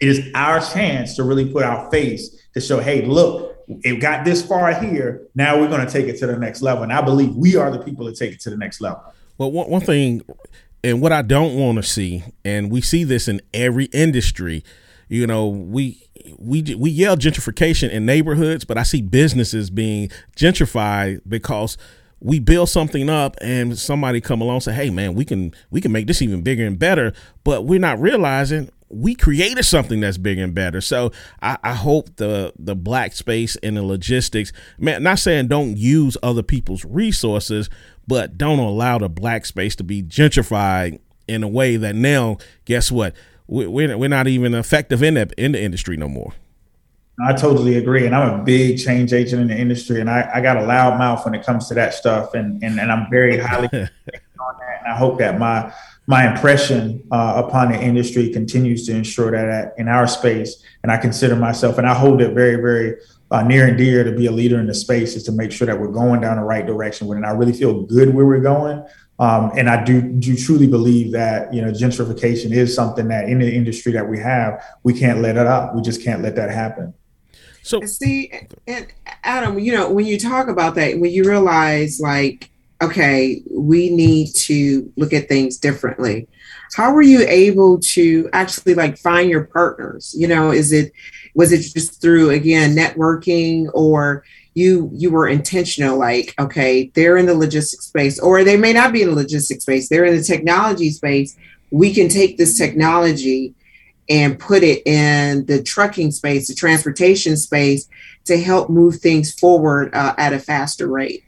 it 0.00 0.08
is 0.08 0.30
our 0.34 0.60
chance 0.60 1.14
to 1.16 1.24
really 1.24 1.52
put 1.52 1.64
our 1.64 1.90
face 1.90 2.40
to 2.54 2.60
show 2.60 2.80
hey 2.80 3.04
look 3.04 3.54
it 3.82 4.00
got 4.00 4.24
this 4.24 4.42
far 4.42 4.72
here 4.72 5.28
now 5.34 5.60
we're 5.60 5.68
going 5.68 5.86
to 5.86 5.92
take 5.92 6.06
it 6.06 6.18
to 6.18 6.26
the 6.26 6.38
next 6.38 6.62
level. 6.62 6.84
And 6.84 6.92
i 6.92 7.02
believe 7.02 7.36
we 7.36 7.54
are 7.54 7.70
the 7.70 7.80
people 7.80 8.06
that 8.06 8.16
take 8.16 8.32
it 8.32 8.40
to 8.40 8.50
the 8.50 8.56
next 8.56 8.80
level. 8.80 9.02
Well 9.36 9.52
one, 9.52 9.68
one 9.68 9.82
thing 9.82 10.22
and 10.82 11.02
what 11.02 11.12
I 11.12 11.20
don't 11.20 11.54
want 11.54 11.76
to 11.76 11.82
see, 11.82 12.24
and 12.46 12.70
we 12.70 12.80
see 12.80 13.04
this 13.04 13.28
in 13.28 13.42
every 13.52 13.86
industry, 13.86 14.64
you 15.08 15.26
know, 15.26 15.48
we 15.48 16.02
we 16.38 16.62
we 16.76 16.90
yell 16.90 17.16
gentrification 17.16 17.90
in 17.90 18.06
neighborhoods, 18.06 18.64
but 18.64 18.78
I 18.78 18.82
see 18.82 19.02
businesses 19.02 19.70
being 19.70 20.10
gentrified 20.36 21.20
because 21.26 21.76
we 22.20 22.40
build 22.40 22.68
something 22.68 23.08
up 23.08 23.36
and 23.40 23.78
somebody 23.78 24.20
come 24.20 24.40
along 24.40 24.56
and 24.56 24.62
say, 24.64 24.72
"Hey, 24.74 24.90
man, 24.90 25.14
we 25.14 25.24
can 25.24 25.54
we 25.70 25.80
can 25.80 25.92
make 25.92 26.06
this 26.06 26.22
even 26.22 26.42
bigger 26.42 26.66
and 26.66 26.78
better," 26.78 27.12
but 27.44 27.64
we're 27.64 27.80
not 27.80 28.00
realizing 28.00 28.70
we 28.90 29.14
created 29.14 29.64
something 29.64 30.00
that's 30.00 30.18
bigger 30.18 30.42
and 30.42 30.54
better. 30.54 30.80
So 30.80 31.12
I, 31.42 31.58
I, 31.62 31.74
hope 31.74 32.16
the 32.16 32.52
the 32.58 32.74
black 32.74 33.12
space 33.12 33.56
and 33.56 33.76
the 33.76 33.82
logistics, 33.82 34.52
man, 34.78 35.02
not 35.02 35.18
saying 35.18 35.48
don't 35.48 35.76
use 35.76 36.16
other 36.22 36.42
people's 36.42 36.84
resources, 36.84 37.68
but 38.06 38.38
don't 38.38 38.58
allow 38.58 38.98
the 38.98 39.08
black 39.08 39.44
space 39.46 39.76
to 39.76 39.84
be 39.84 40.02
gentrified 40.02 41.00
in 41.26 41.42
a 41.42 41.48
way 41.48 41.76
that 41.76 41.94
now, 41.94 42.38
guess 42.64 42.90
what? 42.90 43.14
We're, 43.48 43.96
we're 43.96 44.08
not 44.08 44.28
even 44.28 44.54
effective 44.54 45.02
in 45.02 45.14
that 45.14 45.32
in 45.32 45.52
the 45.52 45.62
industry 45.62 45.96
no 45.96 46.08
more. 46.08 46.34
I 47.26 47.32
totally 47.32 47.76
agree. 47.76 48.06
And 48.06 48.14
I'm 48.14 48.40
a 48.40 48.44
big 48.44 48.78
change 48.78 49.12
agent 49.12 49.42
in 49.42 49.48
the 49.48 49.56
industry 49.56 50.00
and 50.00 50.08
I, 50.08 50.30
I 50.34 50.40
got 50.40 50.56
a 50.56 50.62
loud 50.62 50.98
mouth 50.98 51.24
when 51.24 51.34
it 51.34 51.44
comes 51.44 51.66
to 51.68 51.74
that 51.74 51.94
stuff. 51.94 52.34
And, 52.34 52.62
and, 52.62 52.78
and 52.78 52.92
I'm 52.92 53.10
very 53.10 53.38
highly 53.38 53.66
on 53.72 53.88
that. 54.60 54.82
And 54.84 54.92
I 54.92 54.96
hope 54.96 55.18
that 55.18 55.38
my, 55.38 55.72
my 56.08 56.32
impression 56.32 57.06
uh, 57.10 57.42
upon 57.44 57.70
the 57.70 57.78
industry 57.80 58.30
continues 58.30 58.86
to 58.86 58.94
ensure 58.94 59.30
that 59.32 59.74
in 59.76 59.88
our 59.88 60.06
space, 60.06 60.62
and 60.82 60.90
I 60.90 60.96
consider 60.96 61.36
myself, 61.36 61.76
and 61.76 61.86
I 61.86 61.92
hold 61.92 62.22
it 62.22 62.32
very, 62.32 62.56
very 62.56 62.96
uh, 63.30 63.42
near 63.42 63.66
and 63.66 63.76
dear 63.76 64.04
to 64.04 64.12
be 64.12 64.24
a 64.24 64.30
leader 64.30 64.58
in 64.58 64.66
the 64.66 64.74
space, 64.74 65.16
is 65.16 65.24
to 65.24 65.32
make 65.32 65.52
sure 65.52 65.66
that 65.66 65.78
we're 65.78 65.92
going 65.92 66.22
down 66.22 66.38
the 66.38 66.44
right 66.44 66.66
direction. 66.66 67.12
And 67.12 67.26
I 67.26 67.32
really 67.32 67.52
feel 67.52 67.82
good 67.82 68.14
where 68.14 68.24
we're 68.24 68.40
going. 68.40 68.82
Um, 69.18 69.50
and 69.56 69.68
I 69.68 69.82
do, 69.82 70.00
do 70.00 70.36
truly 70.36 70.68
believe 70.68 71.12
that 71.12 71.52
you 71.52 71.60
know 71.60 71.72
gentrification 71.72 72.52
is 72.52 72.74
something 72.74 73.08
that 73.08 73.28
in 73.28 73.40
the 73.40 73.52
industry 73.52 73.92
that 73.92 74.08
we 74.08 74.18
have, 74.20 74.64
we 74.84 74.92
can't 74.92 75.20
let 75.20 75.36
it 75.36 75.46
up. 75.46 75.74
We 75.74 75.82
just 75.82 76.04
can't 76.04 76.22
let 76.22 76.36
that 76.36 76.50
happen. 76.50 76.94
So 77.62 77.80
see, 77.82 78.32
and 78.66 78.86
Adam, 79.24 79.58
you 79.58 79.72
know, 79.72 79.90
when 79.90 80.06
you 80.06 80.18
talk 80.18 80.48
about 80.48 80.74
that, 80.76 80.98
when 81.00 81.10
you 81.10 81.24
realize 81.24 82.00
like, 82.00 82.48
okay, 82.80 83.42
we 83.50 83.90
need 83.90 84.32
to 84.34 84.90
look 84.96 85.12
at 85.12 85.28
things 85.28 85.58
differently. 85.58 86.28
How 86.74 86.92
were 86.92 87.02
you 87.02 87.26
able 87.26 87.80
to 87.80 88.30
actually 88.32 88.74
like 88.74 88.98
find 88.98 89.28
your 89.28 89.44
partners? 89.44 90.14
You 90.16 90.28
know, 90.28 90.50
is 90.52 90.72
it 90.72 90.92
was 91.34 91.50
it 91.50 91.60
just 91.74 92.00
through 92.00 92.30
again 92.30 92.74
networking 92.74 93.68
or 93.74 94.24
you 94.54 94.90
you 94.92 95.10
were 95.10 95.28
intentional 95.28 95.98
like 95.98 96.34
okay 96.38 96.90
they're 96.94 97.16
in 97.16 97.26
the 97.26 97.34
logistics 97.34 97.86
space 97.86 98.18
or 98.18 98.44
they 98.44 98.56
may 98.56 98.72
not 98.72 98.92
be 98.92 99.02
in 99.02 99.08
the 99.08 99.14
logistics 99.14 99.62
space 99.62 99.88
they're 99.88 100.04
in 100.04 100.16
the 100.16 100.22
technology 100.22 100.90
space 100.90 101.36
we 101.70 101.92
can 101.92 102.08
take 102.08 102.36
this 102.36 102.56
technology 102.56 103.54
and 104.08 104.38
put 104.38 104.62
it 104.62 104.86
in 104.86 105.44
the 105.46 105.62
trucking 105.62 106.10
space, 106.10 106.48
the 106.48 106.54
transportation 106.54 107.36
space 107.36 107.88
to 108.24 108.38
help 108.38 108.70
move 108.70 108.96
things 108.96 109.32
forward 109.32 109.94
uh, 109.94 110.14
at 110.16 110.32
a 110.32 110.38
faster 110.38 110.88
rate? 110.88 111.24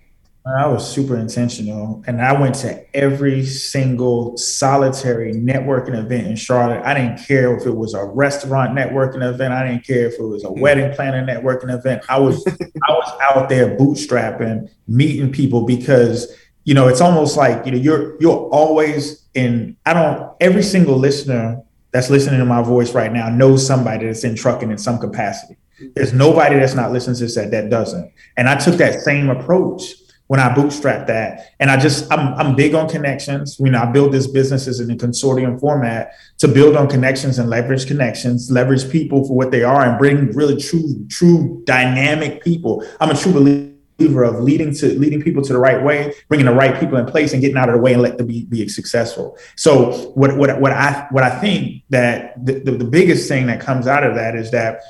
I 0.46 0.66
was 0.66 0.90
super 0.90 1.18
intentional 1.18 2.02
and 2.06 2.22
I 2.22 2.38
went 2.38 2.54
to 2.56 2.96
every 2.96 3.44
single 3.44 4.38
solitary 4.38 5.34
networking 5.34 5.94
event 5.94 6.28
in 6.28 6.36
Charlotte. 6.36 6.82
I 6.82 6.94
didn't 6.94 7.18
care 7.26 7.54
if 7.56 7.66
it 7.66 7.76
was 7.76 7.92
a 7.92 8.04
restaurant 8.04 8.72
networking 8.72 9.22
event. 9.22 9.52
I 9.52 9.68
didn't 9.68 9.86
care 9.86 10.06
if 10.06 10.14
it 10.14 10.22
was 10.22 10.44
a 10.44 10.48
hmm. 10.48 10.60
wedding 10.60 10.94
planner 10.94 11.24
networking 11.24 11.72
event. 11.72 12.04
I 12.08 12.18
was 12.18 12.42
I 12.88 12.92
was 12.92 13.20
out 13.20 13.50
there 13.50 13.76
bootstrapping, 13.76 14.70
meeting 14.88 15.30
people 15.30 15.66
because 15.66 16.34
you 16.64 16.72
know 16.72 16.88
it's 16.88 17.02
almost 17.02 17.36
like 17.36 17.66
you 17.66 17.72
know 17.72 17.78
you're 17.78 18.18
you're 18.20 18.48
always 18.48 19.26
in 19.34 19.76
I 19.84 19.92
don't 19.92 20.32
every 20.40 20.62
single 20.62 20.96
listener 20.96 21.62
that's 21.92 22.08
listening 22.08 22.38
to 22.38 22.46
my 22.46 22.62
voice 22.62 22.94
right 22.94 23.12
now 23.12 23.28
knows 23.28 23.66
somebody 23.66 24.06
that's 24.06 24.24
in 24.24 24.36
trucking 24.36 24.70
in 24.70 24.78
some 24.78 24.98
capacity. 24.98 25.56
There's 25.94 26.14
nobody 26.14 26.58
that's 26.58 26.74
not 26.74 26.92
listening 26.92 27.16
to 27.16 27.24
this 27.24 27.34
that, 27.34 27.50
that 27.50 27.68
doesn't. 27.68 28.12
And 28.36 28.48
I 28.48 28.56
took 28.56 28.76
that 28.76 29.00
same 29.00 29.28
approach 29.28 29.94
when 30.30 30.38
I 30.38 30.54
bootstrapped 30.54 31.08
that. 31.08 31.54
And 31.58 31.72
I 31.72 31.76
just, 31.76 32.10
I'm, 32.12 32.32
I'm 32.34 32.54
big 32.54 32.72
on 32.76 32.88
connections. 32.88 33.56
You 33.58 33.68
know, 33.68 33.80
I 33.80 33.86
build 33.86 34.12
this 34.12 34.28
businesses 34.28 34.78
in 34.78 34.88
a 34.88 34.94
consortium 34.94 35.58
format 35.58 36.12
to 36.38 36.46
build 36.46 36.76
on 36.76 36.88
connections 36.88 37.40
and 37.40 37.50
leverage 37.50 37.88
connections, 37.88 38.48
leverage 38.48 38.88
people 38.92 39.26
for 39.26 39.36
what 39.36 39.50
they 39.50 39.64
are 39.64 39.82
and 39.82 39.98
bring 39.98 40.30
really 40.30 40.56
true, 40.56 41.04
true 41.08 41.60
dynamic 41.64 42.44
people. 42.44 42.86
I'm 43.00 43.10
a 43.10 43.16
true 43.16 43.32
believer 43.32 44.22
of 44.22 44.38
leading 44.38 44.72
to 44.74 44.96
leading 45.00 45.20
people 45.20 45.42
to 45.42 45.52
the 45.52 45.58
right 45.58 45.82
way, 45.82 46.14
bringing 46.28 46.46
the 46.46 46.54
right 46.54 46.78
people 46.78 46.96
in 46.98 47.06
place, 47.06 47.32
and 47.32 47.42
getting 47.42 47.56
out 47.56 47.68
of 47.68 47.74
the 47.74 47.80
way 47.80 47.94
and 47.94 48.02
let 48.02 48.16
them 48.16 48.28
be, 48.28 48.44
be 48.44 48.68
successful. 48.68 49.36
So 49.56 50.12
what 50.14 50.36
what 50.36 50.60
what 50.60 50.70
I 50.70 51.08
what 51.10 51.24
I 51.24 51.40
think 51.40 51.82
that 51.88 52.46
the, 52.46 52.60
the, 52.60 52.70
the 52.70 52.84
biggest 52.84 53.28
thing 53.28 53.46
that 53.46 53.60
comes 53.60 53.88
out 53.88 54.04
of 54.04 54.14
that 54.14 54.36
is 54.36 54.52
that 54.52 54.80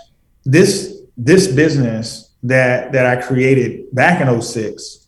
this 0.45 1.01
this 1.17 1.47
business 1.47 2.35
that 2.43 2.93
that 2.93 3.07
I 3.07 3.23
created 3.23 3.87
back 3.95 4.21
in 4.21 4.43
06 4.43 5.00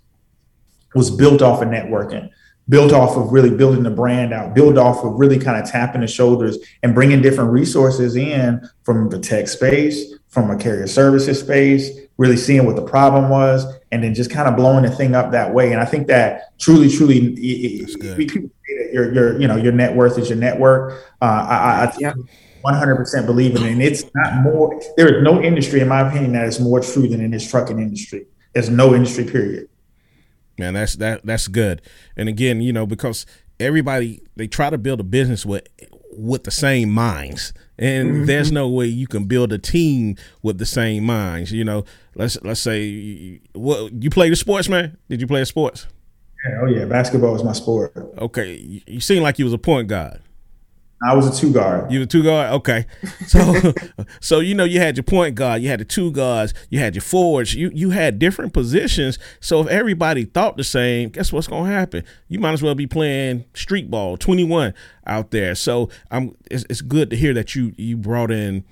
was 0.95 1.11
built 1.11 1.43
off 1.43 1.63
of 1.63 1.69
networking 1.69 2.31
built 2.69 2.93
off 2.93 3.17
of 3.17 3.33
really 3.33 3.51
building 3.51 3.83
the 3.83 3.91
brand 3.91 4.33
out, 4.33 4.55
built 4.55 4.79
off 4.79 5.05
of 5.05 5.15
really 5.15 5.39
kind 5.39 5.63
of 5.63 5.71
tapping 5.71 6.01
the 6.01 6.07
shoulders 6.07 6.59
and 6.83 6.95
bringing 6.95 7.21
different 7.21 7.51
resources 7.51 8.17
in 8.17 8.67
from 8.85 9.09
the 9.09 9.19
tech 9.19 9.49
space, 9.49 10.15
from 10.29 10.51
a 10.51 10.57
carrier 10.57 10.87
services 10.87 11.41
space, 11.41 11.91
really 12.17 12.37
seeing 12.37 12.65
what 12.65 12.77
the 12.77 12.83
problem 12.85 13.29
was, 13.29 13.67
and 13.91 14.03
then 14.03 14.15
just 14.15 14.31
kind 14.31 14.49
of 14.49 14.57
blowing 14.57 14.85
the 14.85 14.91
thing 14.91 15.15
up 15.15 15.33
that 15.33 15.53
way. 15.53 15.73
And 15.73 15.81
I 15.81 15.85
think 15.85 16.07
that 16.07 16.59
truly, 16.59 16.89
truly, 16.89 17.35
people 18.17 18.51
your 18.93 19.13
your 19.13 19.41
you 19.41 19.49
know 19.49 19.57
your 19.57 19.73
net 19.73 19.95
worth 19.95 20.19
is 20.19 20.29
your 20.29 20.39
network. 20.39 20.93
Uh, 21.21 21.25
I, 21.49 21.85
I 21.85 21.93
yeah. 21.99 22.15
100% 22.65 23.27
believe 23.27 23.57
in 23.57 23.65
it. 23.65 23.73
And 23.73 23.83
it's 23.83 24.05
not 24.15 24.37
more, 24.37 24.81
there 24.97 25.17
is 25.17 25.25
no 25.25 25.43
industry, 25.43 25.81
in 25.81 25.89
my 25.89 26.09
opinion, 26.09 26.35
that 26.35 26.47
is 26.47 26.61
more 26.61 26.79
true 26.79 27.09
than 27.09 27.21
in 27.21 27.33
this 27.33 27.51
trucking 27.51 27.81
industry. 27.81 28.27
There's 28.53 28.71
no 28.71 28.95
industry, 28.95 29.25
period. 29.25 29.69
Man, 30.59 30.75
that's 30.75 30.97
that 30.97 31.25
that's 31.25 31.49
good. 31.49 31.83
And 32.17 32.29
again, 32.29 32.61
you 32.61 32.73
know, 32.73 32.87
because 32.87 33.27
everybody 33.59 34.21
they 34.37 34.47
try 34.47 34.71
to 34.71 34.79
build 34.79 35.01
a 35.01 35.05
business 35.05 35.47
with 35.47 35.67
with 36.13 36.45
the 36.45 36.51
same 36.51 36.91
minds. 36.91 37.53
And 37.79 38.11
mm-hmm. 38.11 38.25
there's 38.27 38.53
no 38.53 38.69
way 38.69 38.87
you 38.87 39.07
can 39.07 39.25
build 39.25 39.53
a 39.53 39.59
team 39.59 40.17
with 40.43 40.59
the 40.59 40.67
same 40.67 41.05
minds 41.05 41.53
you 41.53 41.65
know. 41.65 41.85
Let's 42.15 42.41
let's 42.43 42.61
say 42.61 43.41
what 43.55 43.93
you 44.03 44.11
play 44.11 44.29
the 44.29 44.37
sports 44.37 44.69
man? 44.69 44.99
Did 45.09 45.21
you 45.21 45.27
play 45.27 45.45
sports? 45.45 45.87
Yeah, 46.45 46.61
oh 46.63 46.67
yeah 46.67 46.85
basketball 46.85 47.35
is 47.35 47.43
my 47.43 47.53
sport. 47.53 47.93
Okay 48.19 48.57
you, 48.57 48.81
you 48.87 49.01
seem 49.01 49.23
like 49.23 49.39
you 49.39 49.45
was 49.45 49.55
a 49.55 49.59
point 49.59 49.89
guard 49.89 50.21
I 51.05 51.15
was 51.15 51.27
a 51.27 51.41
two 51.41 51.53
guard. 51.53 51.91
You 51.91 52.01
were 52.01 52.07
two 52.07 52.23
guard, 52.23 52.53
okay. 52.53 52.87
So, 53.27 53.73
so 54.21 54.41
you 54.41 54.55
know, 54.55 54.65
you 54.65 54.79
had 54.79 54.97
your 54.97 55.05
point 55.05 55.35
guard, 55.35 55.63
you 55.63 55.69
had 55.69 55.81
the 55.81 55.85
two 55.85 56.13
guards, 56.13 56.55
you 56.71 56.79
had 56.79 56.95
your 56.95 57.03
forwards. 57.03 57.55
You 57.55 57.71
you 57.75 57.91
had 57.91 58.19
different 58.19 58.53
positions. 58.53 59.19
So 59.41 59.61
if 59.61 59.69
everybody 59.69 60.25
thought 60.25 60.57
the 60.57 60.65
same, 60.65 61.09
guess 61.11 61.33
what's 61.33 61.49
gonna 61.49 61.71
happen? 61.71 62.05
You 62.29 62.39
might 62.39 62.53
as 62.53 62.63
well 62.63 62.75
be 62.75 62.87
playing 62.87 63.45
street 63.55 63.91
ball, 63.91 64.17
twenty 64.17 64.45
one 64.45 64.75
out 65.07 65.31
there. 65.31 65.55
So 65.55 65.89
I'm. 66.11 66.37
It's, 66.51 66.65
it's 66.71 66.81
good 66.81 67.11
to 67.11 67.17
hear 67.17 67.35
that 67.35 67.55
you 67.55 67.73
you 67.77 67.97
brought 67.97 68.31
in 68.31 68.65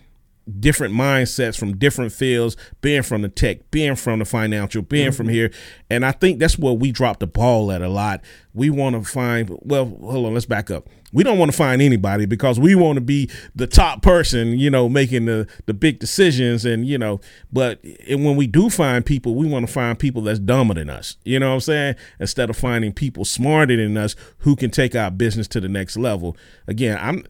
different 0.58 0.94
mindsets 0.94 1.58
from 1.58 1.76
different 1.76 2.12
fields, 2.12 2.56
being 2.80 3.02
from 3.02 3.22
the 3.22 3.28
tech, 3.28 3.70
being 3.70 3.94
from 3.94 4.18
the 4.18 4.24
financial, 4.24 4.82
being 4.82 5.08
mm-hmm. 5.08 5.16
from 5.16 5.28
here. 5.28 5.50
And 5.88 6.04
I 6.04 6.12
think 6.12 6.38
that's 6.38 6.58
where 6.58 6.72
we 6.72 6.92
drop 6.92 7.20
the 7.20 7.26
ball 7.26 7.70
at 7.70 7.82
a 7.82 7.88
lot. 7.88 8.22
We 8.54 8.70
want 8.70 8.96
to 8.96 9.08
find, 9.08 9.56
well, 9.62 9.86
hold 9.86 10.26
on, 10.26 10.34
let's 10.34 10.46
back 10.46 10.70
up. 10.70 10.88
We 11.12 11.24
don't 11.24 11.38
want 11.38 11.50
to 11.50 11.56
find 11.56 11.82
anybody 11.82 12.26
because 12.26 12.60
we 12.60 12.74
want 12.74 12.96
to 12.96 13.00
be 13.00 13.30
the 13.54 13.66
top 13.66 14.02
person, 14.02 14.58
you 14.58 14.70
know, 14.70 14.88
making 14.88 15.26
the, 15.26 15.48
the 15.66 15.74
big 15.74 15.98
decisions. 15.98 16.64
And, 16.64 16.86
you 16.86 16.98
know, 16.98 17.20
but 17.52 17.80
when 18.08 18.36
we 18.36 18.46
do 18.46 18.70
find 18.70 19.04
people, 19.04 19.34
we 19.34 19.46
want 19.46 19.66
to 19.66 19.72
find 19.72 19.98
people 19.98 20.22
that's 20.22 20.38
dumber 20.38 20.74
than 20.74 20.88
us, 20.88 21.16
you 21.24 21.38
know 21.38 21.48
what 21.48 21.54
I'm 21.54 21.60
saying? 21.60 21.94
Instead 22.18 22.50
of 22.50 22.56
finding 22.56 22.92
people 22.92 23.24
smarter 23.24 23.76
than 23.76 23.96
us 23.96 24.14
who 24.38 24.56
can 24.56 24.70
take 24.70 24.94
our 24.94 25.10
business 25.10 25.48
to 25.48 25.60
the 25.60 25.68
next 25.68 25.96
level. 25.96 26.36
Again, 26.66 26.98
I'm, 27.00 27.24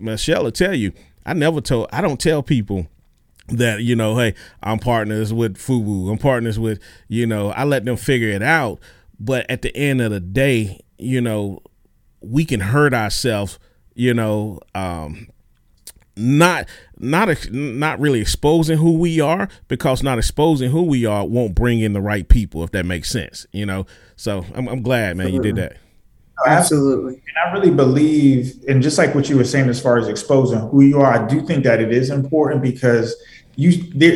Michelle 0.00 0.44
will 0.44 0.52
tell 0.52 0.74
you, 0.74 0.92
I 1.24 1.34
never 1.34 1.60
told, 1.60 1.88
I 1.92 2.00
don't 2.00 2.20
tell 2.20 2.42
people 2.42 2.86
that, 3.48 3.82
you 3.82 3.96
know, 3.96 4.16
hey, 4.18 4.34
I'm 4.62 4.78
partners 4.78 5.32
with 5.32 5.56
Fubu, 5.56 6.10
I'm 6.10 6.18
partners 6.18 6.58
with, 6.58 6.80
you 7.08 7.26
know, 7.26 7.50
I 7.50 7.64
let 7.64 7.84
them 7.84 7.96
figure 7.96 8.28
it 8.28 8.42
out. 8.42 8.78
But 9.18 9.50
at 9.50 9.62
the 9.62 9.74
end 9.76 10.00
of 10.00 10.10
the 10.10 10.20
day, 10.20 10.80
you 10.98 11.20
know, 11.20 11.62
we 12.20 12.44
can 12.44 12.60
hurt 12.60 12.94
ourselves, 12.94 13.58
you 13.94 14.14
know, 14.14 14.60
um, 14.74 15.28
not 16.16 16.68
not 16.98 17.28
not 17.50 18.00
really 18.00 18.20
exposing 18.20 18.78
who 18.78 18.98
we 18.98 19.20
are 19.20 19.48
because 19.68 20.02
not 20.02 20.18
exposing 20.18 20.70
who 20.70 20.82
we 20.82 21.06
are 21.06 21.24
won't 21.24 21.54
bring 21.54 21.78
in 21.78 21.92
the 21.92 22.00
right 22.00 22.28
people 22.28 22.64
if 22.64 22.72
that 22.72 22.84
makes 22.84 23.08
sense 23.08 23.46
you 23.52 23.64
know 23.64 23.86
so 24.16 24.44
i'm, 24.56 24.66
I'm 24.66 24.82
glad 24.82 25.16
man 25.16 25.32
you 25.32 25.40
did 25.40 25.54
that 25.54 25.76
Absolutely. 26.46 27.14
And 27.14 27.36
I 27.44 27.52
really 27.52 27.70
believe, 27.70 28.62
and 28.68 28.82
just 28.82 28.96
like 28.96 29.14
what 29.14 29.28
you 29.28 29.36
were 29.36 29.44
saying 29.44 29.68
as 29.68 29.80
far 29.80 29.98
as 29.98 30.08
exposing 30.08 30.60
who 30.60 30.82
you 30.82 31.00
are, 31.00 31.12
I 31.12 31.26
do 31.26 31.44
think 31.44 31.64
that 31.64 31.80
it 31.80 31.92
is 31.92 32.10
important 32.10 32.62
because 32.62 33.16
you 33.56 33.72
there 33.92 34.12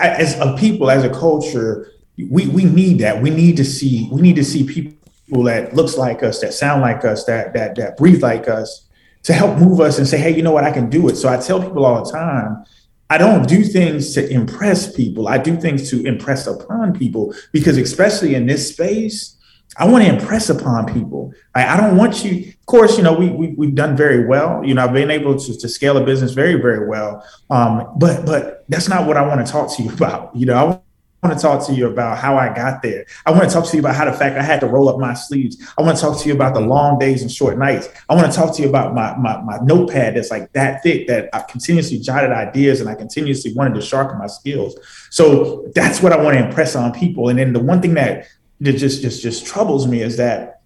as 0.00 0.38
a 0.38 0.56
people, 0.56 0.90
as 0.90 1.02
a 1.02 1.10
culture, 1.10 1.92
we 2.30 2.46
we 2.48 2.64
need 2.64 3.00
that. 3.00 3.20
We 3.20 3.30
need 3.30 3.56
to 3.56 3.64
see 3.64 4.08
we 4.12 4.22
need 4.22 4.36
to 4.36 4.44
see 4.44 4.64
people 4.64 4.92
that 5.30 5.74
looks 5.74 5.96
like 5.96 6.22
us, 6.22 6.40
that 6.40 6.54
sound 6.54 6.82
like 6.82 7.04
us, 7.04 7.24
that 7.24 7.52
that 7.54 7.76
that 7.76 7.96
breathe 7.96 8.22
like 8.22 8.48
us 8.48 8.88
to 9.24 9.32
help 9.32 9.58
move 9.58 9.80
us 9.80 9.98
and 9.98 10.06
say, 10.06 10.18
hey, 10.18 10.34
you 10.34 10.42
know 10.42 10.52
what, 10.52 10.64
I 10.64 10.70
can 10.70 10.88
do 10.88 11.08
it. 11.08 11.16
So 11.16 11.28
I 11.28 11.36
tell 11.36 11.62
people 11.62 11.84
all 11.84 12.04
the 12.04 12.10
time, 12.10 12.64
I 13.10 13.18
don't 13.18 13.48
do 13.48 13.64
things 13.64 14.14
to 14.14 14.28
impress 14.30 14.94
people. 14.94 15.28
I 15.28 15.38
do 15.38 15.56
things 15.56 15.90
to 15.90 16.04
impress 16.04 16.46
upon 16.46 16.92
people 16.92 17.34
because, 17.52 17.76
especially 17.78 18.34
in 18.34 18.46
this 18.46 18.70
space, 18.72 19.36
I 19.76 19.86
want 19.86 20.04
to 20.04 20.10
impress 20.10 20.48
upon 20.48 20.92
people. 20.92 21.32
I, 21.54 21.74
I 21.74 21.76
don't 21.76 21.96
want 21.96 22.24
you. 22.24 22.48
Of 22.48 22.66
course, 22.66 22.96
you 22.96 23.02
know 23.02 23.12
we, 23.14 23.30
we 23.30 23.48
we've 23.56 23.74
done 23.74 23.96
very 23.96 24.26
well. 24.26 24.64
You 24.64 24.74
know, 24.74 24.84
I've 24.84 24.92
been 24.92 25.10
able 25.10 25.38
to, 25.38 25.58
to 25.58 25.68
scale 25.68 25.96
a 25.96 26.04
business 26.04 26.32
very 26.32 26.54
very 26.54 26.86
well. 26.86 27.24
Um, 27.50 27.94
but 27.96 28.26
but 28.26 28.64
that's 28.68 28.88
not 28.88 29.06
what 29.06 29.16
I 29.16 29.26
want 29.26 29.46
to 29.46 29.50
talk 29.50 29.74
to 29.76 29.82
you 29.82 29.90
about. 29.94 30.34
You 30.34 30.46
know, 30.46 30.54
I 30.54 30.80
I 31.22 31.26
want 31.26 31.38
to 31.38 31.42
talk 31.42 31.66
to 31.66 31.74
you 31.74 31.88
about 31.88 32.18
how 32.18 32.36
I 32.36 32.54
got 32.54 32.80
there. 32.80 33.04
I 33.26 33.32
want 33.32 33.42
to 33.44 33.50
talk 33.50 33.66
to 33.66 33.76
you 33.76 33.80
about 33.80 33.96
how 33.96 34.04
the 34.04 34.12
fact 34.12 34.38
I 34.38 34.42
had 34.42 34.60
to 34.60 34.66
roll 34.66 34.88
up 34.88 34.98
my 34.98 35.14
sleeves. 35.14 35.56
I 35.76 35.82
want 35.82 35.96
to 35.96 36.00
talk 36.00 36.20
to 36.20 36.28
you 36.28 36.34
about 36.34 36.54
the 36.54 36.60
long 36.60 36.98
days 36.98 37.22
and 37.22 37.30
short 37.30 37.58
nights. 37.58 37.88
I 38.08 38.14
want 38.14 38.30
to 38.30 38.36
talk 38.36 38.54
to 38.54 38.62
you 38.62 38.68
about 38.68 38.94
my, 38.94 39.16
my, 39.16 39.40
my 39.42 39.58
notepad 39.62 40.14
that's 40.14 40.30
like 40.30 40.52
that 40.52 40.82
thick 40.84 41.08
that 41.08 41.28
I 41.32 41.40
continuously 41.40 41.98
jotted 41.98 42.30
ideas 42.30 42.80
and 42.80 42.88
I 42.88 42.94
continuously 42.94 43.52
wanted 43.52 43.74
to 43.74 43.80
sharpen 43.80 44.16
my 44.18 44.28
skills. 44.28 44.78
So 45.10 45.66
that's 45.74 46.00
what 46.00 46.12
I 46.12 46.22
want 46.22 46.38
to 46.38 46.46
impress 46.46 46.76
on 46.76 46.92
people. 46.92 47.30
And 47.30 47.38
then 47.38 47.52
the 47.52 47.60
one 47.60 47.82
thing 47.82 47.94
that, 47.94 48.28
that 48.60 48.74
just 48.74 49.02
just 49.02 49.20
just 49.20 49.44
troubles 49.44 49.88
me 49.88 50.02
is 50.02 50.16
that 50.18 50.62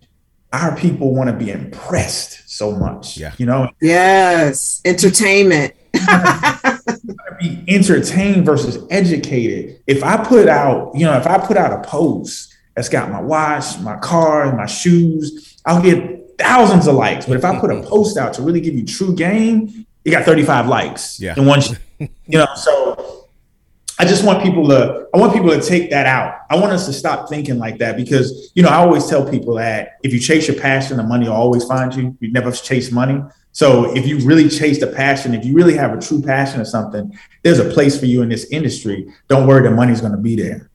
our 0.53 0.77
people 0.77 1.15
want 1.15 1.31
to 1.31 1.37
be 1.37 1.51
impressed 1.51 2.51
so 2.51 2.73
much. 2.73 3.17
Yeah. 3.17 3.33
You 3.39 3.47
know? 3.47 3.71
Yes. 3.81 4.83
Entertainment. 4.85 5.73
be 7.43 7.64
entertained 7.68 8.47
versus 8.47 8.78
educated. 8.90 9.82
If 9.86 10.03
I 10.05 10.22
put 10.22 10.49
out, 10.49 10.93
you 10.95 11.05
know, 11.05 11.16
if 11.16 11.26
I 11.26 11.38
put 11.38 11.57
out 11.57 11.72
a 11.72 11.88
post 11.88 12.55
that's 12.74 12.88
got 12.88 13.11
my 13.11 13.20
watch, 13.20 13.78
my 13.80 13.97
car, 13.99 14.55
my 14.57 14.66
shoes, 14.66 15.61
I'll 15.66 15.82
get 15.82 16.38
thousands 16.38 16.86
of 16.86 16.95
likes. 16.95 17.26
But 17.26 17.36
if 17.36 17.45
I 17.45 17.59
put 17.59 17.70
a 17.70 17.82
post 17.82 18.16
out 18.16 18.34
to 18.34 18.43
really 18.43 18.61
give 18.61 18.74
you 18.74 18.84
true 18.84 19.14
game, 19.14 19.86
you 20.05 20.12
got 20.12 20.24
35 20.24 20.68
likes 20.68 21.20
yeah. 21.20 21.34
in 21.36 21.47
one, 21.47 21.61
you 21.99 22.38
know, 22.38 22.47
so 22.57 23.28
I 23.99 24.05
just 24.05 24.24
want 24.24 24.43
people 24.43 24.66
to, 24.68 25.07
I 25.14 25.18
want 25.18 25.32
people 25.32 25.51
to 25.51 25.61
take 25.61 25.90
that 25.90 26.07
out. 26.07 26.40
I 26.51 26.57
want 26.57 26.72
us 26.72 26.86
to 26.86 26.93
stop 26.93 27.28
thinking 27.28 27.59
like 27.59 27.78
that 27.78 27.97
because, 27.97 28.51
you 28.55 28.62
know, 28.62 28.68
I 28.68 28.76
always 28.76 29.07
tell 29.07 29.28
people 29.28 29.55
that 29.57 29.99
if 30.03 30.12
you 30.12 30.18
chase 30.18 30.49
your 30.49 30.59
passion, 30.61 30.97
the 30.97 31.05
money 31.05 31.28
will 31.28 31.36
always 31.36 31.64
find 31.64 31.95
you. 31.95 32.16
You 32.18 32.32
never 32.32 32.51
chase 32.51 32.90
money. 32.90 33.22
So 33.53 33.95
if 33.95 34.07
you 34.07 34.19
really 34.21 34.49
chase 34.49 34.81
the 34.81 34.87
passion, 34.87 35.35
if 35.35 35.45
you 35.45 35.55
really 35.55 35.77
have 35.77 35.97
a 35.97 36.01
true 36.01 36.23
passion 36.23 36.61
or 36.61 36.65
something, 36.65 37.17
there's 37.43 37.59
a 37.59 37.71
place 37.71 37.99
for 38.01 38.07
you 38.07 38.23
in 38.23 38.31
this 38.31 38.47
industry. 38.51 39.13
Don't 39.29 39.47
worry, 39.47 39.63
the 39.63 39.71
money's 39.71 40.01
going 40.01 40.13
to 40.13 40.19
be 40.19 40.37
there. 40.37 40.71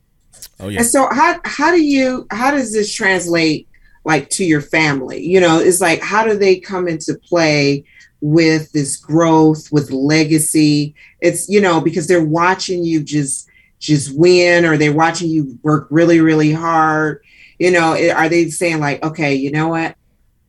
Oh 0.60 0.70
yeah. 0.70 0.80
And 0.80 0.88
so 0.88 1.08
how 1.12 1.40
how 1.44 1.72
do 1.72 1.82
you 1.82 2.28
how 2.32 2.52
does 2.52 2.72
this 2.72 2.94
translate 2.94 3.68
like 4.06 4.30
to 4.32 4.46
your 4.46 4.62
family? 4.62 5.24
You 5.24 5.40
know, 5.40 5.60
it's 5.60 5.82
like 5.82 6.02
how 6.02 6.24
do 6.24 6.38
they 6.38 6.60
come 6.60 6.88
into 6.88 7.16
play 7.16 7.84
with 8.22 8.72
this 8.72 8.98
growth, 8.98 9.72
with 9.72 9.92
legacy? 9.92 10.96
It's 11.20 11.50
you 11.50 11.62
know 11.62 11.82
because 11.82 12.08
they're 12.08 12.24
watching 12.24 12.84
you 12.84 13.04
just 13.04 13.50
just 13.80 14.18
win, 14.18 14.66
or 14.66 14.78
they're 14.78 14.94
watching 14.94 15.30
you 15.30 15.58
work 15.64 15.88
really 15.90 16.22
really 16.22 16.52
hard. 16.52 17.24
You 17.60 17.72
know, 17.72 17.98
are 18.14 18.30
they 18.30 18.50
saying 18.50 18.80
like, 18.80 19.04
okay, 19.04 19.34
you 19.34 19.52
know 19.52 19.70
what? 19.70 19.96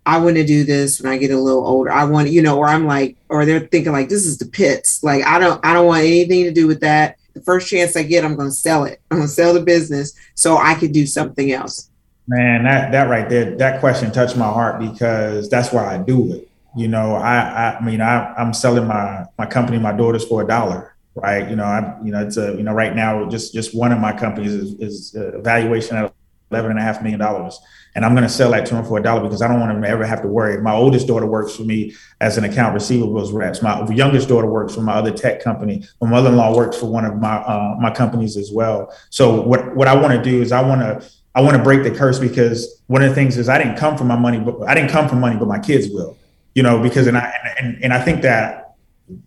I 0.08 0.16
want 0.16 0.36
to 0.36 0.44
do 0.44 0.64
this 0.64 1.02
when 1.02 1.12
I 1.12 1.18
get 1.18 1.32
a 1.32 1.38
little 1.38 1.66
older. 1.66 1.92
I 1.92 2.04
want, 2.04 2.30
you 2.30 2.40
know, 2.40 2.56
or 2.56 2.66
I'm 2.66 2.86
like, 2.86 3.18
or 3.28 3.44
they're 3.44 3.60
thinking 3.60 3.92
like, 3.92 4.08
this 4.08 4.24
is 4.24 4.38
the 4.38 4.46
pits. 4.46 5.04
Like, 5.04 5.22
I 5.22 5.38
don't, 5.38 5.62
I 5.62 5.74
don't 5.74 5.86
want 5.86 6.00
anything 6.00 6.44
to 6.44 6.50
do 6.50 6.66
with 6.66 6.80
that. 6.80 7.18
The 7.34 7.42
first 7.42 7.68
chance 7.68 7.94
I 7.94 8.04
get, 8.04 8.24
I'm 8.24 8.34
going 8.34 8.48
to 8.48 8.54
sell 8.54 8.84
it. 8.84 9.02
I'm 9.10 9.18
going 9.18 9.28
to 9.28 9.34
sell 9.34 9.52
the 9.52 9.60
business 9.60 10.14
so 10.34 10.56
I 10.56 10.74
can 10.76 10.92
do 10.92 11.06
something 11.06 11.52
else. 11.52 11.90
Man, 12.26 12.64
that 12.64 12.90
that 12.92 13.10
right 13.10 13.28
there, 13.28 13.54
that 13.56 13.80
question 13.80 14.10
touched 14.10 14.34
my 14.34 14.48
heart 14.48 14.80
because 14.80 15.50
that's 15.50 15.72
why 15.72 15.94
I 15.94 15.98
do 15.98 16.32
it. 16.32 16.48
You 16.74 16.88
know, 16.88 17.14
I, 17.14 17.76
I 17.76 17.84
mean, 17.84 18.00
I, 18.00 18.32
I'm 18.34 18.54
selling 18.54 18.86
my 18.86 19.26
my 19.38 19.44
company, 19.44 19.78
my 19.78 19.92
daughters 19.92 20.24
for 20.24 20.42
a 20.42 20.46
dollar, 20.46 20.94
right? 21.16 21.48
You 21.50 21.56
know, 21.56 21.64
I, 21.64 21.96
you 22.02 22.12
know, 22.12 22.26
it's 22.26 22.38
a, 22.38 22.54
you 22.54 22.62
know, 22.62 22.72
right 22.72 22.96
now, 22.96 23.28
just 23.28 23.52
just 23.52 23.74
one 23.74 23.92
of 23.92 23.98
my 23.98 24.12
companies 24.12 24.54
is, 24.54 24.74
is 24.74 25.14
a 25.14 25.38
valuation 25.38 25.96
at 25.98 26.14
eleven 26.50 26.70
and 26.70 26.80
a 26.80 26.82
half 26.82 27.02
million 27.02 27.20
dollars 27.20 27.60
and 27.98 28.04
I'm 28.04 28.12
going 28.12 28.22
to 28.22 28.28
sell 28.28 28.52
that 28.52 28.64
to 28.66 28.76
him 28.76 28.84
for 28.84 28.96
a 28.98 29.02
dollar 29.02 29.22
because 29.22 29.42
I 29.42 29.48
don't 29.48 29.58
want 29.58 29.72
him 29.72 29.82
to 29.82 29.88
ever 29.88 30.06
have 30.06 30.22
to 30.22 30.28
worry. 30.28 30.62
My 30.62 30.72
oldest 30.72 31.08
daughter 31.08 31.26
works 31.26 31.56
for 31.56 31.62
me 31.62 31.96
as 32.20 32.38
an 32.38 32.44
account 32.44 32.76
receivables 32.76 33.32
reps. 33.32 33.60
My 33.60 33.84
youngest 33.88 34.28
daughter 34.28 34.46
works 34.46 34.72
for 34.72 34.82
my 34.82 34.92
other 34.92 35.10
tech 35.10 35.42
company. 35.42 35.84
My 36.00 36.08
mother-in-law 36.08 36.56
works 36.56 36.76
for 36.78 36.86
one 36.86 37.04
of 37.04 37.16
my 37.16 37.38
uh, 37.38 37.76
my 37.80 37.90
companies 37.90 38.36
as 38.36 38.52
well. 38.52 38.94
So 39.10 39.40
what 39.40 39.74
what 39.74 39.88
I 39.88 40.00
want 40.00 40.14
to 40.14 40.22
do 40.22 40.40
is 40.40 40.52
I 40.52 40.62
want 40.62 40.80
to 40.80 41.10
I 41.34 41.40
want 41.40 41.56
to 41.56 41.62
break 41.62 41.82
the 41.82 41.90
curse 41.90 42.20
because 42.20 42.80
one 42.86 43.02
of 43.02 43.08
the 43.08 43.16
things 43.16 43.36
is 43.36 43.48
I 43.48 43.58
didn't 43.58 43.76
come 43.76 43.98
from 43.98 44.06
my 44.06 44.16
money, 44.16 44.38
but 44.38 44.62
I 44.68 44.74
didn't 44.74 44.90
come 44.90 45.08
from 45.08 45.18
money, 45.18 45.36
but 45.36 45.48
my 45.48 45.58
kids 45.58 45.88
will. 45.88 46.16
You 46.54 46.62
know, 46.62 46.80
because 46.80 47.08
and 47.08 47.16
I 47.16 47.34
and, 47.58 47.82
and 47.82 47.92
I 47.92 48.00
think 48.00 48.22
that 48.22 48.67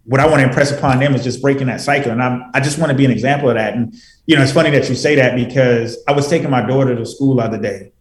what 0.06 0.20
I 0.20 0.28
want 0.28 0.42
to 0.42 0.48
impress 0.48 0.72
upon 0.72 1.00
them 1.00 1.16
is 1.16 1.24
just 1.24 1.42
breaking 1.42 1.68
that 1.68 1.82
cycle. 1.82 2.12
And 2.12 2.22
I'm, 2.22 2.52
I 2.54 2.60
just 2.60 2.78
want 2.78 2.92
to 2.92 2.98
be 2.98 3.06
an 3.06 3.12
example 3.12 3.50
of 3.50 3.56
that. 3.56 3.74
And, 3.74 3.94
you 4.26 4.36
know, 4.36 4.44
it's 4.44 4.52
funny 4.52 4.70
that 4.72 4.88
you 4.90 4.96
say 4.96 5.16
that 5.16 5.36
because 5.36 5.98
I 6.08 6.12
was 6.12 6.28
taking 6.28 6.50
my 6.50 6.66
daughter 6.66 6.96
to 6.96 7.06
school 7.06 7.36
the 7.36 7.44
other 7.44 7.60
day 7.60 7.92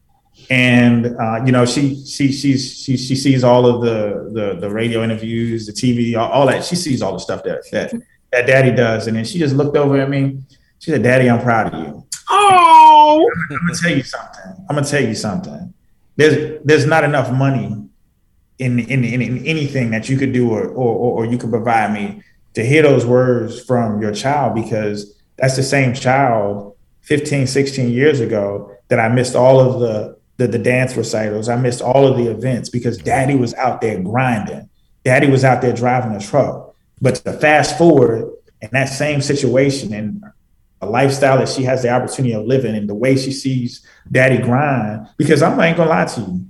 and 0.49 1.07
uh, 1.21 1.43
you 1.45 1.53
know 1.53 1.67
she 1.67 2.05
she 2.05 2.33
she's 2.33 2.83
she 2.83 2.97
she 2.97 3.15
sees 3.15 3.45
all 3.45 3.67
of 3.67 3.83
the 3.83 4.31
the, 4.33 4.61
the 4.61 4.71
radio 4.71 5.03
interviews, 5.03 5.67
the 5.67 5.73
TV, 5.73 6.17
all, 6.17 6.31
all, 6.31 6.47
that. 6.47 6.65
She 6.65 6.77
sees 6.77 7.03
all 7.03 7.13
the 7.13 7.19
stuff 7.19 7.43
that 7.45 7.63
that 7.73 7.93
that 8.33 8.47
Daddy 8.47 8.75
does, 8.75 9.07
and 9.07 9.17
then 9.17 9.25
she 9.25 9.39
just 9.39 9.55
looked 9.55 9.77
over 9.77 10.01
at 10.01 10.09
me. 10.09 10.41
She 10.79 10.91
said, 10.91 11.03
"Daddy, 11.03 11.29
I'm 11.29 11.43
proud 11.43 11.75
of 11.75 11.87
you." 11.87 12.07
Oh, 12.31 13.29
I'm 13.51 13.59
gonna 13.67 13.79
tell 13.79 13.97
you 13.97 14.03
something. 14.03 14.67
I'm 14.69 14.77
gonna 14.77 14.87
tell 14.87 15.03
you 15.03 15.15
something. 15.15 15.75
There's 16.17 16.61
there's 16.65 16.87
not 16.87 17.05
enough 17.05 17.31
money 17.33 17.80
in 18.61 18.79
in, 18.79 19.05
in, 19.05 19.23
in 19.23 19.47
anything 19.47 19.91
that 19.91 20.09
you 20.09 20.17
could 20.19 20.33
do 20.33 20.51
or, 20.51 20.69
or 20.69 21.25
or 21.25 21.27
you 21.27 21.39
could 21.39 21.51
provide 21.51 21.93
me 21.93 22.23
to 22.55 22.65
hear 22.65 22.83
those 22.83 23.07
words 23.07 23.61
from 23.61 24.01
your 24.03 24.13
child 24.13 24.55
because 24.55 25.19
that's 25.37 25.57
the 25.57 25.63
same 25.63 25.95
child 25.95 26.77
15 27.03 27.47
16 27.47 27.91
years 27.91 28.21
ago 28.21 28.73
that 28.89 29.01
I 29.01 29.09
missed 29.09 29.35
all 29.35 29.61
of 29.61 29.81
the 29.81 30.21
the, 30.41 30.49
the 30.49 30.59
dance 30.59 30.97
recitals. 30.97 31.51
I 31.51 31.57
missed 31.57 31.83
all 31.83 32.07
of 32.07 32.17
the 32.17 32.31
events 32.31 32.71
because 32.71 32.97
daddy 32.97 33.35
was 33.35 33.53
out 33.55 33.83
there 33.83 34.01
grinding. 34.03 34.71
Daddy 35.05 35.29
was 35.29 35.45
out 35.45 35.61
there 35.61 35.75
driving 35.75 36.17
a 36.17 36.21
truck. 36.21 36.75
But 37.01 37.17
to 37.17 37.33
fast 37.35 37.77
forward 37.77 38.33
in 38.63 38.71
that 38.73 38.87
same 38.87 39.21
situation 39.21 39.93
and 39.93 40.25
a 40.81 40.87
lifestyle 40.87 41.37
that 41.39 41.49
she 41.51 41.65
has 41.65 41.83
the 41.83 41.91
opportunity 41.91 42.35
of 42.35 42.47
living 42.47 42.75
and 42.75 42.89
the 42.89 42.95
way 42.95 43.17
she 43.17 43.33
sees 43.33 43.87
daddy 44.11 44.39
grind, 44.39 45.09
because 45.19 45.43
I'm 45.43 45.59
not 45.59 45.77
gonna 45.77 45.91
lie 45.91 46.07
to 46.07 46.21
you, 46.23 46.47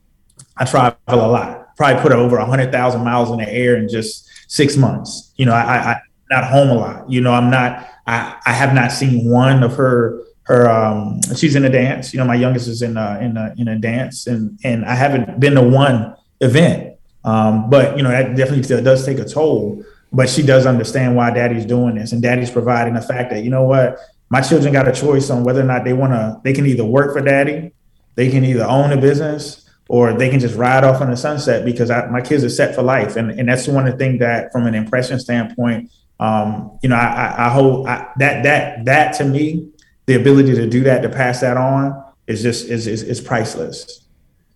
I 0.57 0.65
travel 0.67 0.97
a 1.09 1.27
lot. 1.27 1.60
Probably 1.81 2.03
put 2.03 2.13
over 2.13 2.37
a 2.37 2.45
hundred 2.45 2.73
thousand 2.73 3.03
miles 3.05 3.31
in 3.31 3.39
the 3.39 3.49
air 3.51 3.75
in 3.79 3.89
just 3.89 4.29
six 4.49 4.77
months. 4.77 5.33
You 5.37 5.47
know, 5.47 5.55
I, 5.55 5.63
I, 5.63 5.93
I 5.93 6.01
not 6.31 6.45
home 6.45 6.69
a 6.69 6.75
lot. 6.75 7.11
You 7.11 7.23
know, 7.23 7.33
I'm 7.33 7.49
not. 7.49 7.89
I, 8.07 8.37
I 8.45 8.53
have 8.53 8.75
not 8.75 8.93
seen 8.93 9.27
one 9.27 9.63
of 9.63 9.77
her 9.77 10.21
her 10.43 10.69
um, 10.69 11.23
she's 11.35 11.55
in 11.55 11.65
a 11.65 11.71
dance. 11.71 12.13
You 12.13 12.19
know, 12.19 12.27
my 12.27 12.35
youngest 12.35 12.69
is 12.69 12.83
in 12.83 12.99
a, 12.99 13.19
in 13.23 13.35
a, 13.39 13.55
in 13.57 13.69
a 13.69 13.79
dance, 13.79 14.27
and 14.27 14.59
and 14.63 14.85
I 14.85 14.95
haven't 14.95 15.41
been 15.41 15.55
to 15.55 15.63
one 15.63 16.15
event, 16.43 16.99
um, 17.25 17.71
but 17.71 17.97
you 17.97 18.03
know 18.03 18.11
that 18.11 18.37
definitely 18.37 18.83
does 18.83 19.07
take 19.07 19.19
a 19.19 19.25
toll. 19.25 19.83
But 20.13 20.29
she 20.29 20.43
does 20.43 20.67
understand 20.67 21.17
why 21.17 21.31
Daddy's 21.31 21.65
doing 21.65 21.95
this, 21.95 22.13
and 22.13 22.21
Daddy's 22.21 22.51
providing 22.51 22.93
the 22.93 23.01
fact 23.01 23.31
that 23.31 23.43
you 23.43 23.49
know 23.49 23.65
what, 23.65 23.97
my 24.29 24.43
children 24.43 24.71
got 24.71 24.87
a 24.87 24.93
choice 24.93 25.31
on 25.31 25.45
whether 25.45 25.63
or 25.63 25.65
not 25.65 25.85
they 25.85 25.95
want 25.95 26.13
to. 26.13 26.43
They 26.45 26.53
can 26.53 26.67
either 26.67 26.85
work 26.85 27.15
for 27.15 27.23
Daddy, 27.23 27.73
they 28.17 28.31
can 28.31 28.45
either 28.45 28.65
own 28.65 28.93
a 28.93 29.01
business, 29.01 29.60
or 29.91 30.13
they 30.13 30.31
can 30.31 30.39
just 30.39 30.55
ride 30.55 30.85
off 30.85 31.03
in 31.03 31.11
the 31.11 31.17
sunset 31.17 31.65
because 31.65 31.91
I, 31.91 32.07
my 32.07 32.21
kids 32.21 32.45
are 32.45 32.49
set 32.49 32.77
for 32.77 32.83
life, 32.83 33.17
and 33.17 33.33
and 33.33 33.49
that's 33.49 33.67
one 33.67 33.91
things 33.99 34.21
that, 34.21 34.53
from 34.53 34.69
an 34.69 34.75
impression 34.77 35.19
standpoint, 35.19 35.91
um, 36.21 36.79
you 36.81 36.89
know, 36.89 36.95
I, 36.95 37.07
I, 37.07 37.47
I 37.47 37.49
hope 37.49 37.89
I, 37.89 38.07
that 38.19 38.45
that 38.45 38.85
that 38.85 39.15
to 39.15 39.25
me 39.25 39.69
the 40.07 40.15
ability 40.15 40.55
to 40.55 40.69
do 40.69 40.85
that 40.85 41.03
to 41.03 41.09
pass 41.09 41.41
that 41.41 41.57
on 41.57 42.05
is 42.29 42.41
just 42.41 42.69
is 42.69 42.87
is, 42.87 43.03
is 43.03 43.21
priceless. 43.21 44.07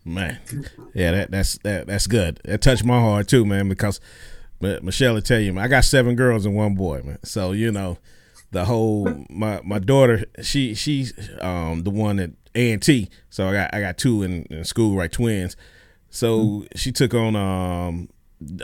Man, 0.04 0.38
yeah, 0.94 1.10
that 1.10 1.32
that's 1.32 1.58
that 1.64 1.88
that's 1.88 2.06
good. 2.06 2.38
That 2.44 2.62
touched 2.62 2.84
my 2.84 3.00
heart 3.00 3.26
too, 3.26 3.44
man. 3.44 3.68
Because 3.68 4.00
but 4.60 4.84
Michelle 4.84 5.14
will 5.14 5.20
tell 5.20 5.40
you, 5.40 5.52
man, 5.52 5.64
I 5.64 5.66
got 5.66 5.84
seven 5.84 6.14
girls 6.14 6.46
and 6.46 6.54
one 6.54 6.76
boy, 6.76 7.02
man. 7.02 7.18
So 7.24 7.50
you 7.50 7.72
know, 7.72 7.98
the 8.52 8.66
whole 8.66 9.24
my 9.28 9.60
my 9.64 9.80
daughter, 9.80 10.26
she 10.42 10.76
she's 10.76 11.12
um 11.40 11.82
the 11.82 11.90
one 11.90 12.20
at 12.20 12.30
A 12.54 12.72
and 12.72 12.82
T. 12.82 13.10
So 13.30 13.48
I 13.48 13.52
got 13.52 13.74
I 13.74 13.80
got 13.80 13.98
two 13.98 14.22
in, 14.22 14.44
in 14.44 14.64
school, 14.64 14.96
right, 14.96 15.10
twins. 15.10 15.56
So 16.10 16.38
mm-hmm. 16.38 16.66
she 16.76 16.92
took 16.92 17.14
on 17.14 17.36
um 17.36 18.08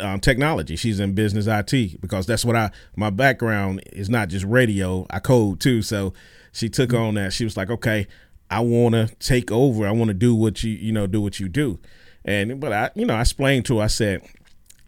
um, 0.00 0.20
technology. 0.20 0.76
She's 0.76 1.00
in 1.00 1.14
business 1.14 1.46
IT 1.46 2.00
because 2.00 2.26
that's 2.26 2.44
what 2.44 2.56
I 2.56 2.70
my 2.96 3.10
background 3.10 3.82
is 3.92 4.10
not 4.10 4.28
just 4.28 4.44
radio. 4.44 5.06
I 5.10 5.18
code 5.20 5.60
too, 5.60 5.82
so 5.82 6.12
she 6.52 6.68
took 6.68 6.92
on 6.92 7.14
that. 7.14 7.32
She 7.32 7.44
was 7.44 7.56
like, 7.56 7.70
okay, 7.70 8.06
I 8.50 8.60
want 8.60 8.94
to 8.94 9.08
take 9.18 9.50
over. 9.52 9.86
I 9.86 9.92
want 9.92 10.08
to 10.08 10.14
do 10.14 10.34
what 10.34 10.62
you, 10.62 10.72
you 10.72 10.92
know, 10.92 11.06
do 11.06 11.20
what 11.20 11.38
you 11.38 11.48
do. 11.48 11.78
And, 12.24 12.60
but 12.60 12.72
I, 12.72 12.90
you 12.94 13.06
know, 13.06 13.14
I 13.14 13.20
explained 13.20 13.64
to 13.66 13.78
her, 13.78 13.84
I 13.84 13.86
said, 13.86 14.22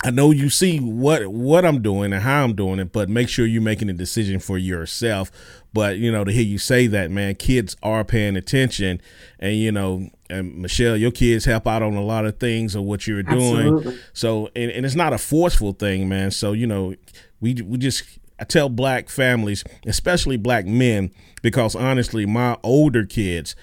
I 0.05 0.11
know 0.11 0.33
you 0.33 0.51
see 0.51 0.79
what 0.79 1.27
what 1.29 1.65
I'm 1.65 1.81
doing 1.81 2.13
and 2.13 2.23
how 2.23 2.43
I'm 2.43 2.55
doing 2.55 2.81
it, 2.81 2.93
but 2.93 3.09
make 3.09 3.29
sure 3.29 3.47
you're 3.47 3.63
making 3.63 3.89
a 3.89 3.93
decision 3.93 4.41
for 4.41 4.59
yourself. 4.59 5.31
But 5.73 5.99
you 5.99 6.11
know, 6.11 6.25
to 6.25 6.33
hear 6.33 6.43
you 6.43 6.59
say 6.59 6.89
that, 6.89 7.11
man, 7.11 7.37
kids 7.37 7.77
are 7.83 8.05
paying 8.05 8.37
attention, 8.37 9.01
and 9.39 9.57
you 9.57 9.71
know, 9.71 10.09
and 10.29 10.57
Michelle, 10.57 10.97
your 10.97 11.13
kids 11.13 11.45
help 11.45 11.67
out 11.67 11.83
on 11.83 11.95
a 11.95 12.03
lot 12.03 12.27
of 12.27 12.39
things 12.39 12.75
of 12.75 12.83
what 12.83 13.07
you're 13.07 13.23
doing. 13.23 13.75
Absolutely. 13.75 13.99
So, 14.13 14.51
and, 14.57 14.71
and 14.73 14.85
it's 14.85 14.97
not 14.97 15.13
a 15.13 15.19
forceful 15.19 15.73
thing, 15.73 16.09
man. 16.09 16.33
So 16.33 16.53
you 16.53 16.67
know, 16.67 16.95
we 17.41 17.55
we 17.63 17.79
just 17.79 18.03
I 18.41 18.45
tell 18.45 18.69
black 18.69 19.09
families, 19.09 19.63
especially 19.87 20.37
black 20.37 20.67
men, 20.67 21.13
because 21.43 21.77
honestly, 21.77 22.27
my 22.27 22.59
older 22.65 23.05
kids, 23.05 23.55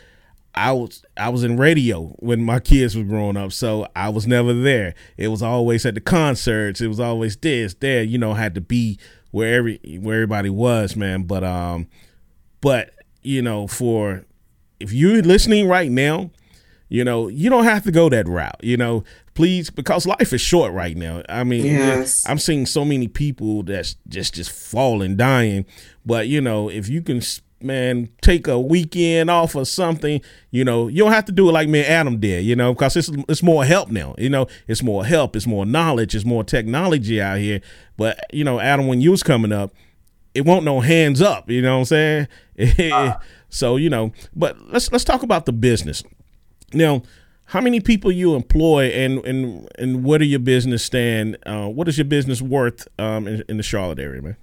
I 0.60 0.74
was 0.74 1.05
I 1.16 1.30
was 1.30 1.45
in 1.45 1.55
radio 1.55 2.07
when 2.20 2.43
my 2.43 2.60
kids 2.60 2.97
were 2.97 3.05
growing 3.05 3.38
up, 3.38 3.53
so 3.53 3.88
I 3.95 4.10
was 4.10 4.28
never 4.28 4.53
there. 4.53 4.93
It 5.16 5.30
was 5.30 5.41
always 5.41 5.86
at 5.86 5.95
the 5.95 6.01
concerts. 6.01 6.82
It 6.82 6.88
was 6.88 6.99
always 6.99 7.38
this, 7.38 7.76
there. 7.76 8.03
You 8.03 8.18
know, 8.18 8.34
had 8.34 8.55
to 8.55 8.62
be 8.62 8.99
where 9.32 9.55
every 9.55 9.80
where 10.01 10.16
everybody 10.16 10.49
was, 10.49 10.97
man. 10.97 11.24
But 11.24 11.45
um, 11.45 11.88
but 12.60 12.91
you 13.22 13.41
know, 13.41 13.68
for 13.68 14.26
if 14.82 14.91
you're 14.91 15.22
listening 15.22 15.70
right 15.70 15.89
now, 15.89 16.30
you 16.89 17.05
know, 17.05 17.30
you 17.30 17.49
don't 17.49 17.64
have 17.64 17.84
to 17.84 17.91
go 17.91 18.10
that 18.10 18.28
route. 18.28 18.62
You 18.62 18.76
know, 18.76 19.05
please, 19.36 19.70
because 19.70 20.05
life 20.05 20.34
is 20.34 20.41
short 20.41 20.74
right 20.74 20.97
now. 20.97 21.24
I 21.30 21.45
mean, 21.45 21.68
Yes. 21.68 22.28
I'm 22.28 22.38
seeing 22.38 22.66
so 22.66 22.84
many 22.84 23.07
people 23.07 23.64
that's 23.64 23.95
just 24.10 24.34
just 24.34 24.51
falling, 24.51 25.16
dying. 25.16 25.66
But 26.05 26.28
you 26.28 26.41
know, 26.41 26.70
if 26.70 26.89
you 26.89 27.01
can, 27.01 27.22
man, 27.62 28.10
take 28.22 28.47
a 28.47 28.60
weekend 28.60 29.30
off 29.30 29.55
or 29.55 29.66
something, 29.66 30.22
you 30.51 30.64
know, 30.64 30.88
you 30.88 31.03
don't 31.03 31.12
have 31.12 31.26
to 31.26 31.32
do 31.32 31.49
it 31.49 31.51
like 31.51 31.70
me 31.70 31.80
and 31.80 31.88
Adam 31.88 32.20
did. 32.20 32.43
You 32.45 32.55
know, 32.55 32.74
because 32.74 32.95
it's 32.95 33.10
it's 33.28 33.43
more 33.43 33.66
help 33.66 33.89
now. 33.89 34.16
You 34.18 34.30
know, 34.30 34.47
it's 34.68 34.84
more 34.84 35.05
help, 35.05 35.36
it's 35.36 35.47
more 35.47 35.66
knowledge, 35.66 36.16
it's 36.16 36.26
more 36.26 36.43
technology 36.43 37.22
out 37.22 37.39
here. 37.39 37.62
But 37.97 38.20
you 38.32 38.43
know, 38.43 38.60
Adam, 38.60 38.88
when 38.88 39.01
you 39.01 39.12
was 39.12 39.24
coming 39.24 39.51
up, 39.51 39.74
it 40.34 40.45
won't 40.45 40.66
no 40.66 40.80
hands 40.80 41.22
up. 41.22 41.49
You 41.49 41.62
know 41.62 41.80
what 41.80 41.91
I'm 41.91 42.28
saying? 42.57 43.16
so 43.49 43.76
you 43.76 43.89
know, 43.89 44.14
but 44.36 44.60
let's 44.72 44.91
let's 44.91 45.03
talk 45.03 45.24
about 45.24 45.45
the 45.45 45.53
business. 45.53 46.03
Now, 46.74 47.03
how 47.45 47.62
many 47.62 47.80
people 47.80 48.12
you 48.12 48.36
employ, 48.36 48.86
and 48.88 49.26
and 49.26 49.68
and 49.78 50.03
what 50.03 50.22
are 50.22 50.26
your 50.26 50.39
business 50.39 50.84
stand? 50.84 51.38
Uh, 51.45 51.68
what 51.68 51.88
is 51.88 51.97
your 51.97 52.05
business 52.05 52.41
worth 52.41 52.88
um, 52.99 53.28
in, 53.28 53.43
in 53.49 53.57
the 53.57 53.64
Charlotte 53.64 53.99
area, 53.99 54.22
man? 54.22 54.38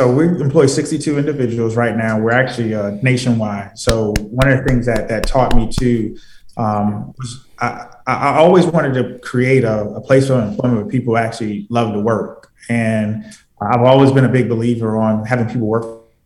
So 0.00 0.10
we 0.10 0.28
employ 0.28 0.64
62 0.64 1.18
individuals 1.18 1.76
right 1.76 1.94
now. 1.94 2.18
We're 2.18 2.30
actually 2.30 2.74
uh, 2.74 2.92
nationwide. 3.02 3.78
So 3.78 4.14
one 4.18 4.48
of 4.48 4.56
the 4.56 4.64
things 4.64 4.86
that 4.86 5.08
that 5.08 5.26
taught 5.26 5.54
me 5.54 5.68
too 5.70 6.16
um, 6.56 7.12
was 7.18 7.44
I, 7.58 7.86
I 8.06 8.38
always 8.38 8.64
wanted 8.64 8.94
to 8.94 9.18
create 9.18 9.62
a, 9.62 9.82
a 9.90 10.00
place 10.00 10.30
of 10.30 10.42
employment 10.42 10.80
where 10.80 10.90
people 10.90 11.18
actually 11.18 11.66
love 11.68 11.92
to 11.92 12.00
work, 12.00 12.50
and 12.70 13.26
I've 13.60 13.82
always 13.82 14.10
been 14.10 14.24
a 14.24 14.30
big 14.30 14.48
believer 14.48 14.96
on 14.96 15.26
having 15.26 15.48
people 15.48 15.66
work 15.66 15.84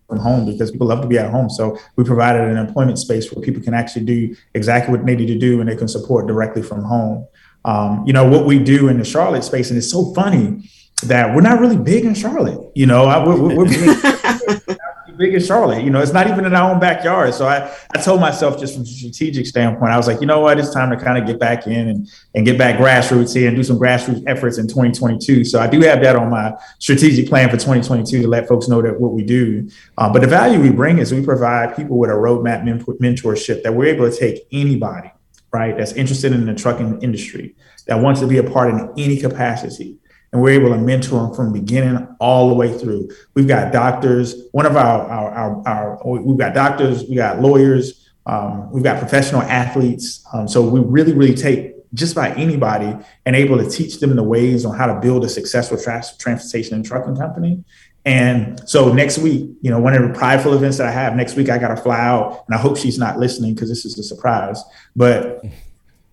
from 0.09 0.20
home 0.20 0.47
because 0.47 0.70
people 0.70 0.87
love 0.87 1.01
to 1.03 1.09
be 1.09 1.18
at 1.18 1.33
home. 1.33 1.51
So 1.51 1.77
we 1.97 2.05
provided 2.05 2.43
an 2.43 2.57
employment 2.57 3.01
space 3.01 3.33
where 3.33 3.45
people 3.45 3.61
can 3.61 3.75
actually 3.75 4.05
do 4.05 4.37
exactly 4.55 4.95
what 4.95 5.05
they 5.05 5.16
need 5.16 5.27
to 5.27 5.37
do 5.37 5.59
and 5.59 5.68
they 5.68 5.75
can 5.75 5.89
support 5.89 6.29
directly 6.29 6.62
from 6.62 6.85
home. 6.85 7.27
Um, 7.64 8.05
you 8.07 8.12
know, 8.12 8.25
what 8.25 8.47
we 8.47 8.61
do 8.61 8.87
in 8.87 9.01
the 9.01 9.05
Charlotte 9.05 9.43
space, 9.43 9.70
and 9.70 9.77
it's 9.77 9.91
so 9.91 10.14
funny 10.14 10.70
that 11.03 11.34
we're 11.34 11.42
not 11.42 11.61
really 11.61 11.76
big 11.76 12.05
in 12.05 12.14
Charlotte. 12.14 12.70
You 12.74 12.86
know, 12.86 13.05
I, 13.05 13.24
we're, 13.24 13.40
we're, 13.40 13.57
we're 13.57 13.68
big, 13.68 14.78
big 15.16 15.34
in 15.34 15.42
Charlotte. 15.42 15.84
You 15.84 15.90
know, 15.90 16.01
it's 16.01 16.12
not 16.12 16.26
even 16.28 16.45
in 16.45 16.55
our 16.55 16.72
own 16.72 16.80
backyard. 16.80 17.34
So 17.34 17.47
I, 17.47 17.72
I 17.95 18.01
told 18.01 18.20
myself 18.20 18.59
just 18.59 18.74
from 18.74 18.82
a 18.82 18.86
strategic 18.86 19.47
standpoint, 19.47 19.92
I 19.92 19.97
was 19.97 20.07
like, 20.07 20.20
you 20.20 20.26
know 20.26 20.40
what, 20.40 20.59
it's 20.59 20.72
time 20.72 20.90
to 20.90 21.03
kind 21.03 21.18
of 21.18 21.26
get 21.26 21.38
back 21.38 21.66
in 21.66 21.88
and, 21.88 22.09
and 22.34 22.45
get 22.45 22.59
back 22.59 22.78
grassroots 22.78 23.34
here 23.34 23.49
and 23.49 23.57
do 23.57 23.62
some 23.62 23.78
grassroots 23.78 24.22
efforts 24.26 24.59
in 24.59 24.66
2022. 24.66 25.45
So 25.45 25.61
I 25.61 25.66
do 25.66 25.80
have 25.80 26.01
that 26.03 26.16
on 26.16 26.30
my 26.30 26.55
strategic 26.78 27.28
plan 27.28 27.49
for 27.49 27.57
2022 27.57 28.22
to 28.22 28.28
let 28.28 28.49
folks 28.49 28.68
know 28.68 28.82
that 28.82 29.01
what 29.01 29.12
we 29.12 29.24
do. 29.24 29.68
Um, 29.99 30.12
but 30.12 30.22
the 30.22 30.28
value 30.28 30.61
we 30.61 30.70
bring 30.70 30.99
is 30.99 31.12
we 31.12 31.24
provide 31.24 31.76
people 31.76 31.99
with 31.99 32.11
a 32.11 32.14
roadmap 32.14 32.64
mentor- 32.64 32.95
mentorship 32.95 33.62
that 33.62 33.74
we're 33.74 33.95
able 33.95 34.11
to 34.11 34.16
take 34.16 34.47
anybody, 34.53 35.12
right, 35.53 35.76
that's 35.76 35.92
interested 35.92 36.32
in 36.32 36.47
the 36.47 36.55
trucking 36.55 37.03
industry, 37.03 37.55
that 37.86 37.97
wants 37.97 38.20
to 38.20 38.26
be 38.26 38.38
a 38.38 38.42
part 38.42 38.70
in 38.70 38.92
any 38.97 39.18
capacity 39.20 39.99
and 40.35 40.43
we're 40.43 40.51
able 40.51 40.70
to 40.70 40.78
mentor 40.78 41.20
them 41.20 41.32
from 41.32 41.53
beginning 41.53 42.09
all 42.18 42.49
the 42.49 42.55
way 42.55 42.76
through. 42.76 43.09
We've 43.35 43.47
got 43.47 43.72
doctors. 43.72 44.35
One 44.51 44.66
of 44.66 44.76
our 44.76 45.09
our, 45.09 45.30
our, 45.30 45.68
our 45.68 46.20
we've 46.20 46.37
got 46.37 46.55
doctors. 46.55 47.05
We 47.09 47.14
got 47.14 47.41
lawyers. 47.41 48.11
Um, 48.26 48.70
we've 48.72 48.82
got 48.82 48.99
professional 48.99 49.43
athletes. 49.43 50.26
Um, 50.32 50.49
so 50.49 50.68
we 50.68 50.80
really 50.80 51.12
really 51.12 51.37
take 51.37 51.72
just 51.95 52.12
about 52.14 52.37
anybody 52.37 52.97
and 53.24 53.37
able 53.37 53.59
to 53.59 53.70
teach 53.70 54.01
them 54.01 54.16
the 54.16 54.24
ways 54.24 54.64
on 54.64 54.76
how 54.76 54.87
to 54.87 55.01
build 55.01 55.24
a 55.24 55.28
successful 55.28 55.78
tra- 55.78 56.03
transportation 56.18 56.74
and 56.74 56.85
trucking 56.85 57.14
company. 57.14 57.62
And 58.05 58.61
so 58.68 58.93
next 58.93 59.18
week, 59.18 59.49
you 59.62 59.70
know, 59.70 59.78
one 59.78 59.95
of 59.95 60.03
the 60.03 60.18
prideful 60.18 60.53
events 60.53 60.78
that 60.78 60.89
I 60.89 60.91
have 60.91 61.14
next 61.14 61.37
week, 61.37 61.49
I 61.49 61.59
got 61.59 61.68
to 61.68 61.76
fly 61.76 62.01
out, 62.01 62.45
and 62.47 62.57
I 62.57 62.59
hope 62.59 62.76
she's 62.76 62.99
not 62.99 63.18
listening 63.20 63.55
because 63.55 63.68
this 63.68 63.85
is 63.85 63.97
a 64.01 64.03
surprise. 64.03 64.61
But 64.97 65.45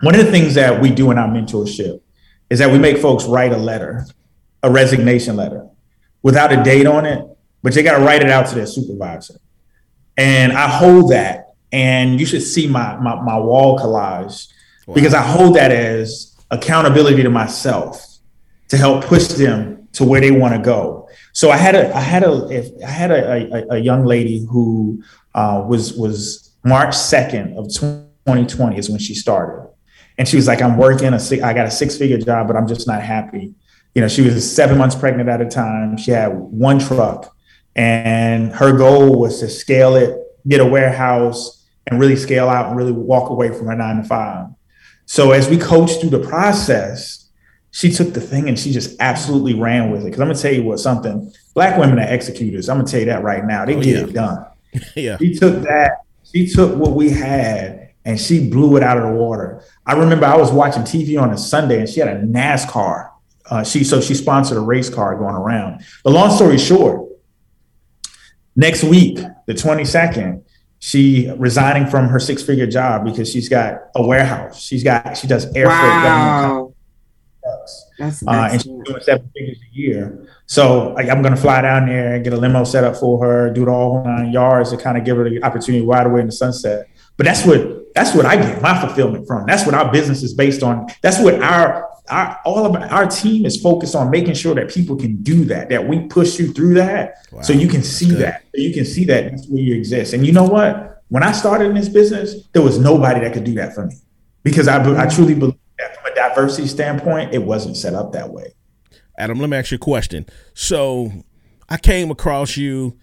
one 0.02 0.14
of 0.14 0.24
the 0.24 0.32
things 0.32 0.54
that 0.54 0.80
we 0.80 0.92
do 0.92 1.10
in 1.10 1.18
our 1.18 1.28
mentorship 1.28 2.02
is 2.52 2.60
that 2.60 2.70
we 2.70 2.78
make 2.78 2.98
folks 2.98 3.24
write 3.24 3.54
a 3.54 3.58
letter, 3.58 4.06
a 4.62 4.70
resignation 4.70 5.38
letter, 5.38 5.70
without 6.22 6.52
a 6.52 6.62
date 6.62 6.86
on 6.86 7.06
it, 7.06 7.26
but 7.64 7.74
they 7.74 7.82
got 7.82 7.98
to 7.98 8.04
write 8.04 8.22
it 8.22 8.30
out 8.30 8.46
to 8.46 8.56
their 8.56 8.66
supervisor. 8.68 9.36
And 10.18 10.52
I 10.52 10.68
hold 10.68 11.12
that, 11.12 11.54
and 11.72 12.20
you 12.20 12.26
should 12.26 12.44
see 12.44 12.68
my 12.68 12.98
my, 12.98 13.16
my 13.22 13.38
wall 13.40 13.80
collage 13.80 14.50
because 14.94 15.14
I 15.14 15.22
hold 15.22 15.56
that 15.56 15.72
as 15.72 16.36
accountability 16.52 17.24
to 17.24 17.30
myself 17.30 18.06
to 18.68 18.76
help 18.76 19.06
push 19.06 19.30
them 19.30 19.88
to 19.94 20.04
where 20.04 20.20
they 20.20 20.32
want 20.32 20.54
to 20.54 20.60
go. 20.60 21.08
So 21.32 21.52
I 21.52 21.58
had 21.58 21.74
a 21.76 21.96
I 21.96 22.02
had 22.02 22.24
a 22.24 22.50
if 22.50 22.70
I 22.86 22.90
had 22.90 23.12
a, 23.12 23.72
a, 23.72 23.76
a 23.76 23.78
young 23.78 24.04
lady 24.06 24.46
who 24.46 25.02
uh, 25.34 25.64
was 25.66 25.94
was 25.94 26.52
March 26.66 26.98
second 26.98 27.58
of 27.58 27.70
2020 27.70 28.78
is 28.78 28.90
when 28.90 29.00
she 29.00 29.16
started 29.16 29.71
and 30.22 30.28
she 30.28 30.36
was 30.36 30.46
like, 30.46 30.62
I'm 30.62 30.78
working 30.78 31.16
a 31.16 31.20
six, 31.20 31.42
I 31.42 31.52
got 31.52 31.66
a 31.66 31.72
six 31.72 31.98
figure 31.98 32.20
job, 32.20 32.46
but 32.46 32.56
I'm 32.56 32.68
just 32.68 32.86
not 32.86 33.02
happy. 33.02 33.56
You 33.96 34.02
know, 34.04 34.08
she 34.08 34.22
was 34.22 34.56
seven 34.56 34.78
months 34.78 34.94
pregnant 34.94 35.28
at 35.30 35.42
a 35.42 35.50
time. 35.50 35.98
She 35.98 36.12
had 36.12 36.28
one 36.28 36.78
truck, 36.78 37.36
and 37.76 38.52
her 38.54 38.78
goal 38.78 39.20
was 39.20 39.40
to 39.40 39.50
scale 39.50 39.96
it, 39.96 40.16
get 40.48 40.62
a 40.62 40.66
warehouse, 40.66 41.66
and 41.88 42.00
really 42.00 42.16
scale 42.16 42.50
out 42.50 42.68
and 42.68 42.78
really 42.78 42.92
walk 42.92 43.32
away 43.32 43.50
from 43.50 43.66
her 43.66 43.76
nine 43.76 43.98
to 43.98 44.04
five. 44.04 44.46
So 45.08 45.32
as 45.32 45.50
we 45.50 45.58
coached 45.58 46.02
through 46.02 46.12
the 46.12 46.20
process, 46.20 47.28
she 47.72 47.90
took 47.92 48.14
the 48.14 48.22
thing 48.22 48.48
and 48.48 48.60
she 48.60 48.72
just 48.72 48.96
absolutely 49.00 49.56
ran 49.56 49.90
with 49.90 50.02
it. 50.02 50.06
Because 50.06 50.20
I'm 50.20 50.28
gonna 50.28 50.38
tell 50.38 50.54
you 50.54 50.62
what 50.62 50.80
something 50.80 51.34
black 51.56 51.80
women 51.80 51.98
are 51.98 52.08
executors. 52.14 52.70
I'm 52.70 52.78
gonna 52.78 52.88
tell 52.88 53.00
you 53.00 53.08
that 53.08 53.24
right 53.24 53.44
now. 53.44 53.66
They 53.66 53.76
Oh, 53.76 53.82
get 53.82 53.96
yeah. 53.96 54.04
it 54.04 54.14
done. 54.14 54.46
yeah. 54.96 55.18
She 55.18 55.34
took 55.34 55.64
that, 55.64 56.02
she 56.32 56.46
took 56.46 56.78
what 56.78 56.92
we 56.92 57.10
had 57.10 57.81
and 58.06 58.20
she 58.20 58.50
blew 58.50 58.78
it 58.78 58.84
out 58.84 58.98
of 58.98 59.04
the 59.04 59.12
water. 59.12 59.64
I 59.86 59.94
remember 59.94 60.26
I 60.26 60.38
was 60.38 60.52
watching 60.52 60.84
TV 60.84 61.22
on 61.22 61.32
a 61.32 61.38
Sunday 61.38 61.80
and 61.80 61.90
she 61.90 62.00
had 62.00 62.10
a 62.10 62.22
NASCAR. 62.22 63.10
Uh, 63.50 63.64
she 63.64 63.84
so 63.84 64.00
she 64.00 64.14
sponsored 64.14 64.58
a 64.58 64.62
race 64.62 64.90
car 64.90 65.18
going 65.18 65.36
around. 65.36 65.84
But 66.04 66.12
long 66.12 66.32
story 66.36 66.58
short, 66.58 67.10
next 68.56 68.84
week, 68.84 69.20
the 69.46 69.54
22nd, 69.54 70.44
she 70.80 71.32
resigning 71.38 71.88
from 71.88 72.08
her 72.08 72.20
six-figure 72.20 72.68
job 72.68 73.06
because 73.06 73.32
she's 73.32 73.50
got 73.50 73.90
a 73.96 74.06
warehouse. 74.06 74.62
She's 74.62 74.84
got 74.84 75.18
she 75.18 75.28
does 75.28 75.46
air 75.56 75.68
freight 75.68 76.04
government 76.04 76.72
Wow. 77.44 77.82
That's 78.00 78.26
uh, 78.26 78.50
and 78.52 78.62
she's 78.62 78.72
doing 78.72 79.02
seven 79.02 79.30
figures 79.36 79.58
a 79.58 79.76
year. 79.76 80.28
So 80.46 80.90
like, 80.94 81.10
I'm 81.10 81.22
going 81.22 81.36
to 81.36 81.42
fly 81.42 81.62
down 81.62 81.88
there 81.88 82.16
and 82.16 82.24
get 82.24 82.34
a 82.34 82.38
limo 82.38 82.64
set 82.64 82.84
up 82.84 82.96
for 82.96 83.24
her, 83.24 83.52
do 83.52 83.64
it 83.64 83.70
all 83.70 84.04
nine 84.04 84.32
yards 84.32 84.72
to 84.72 84.78
kind 84.78 84.98
of 84.98 85.06
give 85.06 85.18
her 85.18 85.30
the 85.30 85.44
opportunity 85.44 85.86
ride 85.86 86.08
away 86.08 86.22
in 86.22 86.28
the 86.28 86.32
sunset. 86.32 86.88
But 87.18 87.26
that's 87.26 87.46
what 87.46 87.81
that's 87.94 88.16
what 88.16 88.26
I 88.26 88.36
get 88.36 88.62
my 88.62 88.80
fulfillment 88.80 89.28
from. 89.28 89.46
That's 89.46 89.66
what 89.66 89.76
our 89.76 89.92
business 89.92 90.24
is 90.24 90.34
based 90.34 90.64
on. 90.64 90.88
That's 91.02 91.20
what 91.20 91.42
our 91.42 91.90
our 92.10 92.40
all 92.46 92.66
of 92.66 92.76
our 92.76 93.08
team 93.08 93.46
is 93.46 93.62
focused 93.62 93.96
on 93.96 94.10
making 94.10 94.34
sure 94.34 94.56
that 94.56 94.70
people 94.70 94.96
can 94.96 95.22
do 95.24 95.46
that. 95.46 95.70
That 95.70 95.88
we 95.88 96.08
push 96.08 96.40
you 96.40 96.52
through 96.54 96.76
that, 96.76 97.16
so 97.44 97.54
you 97.54 97.68
can 97.68 97.84
see 97.84 98.12
that. 98.12 98.44
So 98.56 98.62
you 98.62 98.74
can 98.74 98.86
see 98.86 99.06
that 99.06 99.32
that's 99.32 99.48
where 99.48 99.62
you 99.62 99.76
exist. 99.76 100.14
And 100.14 100.26
you 100.26 100.32
know 100.32 100.46
what? 100.46 101.04
When 101.10 101.24
I 101.24 101.32
started 101.32 101.66
in 101.66 101.76
this 101.76 101.90
business, 101.90 102.48
there 102.54 102.62
was 102.62 102.80
nobody 102.80 103.20
that 103.22 103.34
could 103.34 103.44
do 103.44 103.54
that 103.56 103.74
for 103.76 103.86
me 103.86 103.96
because 104.44 104.68
I 104.68 104.78
I 105.02 105.08
truly 105.08 105.36
believe 105.36 105.56
that 105.78 105.96
from 105.98 106.12
a 106.12 106.16
diversity 106.16 106.68
standpoint, 106.68 107.34
it 107.34 107.40
wasn't 107.40 107.78
set 107.78 107.94
up 107.94 108.14
that 108.14 108.30
way. 108.30 108.54
Adam, 109.18 109.40
let 109.40 109.50
me 109.50 109.58
ask 109.58 109.72
you 109.72 109.76
a 109.76 109.80
question. 109.80 110.26
So 110.54 111.12
I 111.70 111.78
came 111.78 112.12
across 112.12 112.58
you, 112.58 112.98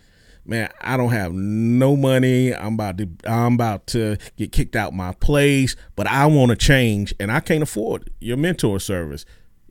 man. 0.48 0.70
I 0.80 0.96
don't 0.96 1.10
have 1.10 1.32
no 1.32 1.96
money. 1.96 2.54
I'm 2.54 2.74
about 2.74 2.98
to 2.98 3.08
I'm 3.24 3.54
about 3.54 3.86
to 3.88 4.16
get 4.36 4.52
kicked 4.52 4.74
out 4.74 4.92
my 4.92 5.12
place, 5.12 5.76
but 5.94 6.06
I 6.06 6.26
want 6.26 6.50
to 6.50 6.56
change, 6.56 7.14
and 7.20 7.30
I 7.30 7.40
can't 7.40 7.62
afford 7.62 8.10
your 8.20 8.36
mentor 8.36 8.80
service. 8.80 9.24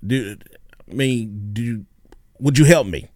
Do 0.05 0.37
I 0.89 0.93
mean 0.93 1.49
do 1.53 1.85
would 2.39 2.57
you 2.57 2.65
help 2.65 2.87
me? 2.87 3.09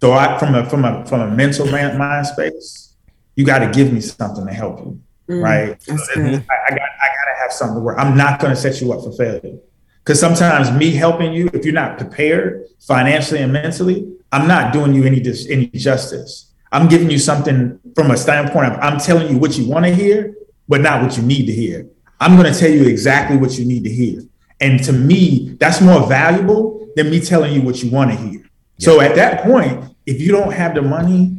So 0.00 0.12
I, 0.12 0.38
from 0.38 0.54
a 0.54 0.68
from 0.68 0.84
a 0.84 1.04
from 1.06 1.20
a 1.20 1.30
mental 1.30 1.66
mind 1.66 2.26
space, 2.26 2.94
you 3.34 3.44
got 3.44 3.58
to 3.58 3.70
give 3.70 3.92
me 3.92 4.00
something 4.00 4.46
to 4.46 4.52
help 4.52 4.78
you, 4.80 5.00
Mm, 5.28 5.42
right? 5.42 5.82
So. 5.82 5.94
I, 5.94 5.96
I 5.96 6.70
got 6.70 6.80
I 6.80 7.08
got 7.08 7.24
to 7.32 7.40
have 7.40 7.52
something 7.52 7.82
where 7.82 7.98
I'm 7.98 8.16
not 8.16 8.40
going 8.40 8.54
to 8.54 8.60
set 8.60 8.80
you 8.80 8.92
up 8.92 9.02
for 9.02 9.12
failure. 9.12 9.58
Because 10.04 10.20
sometimes 10.20 10.70
me 10.70 10.90
helping 10.90 11.32
you, 11.32 11.48
if 11.54 11.64
you're 11.64 11.72
not 11.72 11.96
prepared 11.96 12.66
financially 12.78 13.40
and 13.40 13.52
mentally, 13.52 14.06
I'm 14.30 14.46
not 14.46 14.72
doing 14.72 14.92
you 14.92 15.04
any 15.04 15.18
dis, 15.18 15.48
any 15.48 15.68
justice. 15.68 16.52
I'm 16.70 16.88
giving 16.88 17.10
you 17.10 17.18
something 17.18 17.80
from 17.94 18.10
a 18.10 18.16
standpoint 18.16 18.72
of 18.72 18.78
I'm 18.80 18.98
telling 18.98 19.30
you 19.30 19.38
what 19.38 19.56
you 19.56 19.66
want 19.66 19.86
to 19.86 19.94
hear, 19.94 20.34
but 20.68 20.82
not 20.82 21.02
what 21.02 21.16
you 21.16 21.22
need 21.22 21.46
to 21.46 21.52
hear. 21.52 21.88
I'm 22.20 22.36
going 22.36 22.52
to 22.52 22.58
tell 22.58 22.68
you 22.68 22.84
exactly 22.84 23.38
what 23.38 23.58
you 23.58 23.64
need 23.64 23.84
to 23.84 23.90
hear. 23.90 24.22
And 24.60 24.82
to 24.84 24.92
me, 24.92 25.56
that's 25.58 25.80
more 25.80 26.06
valuable 26.06 26.86
than 26.96 27.10
me 27.10 27.20
telling 27.20 27.54
you 27.54 27.62
what 27.62 27.82
you 27.82 27.90
want 27.90 28.10
to 28.10 28.16
hear. 28.16 28.44
So 28.78 29.00
at 29.00 29.14
that 29.16 29.44
point, 29.44 29.84
if 30.04 30.20
you 30.20 30.32
don't 30.32 30.52
have 30.52 30.74
the 30.74 30.82
money, 30.82 31.38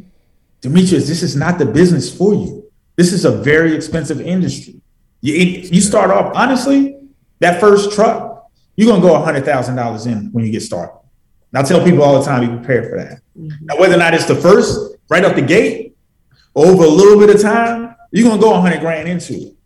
Demetrius, 0.60 1.06
this 1.06 1.22
is 1.22 1.36
not 1.36 1.58
the 1.58 1.66
business 1.66 2.14
for 2.14 2.34
you. 2.34 2.68
This 2.96 3.12
is 3.12 3.24
a 3.24 3.30
very 3.30 3.76
expensive 3.76 4.20
industry. 4.20 4.80
You, 5.20 5.34
you 5.34 5.80
start 5.80 6.10
off, 6.10 6.32
honestly, 6.34 6.98
that 7.40 7.60
first 7.60 7.92
truck, 7.92 8.35
you're 8.76 8.88
going 8.88 9.00
to 9.00 9.06
go 9.06 9.14
$100,000 9.14 10.06
in 10.06 10.32
when 10.32 10.44
you 10.44 10.52
get 10.52 10.62
started. 10.62 10.96
And 11.52 11.64
I 11.64 11.68
tell 11.68 11.84
people 11.84 12.02
all 12.02 12.18
the 12.18 12.24
time, 12.24 12.48
be 12.48 12.56
prepared 12.56 12.90
for 12.90 12.98
that. 12.98 13.20
Mm-hmm. 13.38 13.66
Now, 13.66 13.78
whether 13.78 13.94
or 13.94 13.98
not 13.98 14.14
it's 14.14 14.26
the 14.26 14.34
first, 14.34 14.96
right 15.08 15.24
off 15.24 15.34
the 15.34 15.42
gate, 15.42 15.96
over 16.54 16.84
a 16.84 16.88
little 16.88 17.18
bit 17.18 17.34
of 17.34 17.40
time, 17.40 17.94
you're 18.12 18.26
going 18.26 18.38
to 18.38 18.42
go 18.42 18.52
100 18.52 18.80
grand 18.80 19.08
into 19.08 19.34
it. 19.34 19.56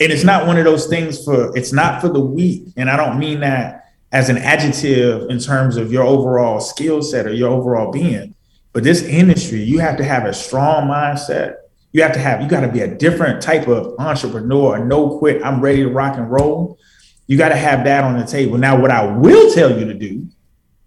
And 0.00 0.12
it's 0.12 0.24
not 0.24 0.46
one 0.46 0.56
of 0.58 0.64
those 0.64 0.86
things 0.86 1.24
for, 1.24 1.56
it's 1.56 1.72
not 1.72 2.00
for 2.00 2.08
the 2.08 2.20
weak. 2.20 2.68
And 2.76 2.88
I 2.88 2.96
don't 2.96 3.18
mean 3.18 3.40
that 3.40 3.86
as 4.12 4.28
an 4.28 4.38
adjective 4.38 5.28
in 5.28 5.38
terms 5.38 5.76
of 5.76 5.92
your 5.92 6.04
overall 6.04 6.60
skill 6.60 7.02
set 7.02 7.26
or 7.26 7.32
your 7.32 7.50
overall 7.50 7.90
being. 7.90 8.34
But 8.72 8.84
this 8.84 9.02
industry, 9.02 9.62
you 9.62 9.80
have 9.80 9.96
to 9.96 10.04
have 10.04 10.24
a 10.24 10.32
strong 10.32 10.88
mindset. 10.88 11.56
You 11.92 12.02
have 12.02 12.12
to 12.12 12.18
have, 12.18 12.40
you 12.40 12.48
got 12.48 12.60
to 12.60 12.68
be 12.68 12.80
a 12.80 12.94
different 12.94 13.42
type 13.42 13.66
of 13.66 13.94
entrepreneur, 13.98 14.76
a 14.76 14.84
no 14.84 15.18
quit, 15.18 15.42
I'm 15.42 15.60
ready 15.60 15.82
to 15.82 15.88
rock 15.88 16.16
and 16.16 16.30
roll. 16.30 16.78
You 17.28 17.38
got 17.38 17.50
to 17.50 17.56
have 17.56 17.84
that 17.84 18.02
on 18.02 18.18
the 18.18 18.26
table. 18.26 18.58
Now, 18.58 18.80
what 18.80 18.90
I 18.90 19.06
will 19.06 19.52
tell 19.52 19.78
you 19.78 19.84
to 19.84 19.94
do, 19.94 20.26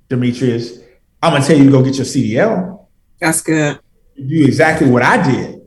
Demetrius, 0.09 0.79
I'm 1.23 1.33
gonna 1.33 1.45
tell 1.45 1.57
you 1.57 1.65
to 1.65 1.71
go 1.71 1.83
get 1.83 1.95
your 1.95 2.05
CDL. 2.05 2.87
That's 3.19 3.41
good. 3.41 3.79
do 4.15 4.43
exactly 4.43 4.89
what 4.89 5.03
I 5.03 5.31
did. 5.31 5.61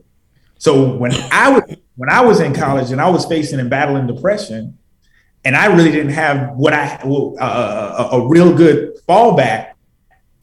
So 0.57 0.95
when 0.97 1.13
I 1.31 1.49
was 1.49 1.63
when 1.95 2.09
I 2.09 2.21
was 2.21 2.41
in 2.41 2.53
college 2.53 2.91
and 2.91 2.99
I 2.99 3.09
was 3.09 3.25
facing 3.25 3.59
and 3.59 3.69
battling 3.69 4.05
depression, 4.05 4.77
and 5.45 5.55
I 5.55 5.67
really 5.67 5.91
didn't 5.91 6.11
have 6.11 6.51
what 6.55 6.73
I 6.73 6.97
uh, 6.97 8.09
a, 8.11 8.17
a 8.17 8.27
real 8.27 8.53
good 8.53 8.97
fallback, 9.07 9.73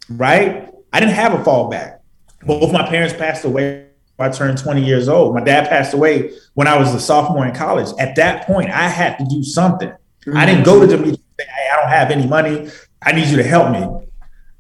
right? 0.08 0.70
I 0.92 1.00
didn't 1.00 1.14
have 1.14 1.34
a 1.34 1.44
fallback. 1.44 1.98
Both 2.44 2.72
my 2.72 2.88
parents 2.88 3.14
passed 3.14 3.44
away. 3.44 3.88
I 4.18 4.28
turned 4.28 4.56
20 4.56 4.84
years 4.84 5.08
old. 5.08 5.34
My 5.34 5.42
dad 5.42 5.68
passed 5.68 5.94
away 5.94 6.30
when 6.54 6.68
I 6.68 6.78
was 6.78 6.94
a 6.94 7.00
sophomore 7.00 7.44
in 7.44 7.54
college. 7.54 7.88
At 7.98 8.14
that 8.16 8.46
point, 8.46 8.70
I 8.70 8.88
had 8.88 9.18
to 9.18 9.24
do 9.24 9.42
something. 9.42 9.92
Mm-hmm. 10.26 10.36
I 10.36 10.46
didn't 10.46 10.64
go 10.64 10.86
to 10.86 10.94
and 10.94 11.16
say, 11.16 11.22
hey, 11.38 11.68
I 11.72 11.80
don't 11.80 11.88
have 11.88 12.10
any 12.10 12.26
money. 12.26 12.70
I 13.02 13.12
need 13.12 13.28
you 13.28 13.36
to 13.36 13.42
help 13.42 13.72
me. 13.72 14.06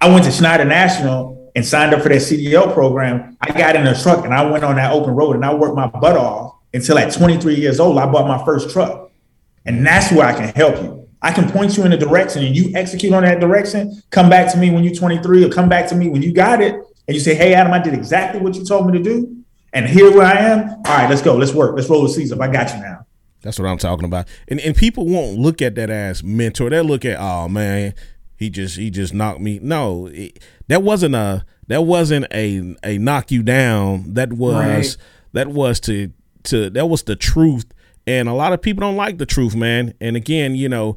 I 0.00 0.08
went 0.08 0.24
to 0.24 0.32
Schneider 0.32 0.64
National 0.64 1.50
and 1.54 1.64
signed 1.64 1.94
up 1.94 2.02
for 2.02 2.08
that 2.08 2.16
CDL 2.16 2.72
program. 2.72 3.36
I 3.40 3.52
got 3.52 3.76
in 3.76 3.86
a 3.86 4.00
truck 4.00 4.24
and 4.24 4.34
I 4.34 4.44
went 4.48 4.64
on 4.64 4.76
that 4.76 4.92
open 4.92 5.14
road 5.14 5.36
and 5.36 5.44
I 5.44 5.54
worked 5.54 5.76
my 5.76 5.86
butt 5.86 6.16
off 6.16 6.56
until 6.74 6.98
at 6.98 7.12
23 7.12 7.54
years 7.54 7.78
old, 7.78 7.98
I 7.98 8.06
bought 8.06 8.26
my 8.26 8.44
first 8.44 8.70
truck. 8.70 9.10
And 9.64 9.86
that's 9.86 10.10
where 10.10 10.26
I 10.26 10.32
can 10.32 10.48
help 10.54 10.82
you. 10.82 11.08
I 11.20 11.32
can 11.32 11.48
point 11.50 11.76
you 11.76 11.84
in 11.84 11.92
a 11.92 11.96
direction 11.96 12.44
and 12.44 12.56
you 12.56 12.74
execute 12.74 13.12
on 13.12 13.22
that 13.22 13.38
direction. 13.38 14.02
Come 14.10 14.28
back 14.28 14.50
to 14.52 14.58
me 14.58 14.70
when 14.70 14.82
you're 14.82 14.94
23 14.94 15.44
or 15.44 15.48
come 15.50 15.68
back 15.68 15.88
to 15.90 15.94
me 15.94 16.08
when 16.08 16.22
you 16.22 16.32
got 16.32 16.60
it. 16.60 16.74
And 16.74 17.14
you 17.14 17.20
say, 17.20 17.34
Hey, 17.34 17.54
Adam, 17.54 17.72
I 17.72 17.78
did 17.78 17.94
exactly 17.94 18.40
what 18.40 18.54
you 18.56 18.64
told 18.64 18.86
me 18.86 18.98
to 18.98 19.04
do. 19.04 19.44
And 19.72 19.86
here 19.86 20.10
where 20.10 20.26
I 20.26 20.32
am. 20.32 20.68
All 20.68 20.82
right, 20.82 21.08
let's 21.08 21.22
go. 21.22 21.36
Let's 21.36 21.52
work. 21.52 21.76
Let's 21.76 21.88
roll 21.88 22.02
the 22.02 22.08
sleeves 22.08 22.32
up. 22.32 22.40
I 22.40 22.48
got 22.48 22.74
you 22.74 22.80
now. 22.80 23.06
That's 23.42 23.58
what 23.58 23.68
I'm 23.68 23.78
talking 23.78 24.04
about. 24.04 24.26
And 24.48 24.60
and 24.60 24.76
people 24.76 25.06
won't 25.06 25.38
look 25.38 25.60
at 25.60 25.74
that 25.74 25.90
as 25.90 26.22
mentor. 26.22 26.70
They'll 26.70 26.84
look 26.84 27.04
at, 27.04 27.18
oh 27.18 27.48
man, 27.48 27.94
he 28.36 28.50
just 28.50 28.76
he 28.76 28.90
just 28.90 29.12
knocked 29.12 29.40
me. 29.40 29.58
No, 29.62 30.06
it, 30.06 30.38
that 30.68 30.82
wasn't 30.82 31.14
a 31.14 31.44
that 31.68 31.82
wasn't 31.82 32.26
a 32.32 32.76
a 32.84 32.98
knock 32.98 33.30
you 33.30 33.42
down. 33.42 34.14
That 34.14 34.32
was 34.32 34.54
right. 34.54 34.96
that 35.32 35.48
was 35.48 35.80
to 35.80 36.12
to 36.44 36.70
that 36.70 36.86
was 36.86 37.02
the 37.02 37.16
truth 37.16 37.66
and 38.06 38.28
a 38.28 38.32
lot 38.32 38.52
of 38.52 38.60
people 38.60 38.80
don't 38.80 38.96
like 38.96 39.18
the 39.18 39.26
truth, 39.26 39.54
man. 39.54 39.94
And 40.00 40.16
again, 40.16 40.54
you 40.54 40.68
know, 40.68 40.96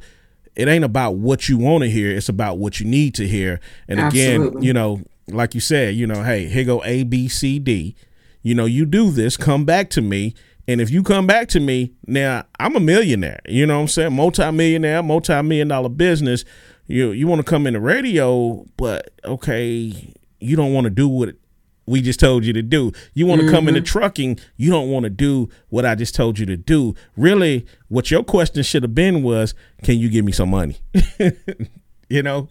it 0.55 0.67
ain't 0.67 0.83
about 0.83 1.15
what 1.15 1.47
you 1.49 1.57
want 1.57 1.83
to 1.83 1.89
hear, 1.89 2.11
it's 2.11 2.29
about 2.29 2.57
what 2.57 2.79
you 2.79 2.85
need 2.85 3.13
to 3.15 3.27
hear. 3.27 3.59
And 3.87 3.99
Absolutely. 3.99 4.47
again, 4.47 4.63
you 4.63 4.73
know, 4.73 5.01
like 5.27 5.53
you 5.53 5.61
said, 5.61 5.95
you 5.95 6.07
know, 6.07 6.23
hey, 6.23 6.45
here 6.47 6.63
go 6.63 6.83
A, 6.83 7.03
B, 7.03 7.27
C, 7.27 7.59
D. 7.59 7.95
You 8.41 8.55
know, 8.55 8.65
you 8.65 8.85
do 8.85 9.11
this, 9.11 9.37
come 9.37 9.65
back 9.65 9.89
to 9.91 10.01
me. 10.01 10.35
And 10.67 10.81
if 10.81 10.89
you 10.89 11.03
come 11.03 11.27
back 11.27 11.47
to 11.49 11.59
me, 11.59 11.93
now 12.07 12.43
I'm 12.59 12.75
a 12.75 12.79
millionaire. 12.79 13.39
You 13.47 13.65
know 13.65 13.75
what 13.75 13.81
I'm 13.83 13.87
saying? 13.87 14.13
Multi-millionaire, 14.13 15.03
multi-million 15.03 15.67
dollar 15.67 15.89
business. 15.89 16.43
You 16.87 17.11
you 17.11 17.27
want 17.27 17.39
to 17.39 17.49
come 17.49 17.67
in 17.67 17.73
the 17.73 17.79
radio, 17.79 18.65
but 18.77 19.11
okay, 19.23 20.13
you 20.39 20.55
don't 20.55 20.73
want 20.73 20.85
to 20.85 20.89
do 20.91 21.07
what 21.07 21.35
we 21.87 22.01
just 22.01 22.19
told 22.19 22.45
you 22.45 22.53
to 22.53 22.61
do. 22.61 22.91
You 23.13 23.25
want 23.25 23.41
to 23.41 23.47
mm-hmm. 23.47 23.55
come 23.55 23.67
into 23.67 23.81
trucking, 23.81 24.39
you 24.57 24.71
don't 24.71 24.89
want 24.89 25.03
to 25.03 25.09
do 25.09 25.49
what 25.69 25.85
I 25.85 25.95
just 25.95 26.15
told 26.15 26.39
you 26.39 26.45
to 26.47 26.57
do. 26.57 26.95
Really, 27.15 27.65
what 27.89 28.09
your 28.09 28.23
question 28.23 28.63
should 28.63 28.83
have 28.83 28.95
been 28.95 29.23
was, 29.23 29.53
can 29.83 29.97
you 29.97 30.09
give 30.09 30.25
me 30.25 30.31
some 30.31 30.49
money? 30.49 30.77
you 32.09 32.23
know? 32.23 32.47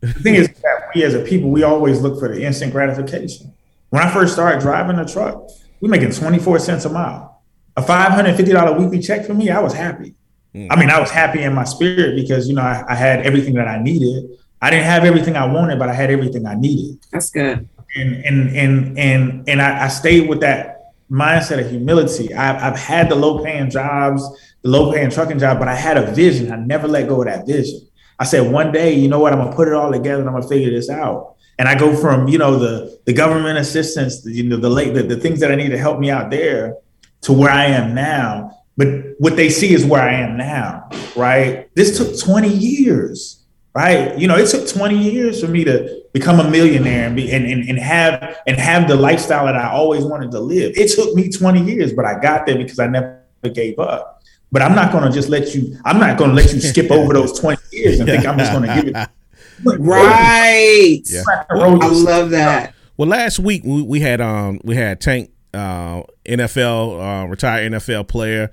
The 0.00 0.12
thing 0.12 0.34
is 0.34 0.48
that 0.48 0.90
we 0.94 1.02
as 1.04 1.14
a 1.14 1.20
people, 1.20 1.50
we 1.50 1.62
always 1.62 2.00
look 2.00 2.18
for 2.18 2.28
the 2.28 2.44
instant 2.44 2.72
gratification. 2.72 3.54
When 3.90 4.02
I 4.02 4.12
first 4.12 4.32
started 4.32 4.60
driving 4.60 4.98
a 4.98 5.06
truck, 5.06 5.48
we 5.80 5.88
making 5.88 6.10
24 6.10 6.58
cents 6.58 6.84
a 6.84 6.90
mile. 6.90 7.33
A 7.76 7.82
$550 7.82 8.78
weekly 8.78 9.00
check 9.00 9.26
for 9.26 9.34
me, 9.34 9.50
I 9.50 9.60
was 9.60 9.72
happy. 9.72 10.14
Mm. 10.54 10.68
I 10.70 10.76
mean, 10.78 10.90
I 10.90 11.00
was 11.00 11.10
happy 11.10 11.42
in 11.42 11.54
my 11.54 11.64
spirit 11.64 12.14
because, 12.14 12.48
you 12.48 12.54
know, 12.54 12.62
I, 12.62 12.84
I 12.88 12.94
had 12.94 13.26
everything 13.26 13.54
that 13.54 13.66
I 13.66 13.82
needed. 13.82 14.38
I 14.62 14.70
didn't 14.70 14.86
have 14.86 15.04
everything 15.04 15.36
I 15.36 15.46
wanted, 15.46 15.78
but 15.78 15.88
I 15.88 15.92
had 15.92 16.10
everything 16.10 16.46
I 16.46 16.54
needed. 16.54 16.98
That's 17.10 17.30
good 17.30 17.68
and 17.94 18.24
and 18.24 18.56
and 18.56 18.98
and 18.98 19.48
and 19.48 19.62
I, 19.62 19.84
I 19.84 19.88
stayed 19.88 20.28
with 20.28 20.40
that 20.40 20.94
mindset 21.10 21.64
of 21.64 21.70
humility. 21.70 22.34
I've, 22.34 22.62
I've 22.62 22.78
had 22.78 23.08
the 23.08 23.14
low 23.14 23.44
paying 23.44 23.70
jobs, 23.70 24.22
the 24.62 24.70
low 24.70 24.92
paying 24.92 25.10
trucking 25.10 25.38
job, 25.38 25.58
but 25.58 25.68
I 25.68 25.74
had 25.74 25.96
a 25.96 26.12
vision. 26.12 26.52
I 26.52 26.56
never 26.56 26.88
let 26.88 27.08
go 27.08 27.20
of 27.20 27.26
that 27.26 27.46
vision. 27.46 27.86
I 28.18 28.24
said 28.24 28.50
one 28.50 28.72
day, 28.72 28.94
you 28.94 29.08
know 29.08 29.18
what? 29.18 29.32
I'm 29.32 29.38
gonna 29.38 29.54
put 29.54 29.68
it 29.68 29.74
all 29.74 29.92
together 29.92 30.20
and 30.20 30.28
I'm 30.28 30.34
gonna 30.34 30.48
figure 30.48 30.70
this 30.70 30.90
out. 30.90 31.36
And 31.58 31.68
I 31.68 31.78
go 31.78 31.94
from 31.94 32.28
you 32.28 32.38
know 32.38 32.58
the 32.58 32.98
the 33.04 33.12
government 33.12 33.58
assistance, 33.58 34.22
the, 34.22 34.32
you 34.32 34.44
know 34.44 34.56
the 34.56 34.70
late 34.70 34.94
the, 34.94 35.02
the 35.02 35.16
things 35.16 35.40
that 35.40 35.52
I 35.52 35.54
need 35.54 35.70
to 35.70 35.78
help 35.78 36.00
me 36.00 36.10
out 36.10 36.30
there 36.30 36.76
to 37.24 37.32
where 37.32 37.50
I 37.50 37.66
am 37.66 37.94
now. 37.94 38.58
But 38.76 38.88
what 39.18 39.36
they 39.36 39.50
see 39.50 39.72
is 39.72 39.84
where 39.84 40.02
I 40.02 40.14
am 40.14 40.36
now, 40.36 40.88
right? 41.14 41.68
This 41.74 41.96
took 41.96 42.18
20 42.18 42.48
years 42.48 43.44
right? 43.74 44.16
You 44.18 44.28
know, 44.28 44.36
it 44.36 44.48
took 44.48 44.68
20 44.68 44.96
years 44.96 45.40
for 45.40 45.48
me 45.48 45.64
to 45.64 46.02
become 46.12 46.40
a 46.40 46.48
millionaire 46.48 47.06
and 47.06 47.16
be 47.16 47.30
and, 47.32 47.44
and, 47.44 47.68
and 47.68 47.78
have 47.78 48.38
and 48.46 48.56
have 48.56 48.88
the 48.88 48.94
lifestyle 48.94 49.46
that 49.46 49.56
I 49.56 49.68
always 49.70 50.04
wanted 50.04 50.30
to 50.30 50.40
live. 50.40 50.72
It 50.76 50.94
took 50.94 51.14
me 51.14 51.28
20 51.28 51.62
years, 51.62 51.92
but 51.92 52.04
I 52.04 52.18
got 52.20 52.46
there 52.46 52.56
because 52.56 52.78
I 52.78 52.86
never 52.86 53.20
gave 53.52 53.78
up. 53.78 54.22
But 54.52 54.62
I'm 54.62 54.74
not 54.74 54.92
gonna 54.92 55.10
just 55.10 55.28
let 55.28 55.54
you, 55.54 55.76
I'm 55.84 55.98
not 55.98 56.16
gonna 56.16 56.32
let 56.32 56.52
you 56.52 56.60
skip 56.60 56.90
over 56.90 57.12
those 57.12 57.38
20 57.38 57.60
years 57.72 57.98
and 57.98 58.08
think 58.08 58.24
I'm 58.24 58.38
just 58.38 58.52
gonna 58.52 58.74
give 58.74 58.94
it. 58.94 59.08
Right. 59.64 61.00
Yeah. 61.04 61.22
I 61.48 61.88
love 61.88 62.30
that. 62.30 62.74
Well, 62.96 63.08
last 63.08 63.38
week 63.38 63.62
we, 63.64 63.82
we 63.82 64.00
had 64.00 64.20
um 64.20 64.60
we 64.64 64.74
had 64.74 65.00
Tank 65.00 65.30
uh, 65.54 66.02
NFL 66.24 67.24
uh, 67.24 67.28
retired 67.28 67.72
NFL 67.72 68.08
player 68.08 68.50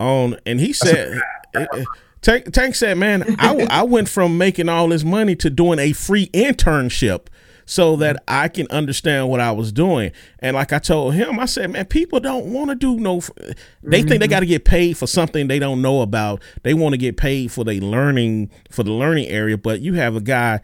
on, 0.00 0.38
and 0.46 0.60
he 0.60 0.72
said. 0.72 1.20
Tank, 2.20 2.52
Tank 2.52 2.74
said, 2.74 2.98
"Man, 2.98 3.36
I, 3.38 3.66
I 3.70 3.82
went 3.84 4.08
from 4.08 4.38
making 4.38 4.68
all 4.68 4.88
this 4.88 5.04
money 5.04 5.36
to 5.36 5.50
doing 5.50 5.78
a 5.78 5.92
free 5.92 6.26
internship." 6.28 7.28
so 7.68 7.96
that 7.96 8.22
I 8.26 8.48
can 8.48 8.66
understand 8.70 9.28
what 9.28 9.40
I 9.40 9.52
was 9.52 9.72
doing. 9.72 10.12
And 10.38 10.56
like 10.56 10.72
I 10.72 10.78
told 10.78 11.12
him, 11.12 11.38
I 11.38 11.44
said, 11.44 11.70
man, 11.70 11.84
people 11.84 12.18
don't 12.18 12.46
want 12.46 12.70
to 12.70 12.74
do 12.74 12.98
no. 12.98 13.20
They 13.82 13.98
think 13.98 14.08
they 14.08 14.16
mm-hmm. 14.16 14.30
got 14.30 14.40
to 14.40 14.46
get 14.46 14.64
paid 14.64 14.96
for 14.96 15.06
something 15.06 15.48
they 15.48 15.58
don't 15.58 15.82
know 15.82 16.00
about. 16.00 16.42
They 16.62 16.72
want 16.72 16.94
to 16.94 16.96
get 16.96 17.18
paid 17.18 17.52
for 17.52 17.64
the 17.64 17.78
learning 17.80 18.50
for 18.70 18.84
the 18.84 18.92
learning 18.92 19.28
area. 19.28 19.58
But 19.58 19.82
you 19.82 19.94
have 19.94 20.16
a 20.16 20.22
guy 20.22 20.60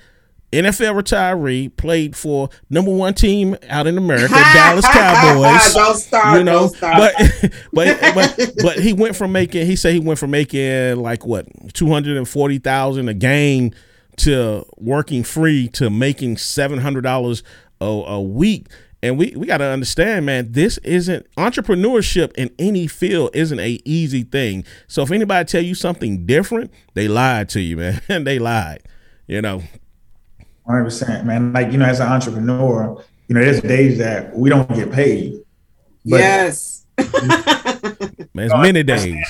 NFL 0.55 1.01
retiree, 1.01 1.75
played 1.77 2.17
for 2.17 2.49
number 2.71 2.93
one 2.93 3.15
team 3.15 3.57
out 3.69 3.87
in 3.87 3.99
America, 3.99 4.35
Dallas 4.55 4.87
Cowboys. 4.87 5.75
don't 5.75 5.97
start, 5.97 6.39
you 6.39 6.45
know, 6.45 6.71
but, 6.81 7.15
but 7.73 8.15
but 8.15 8.51
but 8.63 8.79
he 8.79 8.93
went 8.93 9.17
from 9.17 9.33
making 9.33 9.67
he 9.67 9.77
said 9.77 9.95
he 9.95 10.01
went 10.01 10.19
from 10.19 10.31
making 10.31 10.97
like 10.97 11.25
what 11.25 11.47
two 11.73 11.89
hundred 11.89 12.17
and 12.17 12.29
forty 12.29 12.59
thousand 12.59 13.09
a 13.09 13.15
game 13.15 13.73
to 14.17 14.65
working 14.77 15.25
free 15.25 15.69
to 15.69 15.91
making 15.91 16.37
seven 16.37 16.79
hundred 16.79 17.03
dollars 17.03 17.43
a 17.81 18.21
week. 18.21 18.69
And 19.03 19.19
we, 19.19 19.35
we 19.37 19.47
got 19.47 19.59
to 19.59 19.67
understand, 19.67 20.25
man, 20.25 20.53
this 20.53 20.79
isn't 20.79 21.27
entrepreneurship 21.35 22.33
in 22.39 22.51
any 22.59 22.87
field 22.87 23.33
isn't 23.35 23.61
a 23.61 23.79
easy 23.85 24.23
thing. 24.23 24.65
So 24.89 25.03
if 25.03 25.11
anybody 25.11 25.45
tell 25.47 25.63
you 25.63 25.75
something 25.75 26.25
different, 26.25 26.73
they 26.95 27.07
lied 27.07 27.51
to 27.51 27.61
you, 27.61 27.77
man. 27.77 28.01
And 28.09 28.27
they 28.27 28.39
lied. 28.39 28.83
You 29.27 29.43
know, 29.43 29.63
Hundred 30.67 30.85
percent, 30.85 31.27
man. 31.27 31.53
Like 31.53 31.73
you 31.73 31.79
know, 31.79 31.85
as 31.85 32.01
an 32.01 32.09
entrepreneur, 32.09 33.03
you 33.29 33.35
know, 33.35 33.41
there's 33.43 33.61
days 33.61 33.99
that 33.99 34.35
we 34.35 34.49
don't 34.49 34.69
get 34.75 34.91
paid. 34.91 35.43
yes. 36.05 36.87
man, 38.35 38.49
many 38.61 38.83
days. 38.83 39.27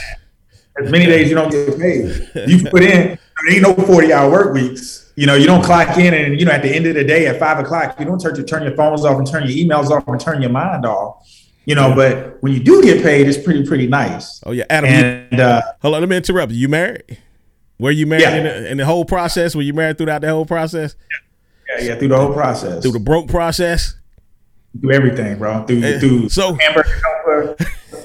There's 0.76 0.90
many 0.90 1.06
days 1.06 1.28
you 1.28 1.34
don't 1.34 1.50
get 1.50 1.78
paid. 1.78 2.30
You 2.48 2.68
put 2.68 2.82
in, 2.82 3.18
there 3.18 3.52
ain't 3.52 3.62
no 3.62 3.74
40 3.74 4.12
hour 4.12 4.30
work 4.30 4.54
weeks. 4.54 5.12
You 5.16 5.26
know, 5.26 5.34
you 5.34 5.46
don't 5.46 5.62
clock 5.64 5.96
in 5.96 6.12
and 6.12 6.38
you 6.38 6.46
know, 6.46 6.52
at 6.52 6.62
the 6.62 6.68
end 6.68 6.86
of 6.86 6.94
the 6.94 7.04
day 7.04 7.26
at 7.26 7.38
five 7.38 7.58
o'clock, 7.58 7.98
you 7.98 8.04
don't 8.04 8.20
turn 8.20 8.34
to 8.34 8.42
turn 8.42 8.64
your 8.64 8.76
phones 8.76 9.04
off 9.04 9.16
and 9.16 9.26
turn 9.26 9.46
your 9.48 9.56
emails 9.56 9.90
off 9.90 10.06
and 10.08 10.20
turn 10.20 10.42
your 10.42 10.50
mind 10.50 10.84
off. 10.84 11.28
You 11.64 11.74
know, 11.74 11.94
but 11.94 12.42
when 12.42 12.52
you 12.52 12.60
do 12.60 12.82
get 12.82 13.02
paid, 13.02 13.26
it's 13.26 13.38
pretty, 13.38 13.64
pretty 13.66 13.86
nice. 13.86 14.42
Oh 14.44 14.50
yeah, 14.52 14.64
Adam. 14.68 14.90
And 14.90 15.32
you, 15.32 15.42
uh, 15.42 15.62
hold 15.80 15.94
on, 15.94 16.00
let 16.00 16.08
me 16.08 16.16
interrupt. 16.16 16.52
You 16.52 16.68
married? 16.68 17.18
Were 17.78 17.90
you 17.90 18.06
married 18.06 18.22
yeah. 18.22 18.36
in, 18.36 18.44
the, 18.44 18.70
in, 18.72 18.76
the, 18.78 18.84
whole 18.84 19.04
process? 19.04 19.54
Were 19.54 19.62
you 19.62 19.72
married 19.72 19.98
throughout 19.98 20.20
the 20.20 20.28
whole 20.28 20.46
process? 20.46 20.94
Yeah 21.10 21.18
Yeah, 21.78 21.84
yeah, 21.84 21.94
through 21.98 22.08
the 22.08 22.16
whole 22.16 22.32
process. 22.32 22.82
Through 22.82 22.92
the 22.92 23.00
broke 23.00 23.28
process. 23.28 23.94
Through 24.80 24.92
everything, 24.92 25.38
bro. 25.38 25.64
Through 25.64 25.82
Eh, 25.82 25.98
through 26.00 26.28
so- 26.28 26.54
hamburger 26.54 27.00
helper, 27.04 27.56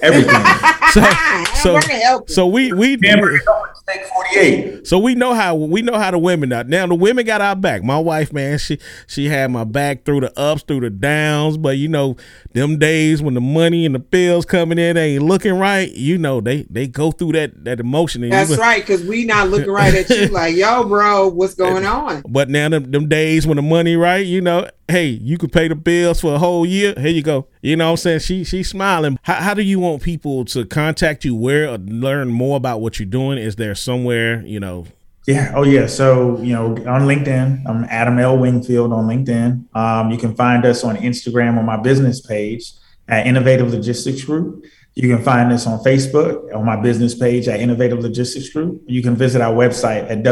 everything. 0.02 0.42
So 0.90 1.04
so 1.62 2.24
so 2.28 2.48
we 2.48 2.74
we 2.74 2.98
hamburger 3.04 3.38
helper, 3.46 3.74
steak 3.76 4.06
forty 4.08 4.40
eight. 4.40 4.88
So 4.88 4.98
we 4.98 5.14
know 5.14 5.36
how 5.36 5.54
we 5.54 5.84
know 5.84 6.00
how 6.00 6.10
the 6.10 6.18
women 6.18 6.52
are. 6.52 6.64
Now 6.64 6.88
the 6.88 6.96
women 6.96 7.28
got 7.28 7.42
our 7.42 7.56
back. 7.56 7.84
My 7.84 8.00
wife, 8.00 8.34
man, 8.34 8.58
she 8.58 8.80
she 9.06 9.26
had 9.26 9.52
my 9.52 9.66
back 9.66 10.04
through 10.04 10.22
the 10.22 10.40
ups, 10.40 10.64
through 10.64 10.80
the 10.80 10.90
downs. 10.90 11.58
But 11.58 11.78
you 11.78 11.90
know, 11.90 12.18
them 12.54 12.80
days 12.80 13.22
when 13.22 13.36
the 13.36 13.42
money 13.42 13.86
and 13.86 13.94
the 13.94 14.00
bills 14.00 14.46
coming 14.46 14.80
in 14.80 14.98
ain't 14.98 15.24
looking 15.24 15.54
right, 15.54 15.92
you 15.94 16.18
know, 16.18 16.42
they 16.42 16.64
they 16.64 16.88
go 16.88 17.12
through 17.12 17.34
that 17.34 17.66
that 17.66 17.80
emotion. 17.80 18.28
That's 18.28 18.50
you- 18.50 18.56
right, 18.58 18.82
because 18.82 19.04
we 19.04 19.26
not 19.26 19.50
looking 19.50 19.70
right 19.70 19.94
at 19.94 20.10
you 20.10 20.28
like, 20.30 20.56
yo, 20.56 20.86
bro, 20.86 21.28
what's 21.28 21.54
going 21.56 21.86
on? 21.86 22.24
But 22.28 22.50
now 22.50 22.68
them, 22.70 22.90
them 22.90 23.08
days 23.08 23.46
when 23.46 23.58
the 23.58 23.62
money 23.62 23.96
right, 23.96 24.26
you 24.26 24.42
know, 24.42 24.68
hey, 24.88 25.06
you 25.06 25.38
could 25.38 25.52
pay 25.52 25.68
the 25.68 25.76
bills 25.76 26.20
for 26.20 26.34
a 26.34 26.40
whole 26.40 26.66
year. 26.66 26.96
Here 26.98 27.10
you 27.10 27.22
go. 27.22 27.48
You 27.62 27.76
know 27.76 27.88
what 27.88 27.92
I'm 27.92 27.98
saying? 27.98 28.20
She 28.20 28.44
she's 28.44 28.70
smiling. 28.70 29.20
How, 29.24 29.36
how 29.36 29.54
do 29.54 29.62
you 29.62 29.80
want 29.80 30.02
people 30.02 30.46
to 30.46 30.66
contact 30.66 31.26
you? 31.26 31.36
Where 31.36 31.78
learn 31.78 32.30
more 32.30 32.56
about 32.56 32.80
what 32.80 33.00
you're 33.00 33.06
doing? 33.06 33.38
Is 33.38 33.58
there 33.58 33.76
somewhere 33.76 34.42
you 34.46 34.60
know? 34.60 34.88
Yeah. 35.28 35.54
Oh, 35.56 35.64
yeah. 35.64 35.86
So, 35.86 36.42
you 36.42 36.54
know, 36.54 36.68
on 36.88 37.02
LinkedIn, 37.02 37.64
I'm 37.68 37.84
Adam 37.84 38.18
L. 38.18 38.38
Wingfield 38.38 38.92
on 38.92 39.06
LinkedIn. 39.06 39.76
Um, 39.76 40.10
you 40.10 40.18
can 40.18 40.34
find 40.34 40.66
us 40.66 40.84
on 40.84 40.96
Instagram 40.98 41.60
on 41.60 41.66
my 41.66 41.78
business 41.78 42.20
page 42.20 42.72
at 43.08 43.28
Innovative 43.28 43.72
Logistics 43.72 44.24
Group. 44.24 44.66
You 44.96 45.08
can 45.08 45.24
find 45.24 45.52
us 45.52 45.68
on 45.68 45.80
Facebook 45.84 46.52
on 46.56 46.66
my 46.66 46.78
business 46.82 47.14
page 47.14 47.48
at 47.48 47.60
Innovative 47.60 48.00
Logistics 48.00 48.50
Group. 48.50 48.82
You 48.88 49.04
can 49.04 49.16
visit 49.16 49.42
our 49.42 49.54
website 49.54 50.10
at 50.10 50.24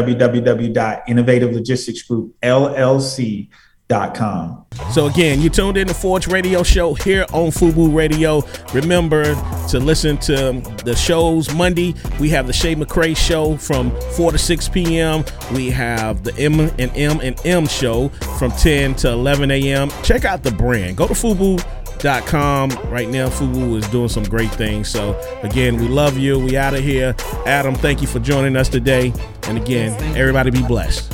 www.innovativlogisticsgroupllc.com. 3.88 4.64
So 4.92 5.06
again, 5.06 5.40
you 5.40 5.50
tuned 5.50 5.76
in 5.76 5.88
to 5.88 5.94
Forge 5.94 6.26
Radio 6.28 6.62
Show 6.62 6.94
here 6.94 7.26
on 7.32 7.50
Fubu 7.50 7.94
Radio. 7.94 8.42
Remember 8.72 9.34
to 9.68 9.80
listen 9.80 10.18
to 10.18 10.62
the 10.84 10.94
shows 10.94 11.52
Monday. 11.54 11.94
We 12.20 12.28
have 12.30 12.46
the 12.46 12.52
Shay 12.52 12.74
McCray 12.74 13.16
show 13.16 13.56
from 13.56 13.90
4 14.12 14.32
to 14.32 14.38
6 14.38 14.68
p.m. 14.68 15.24
We 15.52 15.70
have 15.70 16.22
the 16.22 16.34
M 16.36 16.60
and 16.60 16.96
M 16.96 17.20
and 17.20 17.40
M 17.44 17.66
show 17.66 18.08
from 18.38 18.52
10 18.52 18.94
to 18.96 19.10
11 19.10 19.50
a.m. 19.50 19.90
Check 20.02 20.24
out 20.24 20.42
the 20.42 20.52
brand. 20.52 20.96
Go 20.96 21.08
to 21.08 21.14
Fubu.com 21.14 22.70
right 22.90 23.08
now. 23.08 23.28
Fubu 23.28 23.76
is 23.76 23.88
doing 23.88 24.08
some 24.08 24.24
great 24.24 24.50
things. 24.52 24.88
So 24.88 25.18
again, 25.42 25.76
we 25.76 25.88
love 25.88 26.16
you. 26.16 26.38
We 26.38 26.56
out 26.56 26.74
of 26.74 26.80
here. 26.84 27.14
Adam, 27.46 27.74
thank 27.74 28.00
you 28.00 28.06
for 28.06 28.20
joining 28.20 28.56
us 28.56 28.68
today. 28.68 29.12
And 29.44 29.58
again, 29.58 29.92
everybody 30.16 30.50
be 30.50 30.62
blessed. 30.62 31.12